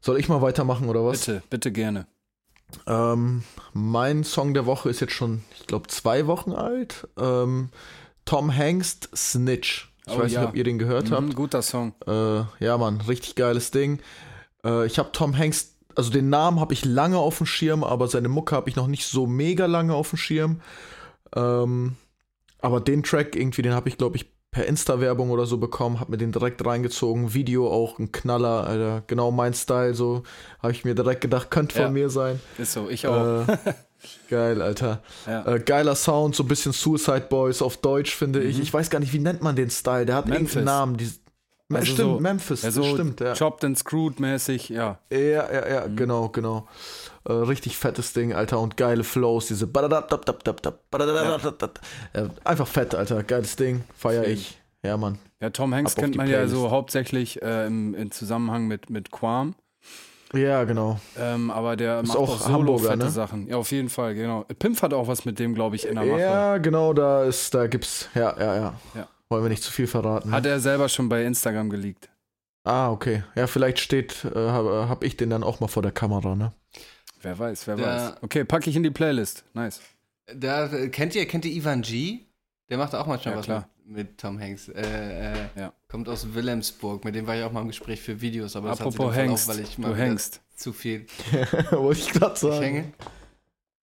[0.00, 1.26] Soll ich mal weitermachen oder was?
[1.26, 2.06] Bitte, bitte gerne.
[2.86, 3.42] Ähm,
[3.72, 7.08] mein Song der Woche ist jetzt schon, ich glaube, zwei Wochen alt.
[7.18, 7.70] Ähm,
[8.24, 9.92] Tom Hanks Snitch.
[10.06, 10.40] Ich Oh, weiß ja.
[10.42, 11.22] nicht, ob ihr den gehört habt.
[11.22, 11.94] Mhm, guter Song.
[12.06, 13.98] Äh, ja, Mann, richtig geiles Ding.
[14.64, 18.08] Äh, ich habe Tom Hanks, also den Namen habe ich lange auf dem Schirm, aber
[18.08, 20.60] seine Mucke habe ich noch nicht so mega lange auf dem Schirm.
[21.34, 21.96] Ähm,
[22.60, 26.10] aber den Track irgendwie, den habe ich, glaube ich, per Insta-Werbung oder so bekommen, habe
[26.10, 27.32] mir den direkt reingezogen.
[27.32, 29.02] Video auch ein Knaller, Alter.
[29.06, 30.24] Genau mein Style, so
[30.62, 31.90] habe ich mir direkt gedacht, könnte von Ja.
[31.90, 32.38] mir sein.
[32.58, 33.48] Ist so, ich auch.
[33.48, 33.56] Äh,
[34.28, 35.02] geil, Alter.
[35.26, 35.46] Ja.
[35.54, 38.60] Äh, geiler Sound, so ein bisschen Suicide Boys auf Deutsch, finde ich.
[38.60, 40.04] Ich weiß gar nicht, wie nennt man den Style?
[40.04, 40.32] Der hat Mhm.
[40.34, 40.56] Memphis.
[40.56, 40.96] irgendeinen Namen.
[40.98, 41.10] Die,
[41.76, 43.34] also stimmt, so, Memphis, also stimmt, ja.
[43.34, 44.98] Chopped and Screwed mäßig, ja.
[45.10, 45.96] Ja, ja, ja, mhm.
[45.96, 46.66] genau, genau.
[47.24, 50.04] Äh, richtig fettes Ding, Alter, und geile Flows, diese ja.
[52.44, 54.58] Einfach fett, Alter, geiles Ding, feier ich.
[54.82, 55.18] Ja, Mann.
[55.40, 56.54] Ja, Tom Hanks kennt man Playlist.
[56.54, 59.54] ja so hauptsächlich äh, im, im, Zusammenhang mit, mit Quam.
[60.34, 60.98] Ja, genau.
[61.18, 63.10] Ähm, aber der ist macht auch, auch solo fette ne?
[63.10, 63.48] Sachen.
[63.48, 64.44] Ja, auf jeden Fall, genau.
[64.58, 66.20] Pimp hat auch was mit dem, glaube ich, in der Mache.
[66.20, 68.74] Ja, genau, da ist, da gibt's, ja, ja, ja.
[68.94, 70.30] Ja, wollen wir nicht zu viel verraten.
[70.30, 70.36] ne?
[70.36, 72.08] Hat er selber schon bei Instagram geleakt.
[72.64, 73.24] ah, okay.
[73.34, 76.52] Ja, vielleicht steht, äh, habe hab ich den dann auch mal vor der Kamera, ne?
[77.22, 78.12] Wer weiß, wer Der- weiß.
[78.22, 79.44] Okay, packe ich in die Playlist.
[79.54, 79.80] Nice.
[80.34, 82.20] Da, äh, kennt ihr, kennt ihr Ivan G?
[82.68, 83.68] Der macht auch manchmal Ja, was klar.
[83.84, 84.68] mit, mit Tom Hanks.
[84.68, 85.72] Äh, äh, Ja.
[85.88, 87.04] Kommt aus Wilhelmsburg.
[87.04, 89.16] Mit dem war ich auch mal im Gespräch für Videos, aber das hat sich Apropos
[89.16, 90.18] Hengst, verlaufen, weil ich du mal
[90.56, 91.06] zu viel
[91.70, 92.62] Wollte ich gerade ich sagen.
[92.62, 92.92] hänge.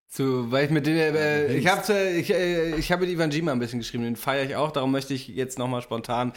[0.10, 3.52] Zu, weil ich mit dem, äh, ich habe ich, äh, ich hab mit Ivan mal
[3.52, 6.34] ein bisschen geschrieben, den feiere ich auch, darum möchte ich jetzt nochmal spontan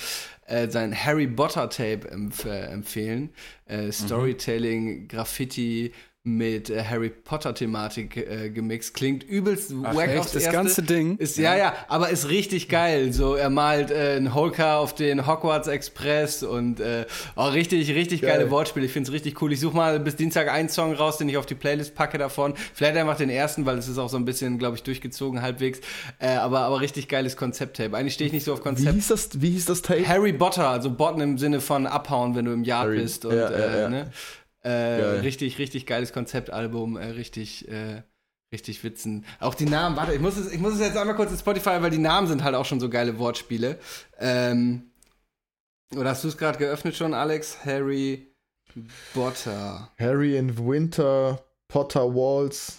[0.46, 3.30] äh, sein Harry Potter Tape empf äh, empfehlen.
[3.64, 5.92] Äh, Storytelling, Graffiti,
[6.24, 8.94] mit äh, Harry Potter Thematik äh, gemixt.
[8.94, 10.20] Klingt übelst Ach, wack echt?
[10.20, 10.56] aufs Das Erste.
[10.56, 11.16] ganze Ding?
[11.16, 13.12] Ist, ja, ja, aber ist richtig geil.
[13.12, 18.20] So, er malt äh, einen Holker auf den Hogwarts Express und äh, oh, richtig, richtig
[18.22, 18.38] Geil.
[18.38, 18.86] geile Wortspiele.
[18.86, 19.52] Ich finde es richtig cool.
[19.52, 22.54] Ich suche mal bis Dienstag einen Song raus, den ich auf die Playlist packe davon.
[22.72, 25.80] Vielleicht einfach den ersten, weil es ist auch so ein bisschen, glaube ich, durchgezogen halbwegs.
[26.20, 27.96] Äh, aber, aber richtig geiles Konzept-Tape.
[27.96, 28.94] Eigentlich stehe ich nicht so auf Wie Konzept.
[28.94, 30.06] hieß das, wie hieß das Tape?
[30.06, 33.24] Harry Potter, also Botten im Sinne von abhauen, wenn du im Yard Harry, bist.
[33.24, 33.88] Und, ja, ja, äh, ja.
[33.88, 34.10] Ne?
[34.62, 34.70] Äh,
[35.20, 38.02] richtig, richtig geiles Konzeptalbum, äh, richtig, äh,
[38.52, 39.24] richtig witzen.
[39.40, 41.80] Auch die Namen, warte, ich muss, es, ich muss es jetzt einmal kurz in Spotify,
[41.80, 43.78] weil die Namen sind halt auch schon so geile Wortspiele.
[44.18, 44.90] Ähm,
[45.96, 47.64] oder hast du es gerade geöffnet schon, Alex?
[47.64, 48.28] Harry
[49.14, 49.90] Potter.
[49.98, 52.78] Harry in Winter, Potter Walls,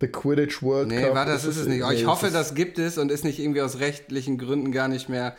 [0.00, 1.14] The Quidditch World Nee, Cup.
[1.14, 1.82] warte, das ist es nicht.
[1.82, 4.70] Aber Nee, ich hoffe, ist- das gibt es und ist nicht irgendwie aus rechtlichen Gründen
[4.72, 5.36] gar nicht mehr.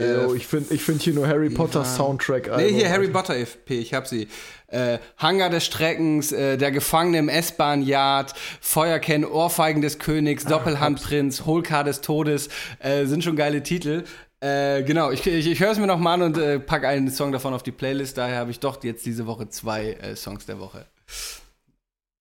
[0.00, 1.84] Yo, äh, ich finde ich find hier nur Harry Potter.
[1.84, 2.56] Soundtrack.
[2.56, 4.28] Nee, hier Harry Potter FP, ich hab sie.
[4.68, 11.84] Äh, Hangar des Streckens, äh, der Gefangene im S-Bahn-Yard, Feuerken, Ohrfeigen des Königs, Doppelhandprinz, Holkar
[11.84, 14.04] des Todes, äh, sind schon geile Titel.
[14.40, 17.10] Äh, genau, ich, ich, ich höre es mir noch mal an und äh, pack einen
[17.10, 18.18] Song davon auf die Playlist.
[18.18, 20.86] Daher habe ich doch jetzt diese Woche zwei äh, Songs der Woche.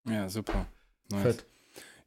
[0.09, 0.65] Ja, super.
[1.11, 1.21] Nice.
[1.21, 1.45] Fett.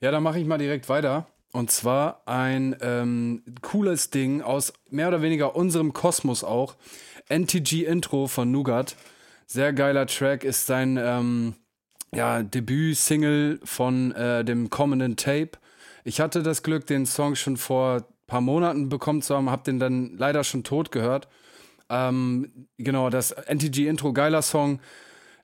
[0.01, 1.29] Ja, dann mache ich mal direkt weiter.
[1.53, 6.77] Und zwar ein ähm, cooles Ding aus mehr oder weniger unserem Kosmos auch.
[7.29, 8.97] NTG Intro von Nougat.
[9.47, 11.55] Sehr geiler Track ist sein ähm,
[12.15, 15.53] ja, Debüt-Single von äh, dem kommenden Tape.
[16.05, 19.65] Ich hatte das Glück, den Song schon vor ein paar Monaten bekommen zu haben, habe
[19.65, 21.29] den dann leider schon tot gehört.
[21.89, 24.81] Ähm, genau, das NTG-Intro, geiler Song,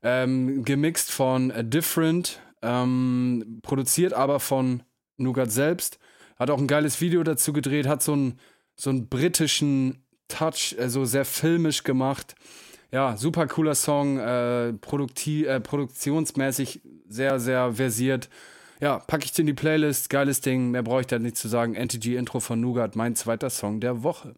[0.03, 4.83] ähm, gemixt von A Different, ähm, produziert aber von
[5.17, 5.99] Nougat selbst.
[6.39, 8.39] Hat auch ein geiles Video dazu gedreht, hat so einen
[8.77, 12.35] so einen britischen Touch, also sehr filmisch gemacht.
[12.93, 18.29] Ja, super cooler Song, äh, äh, produktionsmäßig sehr, sehr versiert.
[18.81, 21.75] Ja, packe ich in die Playlist, geiles Ding, mehr brauche ich da nicht zu sagen.
[21.75, 24.35] NTG Intro von Nougat, mein zweiter Song der Woche.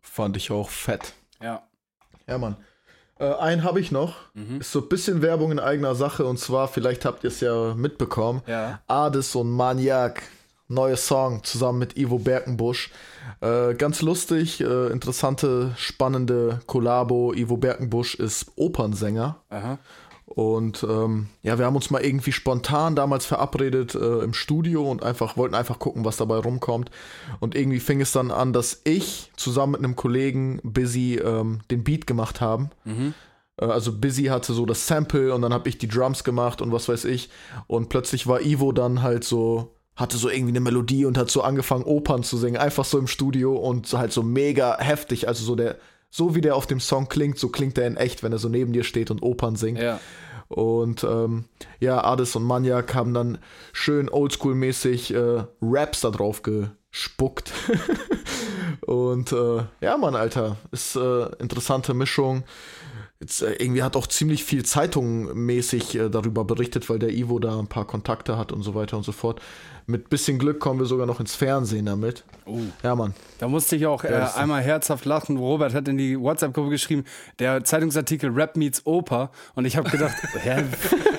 [0.00, 1.14] Fand ich auch fett.
[1.42, 1.68] Ja.
[2.26, 2.56] Ja, Mann.
[3.18, 4.16] Äh, einen habe ich noch.
[4.34, 4.60] Mhm.
[4.60, 7.74] Ist so ein bisschen Werbung in eigener Sache und zwar, vielleicht habt ihr es ja
[7.74, 8.42] mitbekommen.
[8.46, 8.80] Ja.
[8.86, 10.22] Ades und Maniac.
[10.68, 12.90] Neuer Song zusammen mit Ivo Berkenbusch.
[13.40, 17.32] Äh, ganz lustig, äh, interessante, spannende Kollabo.
[17.32, 19.36] Ivo Berkenbusch ist Opernsänger.
[19.48, 19.78] Aha.
[20.36, 25.02] Und ähm, ja, wir haben uns mal irgendwie spontan damals verabredet äh, im Studio und
[25.02, 26.90] einfach wollten einfach gucken, was dabei rumkommt.
[27.40, 31.84] Und irgendwie fing es dann an, dass ich zusammen mit einem Kollegen Busy ähm, den
[31.84, 32.68] Beat gemacht haben.
[33.58, 36.70] Äh, also Busy hatte so das Sample und dann habe ich die Drums gemacht und
[36.70, 37.30] was weiß ich.
[37.66, 41.40] Und plötzlich war Ivo dann halt so hatte so irgendwie eine Melodie und hat so
[41.40, 45.56] angefangen Opern zu singen, einfach so im Studio und halt so mega heftig, also so
[45.56, 45.76] der
[46.10, 48.48] so wie der auf dem Song klingt, so klingt er in echt, wenn er so
[48.48, 49.78] neben dir steht und Opern singt.
[49.78, 50.00] Ja.
[50.48, 51.44] Und ähm,
[51.80, 53.38] ja, Ades und Maniac haben dann
[53.72, 57.52] schön oldschool-mäßig äh, Raps da drauf gespuckt.
[58.86, 62.44] und äh, ja, Mann, Alter, ist äh, interessante Mischung.
[63.18, 67.58] Jetzt, äh, irgendwie hat auch ziemlich viel Zeitungmäßig äh, darüber berichtet, weil der Ivo da
[67.58, 69.40] ein paar Kontakte hat und so weiter und so fort.
[69.88, 72.24] Mit bisschen Glück kommen wir sogar noch ins Fernsehen damit.
[72.44, 72.58] Oh.
[72.82, 73.14] Ja, Mann.
[73.38, 75.36] Da musste ich auch äh, einmal herzhaft lachen.
[75.36, 77.04] Robert hat in die WhatsApp-Gruppe geschrieben,
[77.38, 79.30] der Zeitungsartikel Rap meets Oper.
[79.54, 80.64] Und ich habe gedacht, hä,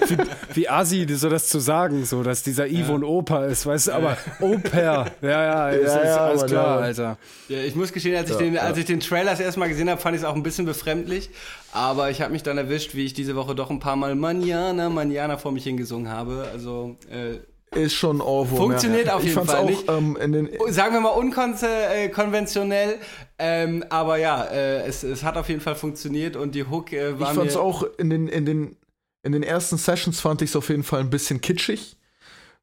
[0.08, 0.18] wie,
[0.54, 3.92] wie assi, so das zu sagen, so, dass dieser Ivo ein Oper ist, weißt du,
[3.94, 6.86] aber Oper, ja, ja, ist, Ja, ist ja, alles Mann, klar, ja.
[6.86, 7.18] Alter.
[7.48, 9.90] Ja, ich muss gestehen, als ich, den, als ich den Trailer das erste Mal gesehen
[9.90, 11.30] habe, fand ich es auch ein bisschen befremdlich.
[11.72, 14.90] Aber ich habe mich dann erwischt, wie ich diese Woche doch ein paar Mal Manjana,
[14.90, 16.48] Manjana vor mich hingesungen habe.
[16.52, 17.38] Also, äh,
[17.76, 18.58] Ist schon Ohrwurm.
[18.58, 19.16] Funktioniert ja.
[19.16, 19.90] auf ich jeden Fall auch nicht.
[19.90, 22.98] ähm, in den sagen wir mal unkonventionell.
[23.38, 27.20] Ähm, aber ja, äh, es, es hat auf jeden Fall funktioniert und die Hook äh,
[27.20, 28.78] war Ich fand es auch in den, in den,
[29.24, 31.98] in den ersten Sessions fand ich es auf jeden Fall ein bisschen kitschig.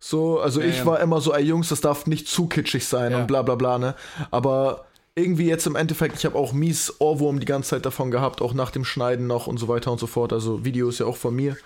[0.01, 0.87] So, also Ja, ich ja.
[0.87, 3.79] war immer so, ey Jungs, das darf nicht zu kitschig sein und bla bla bla,
[3.79, 3.95] ne?
[4.31, 8.43] Aber irgendwie jetzt im Endeffekt, ich habe auch mies Ohrwurm die ganze Zeit davon gehabt,
[8.43, 10.33] auch nach dem Schneiden noch und so weiter und so fort.
[10.33, 11.57] Also Video ist ja auch von mir.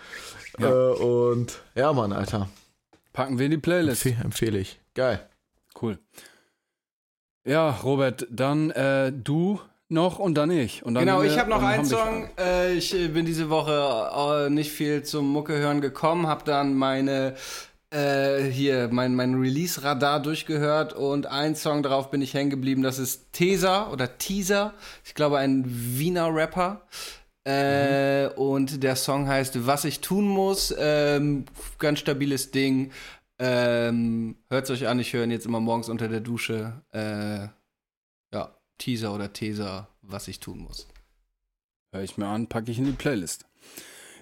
[0.58, 0.68] Ja.
[0.68, 2.48] Äh, und ja, Mann, Alter.
[3.18, 4.06] Packen wir in die Playlist.
[4.06, 4.78] Empfe empfehle ich.
[4.94, 5.28] Geil.
[5.82, 5.98] Cool.
[7.44, 10.84] Ja, Robert, dann äh, du noch und dann ich.
[10.84, 12.30] Und dann Genau, wir- ich habe noch einen Song.
[12.38, 16.74] Äh, ich äh, bin diese Woche äh, nicht viel zum Mucke hören gekommen, habe dann
[16.74, 17.34] meine
[17.90, 22.82] äh, hier mein, mein Release-Radar durchgehört und ein Song darauf bin ich hängen geblieben.
[22.84, 24.74] Das ist Teaser oder Teaser.
[25.04, 26.82] Ich glaube ein Wiener Rapper.
[27.44, 30.74] Äh, Und der Song heißt Was ich tun muss.
[30.78, 31.44] Ähm,
[31.78, 32.90] ganz stabiles Ding.
[33.38, 36.82] Ähm, Hört euch an, ich höre ihn jetzt immer morgens unter der Dusche.
[36.92, 37.48] Äh,
[38.34, 40.88] ja, Teaser oder Teaser, was ich tun muss.
[41.92, 43.46] Hör ich mir an, packe ich in die Playlist.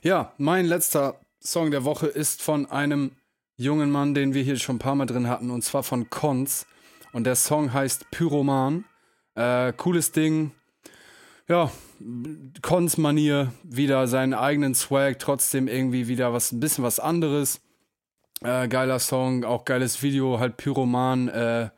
[0.02, 3.12] Ja, mein letzter Song der Woche ist von einem
[3.56, 6.66] jungen Mann, den wir hier schon ein paar Mal drin hatten, und zwar von Cons.
[7.12, 8.84] Und der Song heißt Pyroman.
[9.34, 10.52] Äh, cooles Ding.
[11.48, 11.70] Ja,
[12.60, 17.60] Cons-Manier, wieder seinen eigenen Swag, trotzdem irgendwie wieder was, ein bisschen was anderes.
[18.42, 21.70] Äh, geiler Song, auch geiles Video, halt Pyroman, äh,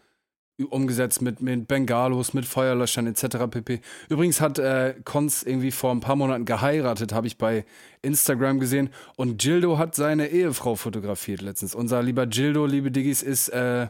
[0.70, 3.46] umgesetzt mit, mit Bengalos, mit Feuerlöschern etc.
[3.50, 3.80] pp.
[4.08, 7.66] Übrigens hat äh, Cons irgendwie vor ein paar Monaten geheiratet, habe ich bei
[8.00, 8.88] Instagram gesehen.
[9.16, 11.74] Und Gildo hat seine Ehefrau fotografiert letztens.
[11.74, 13.88] Unser lieber Gildo, liebe Diggis, ist, äh,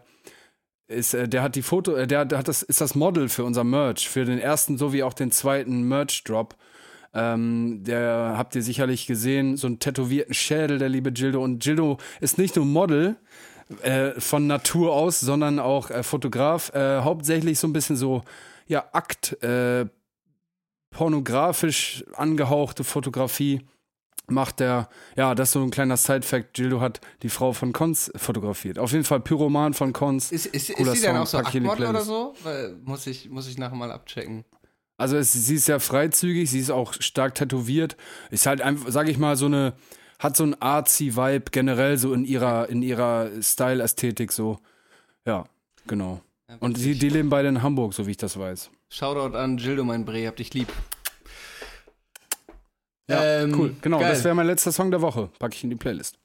[0.89, 3.44] ist äh, der hat die Foto, äh, der, der hat das, ist das Model für
[3.44, 6.56] unser Merch, für den ersten sowie auch den zweiten Merch-Drop.
[7.15, 11.43] Ähm, der habt ihr sicherlich gesehen, so einen tätowierten Schädel, der liebe Gildo.
[11.43, 13.16] Und Gildo ist nicht nur Model,
[13.82, 16.74] äh, von Natur aus, sondern auch äh, Fotograf.
[16.74, 18.23] Äh, hauptsächlich so ein bisschen so,
[18.66, 19.86] ja, Akt, äh,
[20.90, 23.60] pornografisch angehauchte Fotografie
[24.30, 26.55] macht der, ja, das ist so ein kleiner Side-Fact.
[26.55, 28.78] Gildo hat die Frau von Cons fotografiert.
[28.78, 30.32] Auf jeden Fall Pyroman von Cons.
[30.32, 32.34] Ist, ist, ist die dann auch so Aktmodel oder so?
[32.42, 34.44] Weil, muss, ich, muss ich nachher mal abchecken.
[34.96, 37.96] Also es, sie ist sehr freizügig, sie ist auch stark tätowiert.
[38.30, 39.74] Ist halt einfach, sag ich mal, so eine
[40.18, 44.59] hat so ein artsy Vibe generell so in ihrer in ihrer Style Ästhetik so.
[45.24, 45.44] Ja,
[45.86, 46.20] genau.
[46.48, 48.70] Ja, und sie die leben beide in Hamburg, so wie ich das weiß.
[48.88, 50.68] Shoutout an Gildo mein Bre, hab dich lieb.
[53.09, 53.74] Ja, ähm, cool.
[53.80, 54.10] Genau, geil.
[54.10, 55.30] das wäre mein letzter Song der Woche.
[55.39, 56.18] Packe ich in die Playlist.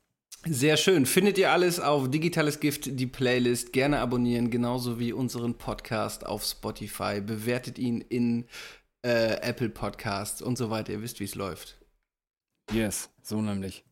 [0.45, 1.05] Sehr schön.
[1.05, 3.71] Findet ihr alles auf Digitales Gift, die Playlist.
[3.71, 7.21] Gerne abonnieren, genauso wie unseren Podcast auf Spotify.
[7.21, 8.45] Bewertet ihn in
[9.05, 10.91] äh, Apple Podcasts und so weiter.
[10.91, 11.77] Ihr wisst, wie es läuft.
[12.73, 13.85] Yes, so nämlich.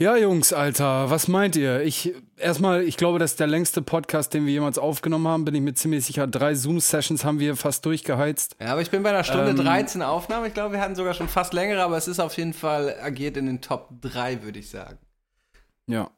[0.00, 1.82] Ja, Jungs, Alter, was meint ihr?
[1.82, 5.44] Ich erstmal, ich glaube, das ist der längste Podcast, den wir jemals aufgenommen haben.
[5.44, 6.26] Bin ich mir ziemlich sicher.
[6.26, 8.56] Drei Zoom-Sessions haben wir fast durchgeheizt.
[8.58, 10.46] Ja, aber ich bin bei einer Stunde ähm, 13 Aufnahme.
[10.48, 13.36] Ich glaube, wir hatten sogar schon fast längere, aber es ist auf jeden Fall agiert
[13.36, 14.96] in den Top 3, würde ich sagen.
[15.86, 16.10] Ja.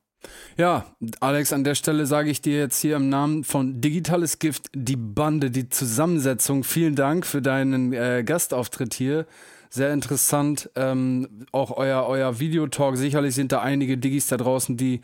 [0.57, 4.71] Ja, Alex, an der Stelle sage ich dir jetzt hier im Namen von Digitales Gift,
[4.77, 6.63] die Bande, die Zusammensetzung.
[6.63, 9.27] Vielen Dank für deinen äh, Gastauftritt hier
[9.73, 10.71] sehr interessant.
[10.77, 12.99] Ähm, auch euer, euer Videotalk.
[12.99, 15.01] Sicherlich sind da einige Diggis da draußen, die,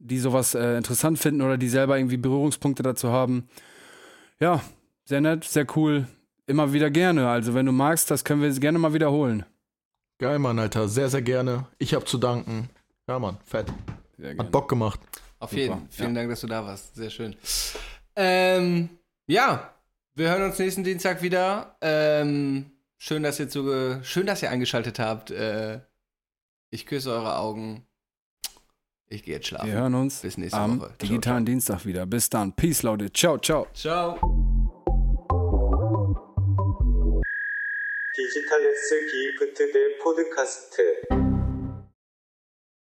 [0.00, 3.48] die sowas äh, interessant finden oder die selber irgendwie Berührungspunkte dazu haben.
[4.40, 4.62] Ja,
[5.04, 6.08] sehr nett, sehr cool.
[6.48, 7.28] Immer wieder gerne.
[7.28, 9.44] Also, wenn du magst, das können wir gerne mal wiederholen.
[10.18, 10.88] Geil, Mann, Alter.
[10.88, 11.66] Sehr, sehr gerne.
[11.78, 12.68] Ich hab zu danken.
[13.06, 13.72] Ja, Mann, fett.
[14.38, 14.98] Hat Bock gemacht.
[15.38, 15.82] Auf jeden Fall.
[15.88, 16.20] Vielen ja.
[16.22, 16.96] Dank, dass du da warst.
[16.96, 17.36] Sehr schön.
[18.16, 18.88] Ähm,
[19.28, 19.72] ja,
[20.16, 21.76] wir hören uns nächsten Dienstag wieder.
[21.80, 25.31] Ähm, Schön, dass ihr zu, schön, dass ihr eingeschaltet habt.
[25.31, 25.79] Äh,
[26.69, 27.85] ich küsse eure Augen.
[29.07, 29.67] Ich gehe jetzt schlafen.
[29.67, 30.93] Wir hören uns Bis nächste am Woche.
[31.01, 31.53] digitalen ciao.
[31.53, 32.05] Dienstag wieder.
[32.05, 32.53] Bis dann.
[32.55, 33.11] Peace, Leute.
[33.11, 33.67] Ciao, ciao.
[33.73, 34.19] Ciao.
[38.15, 41.28] 디지털 S 기프트 대 포드카스트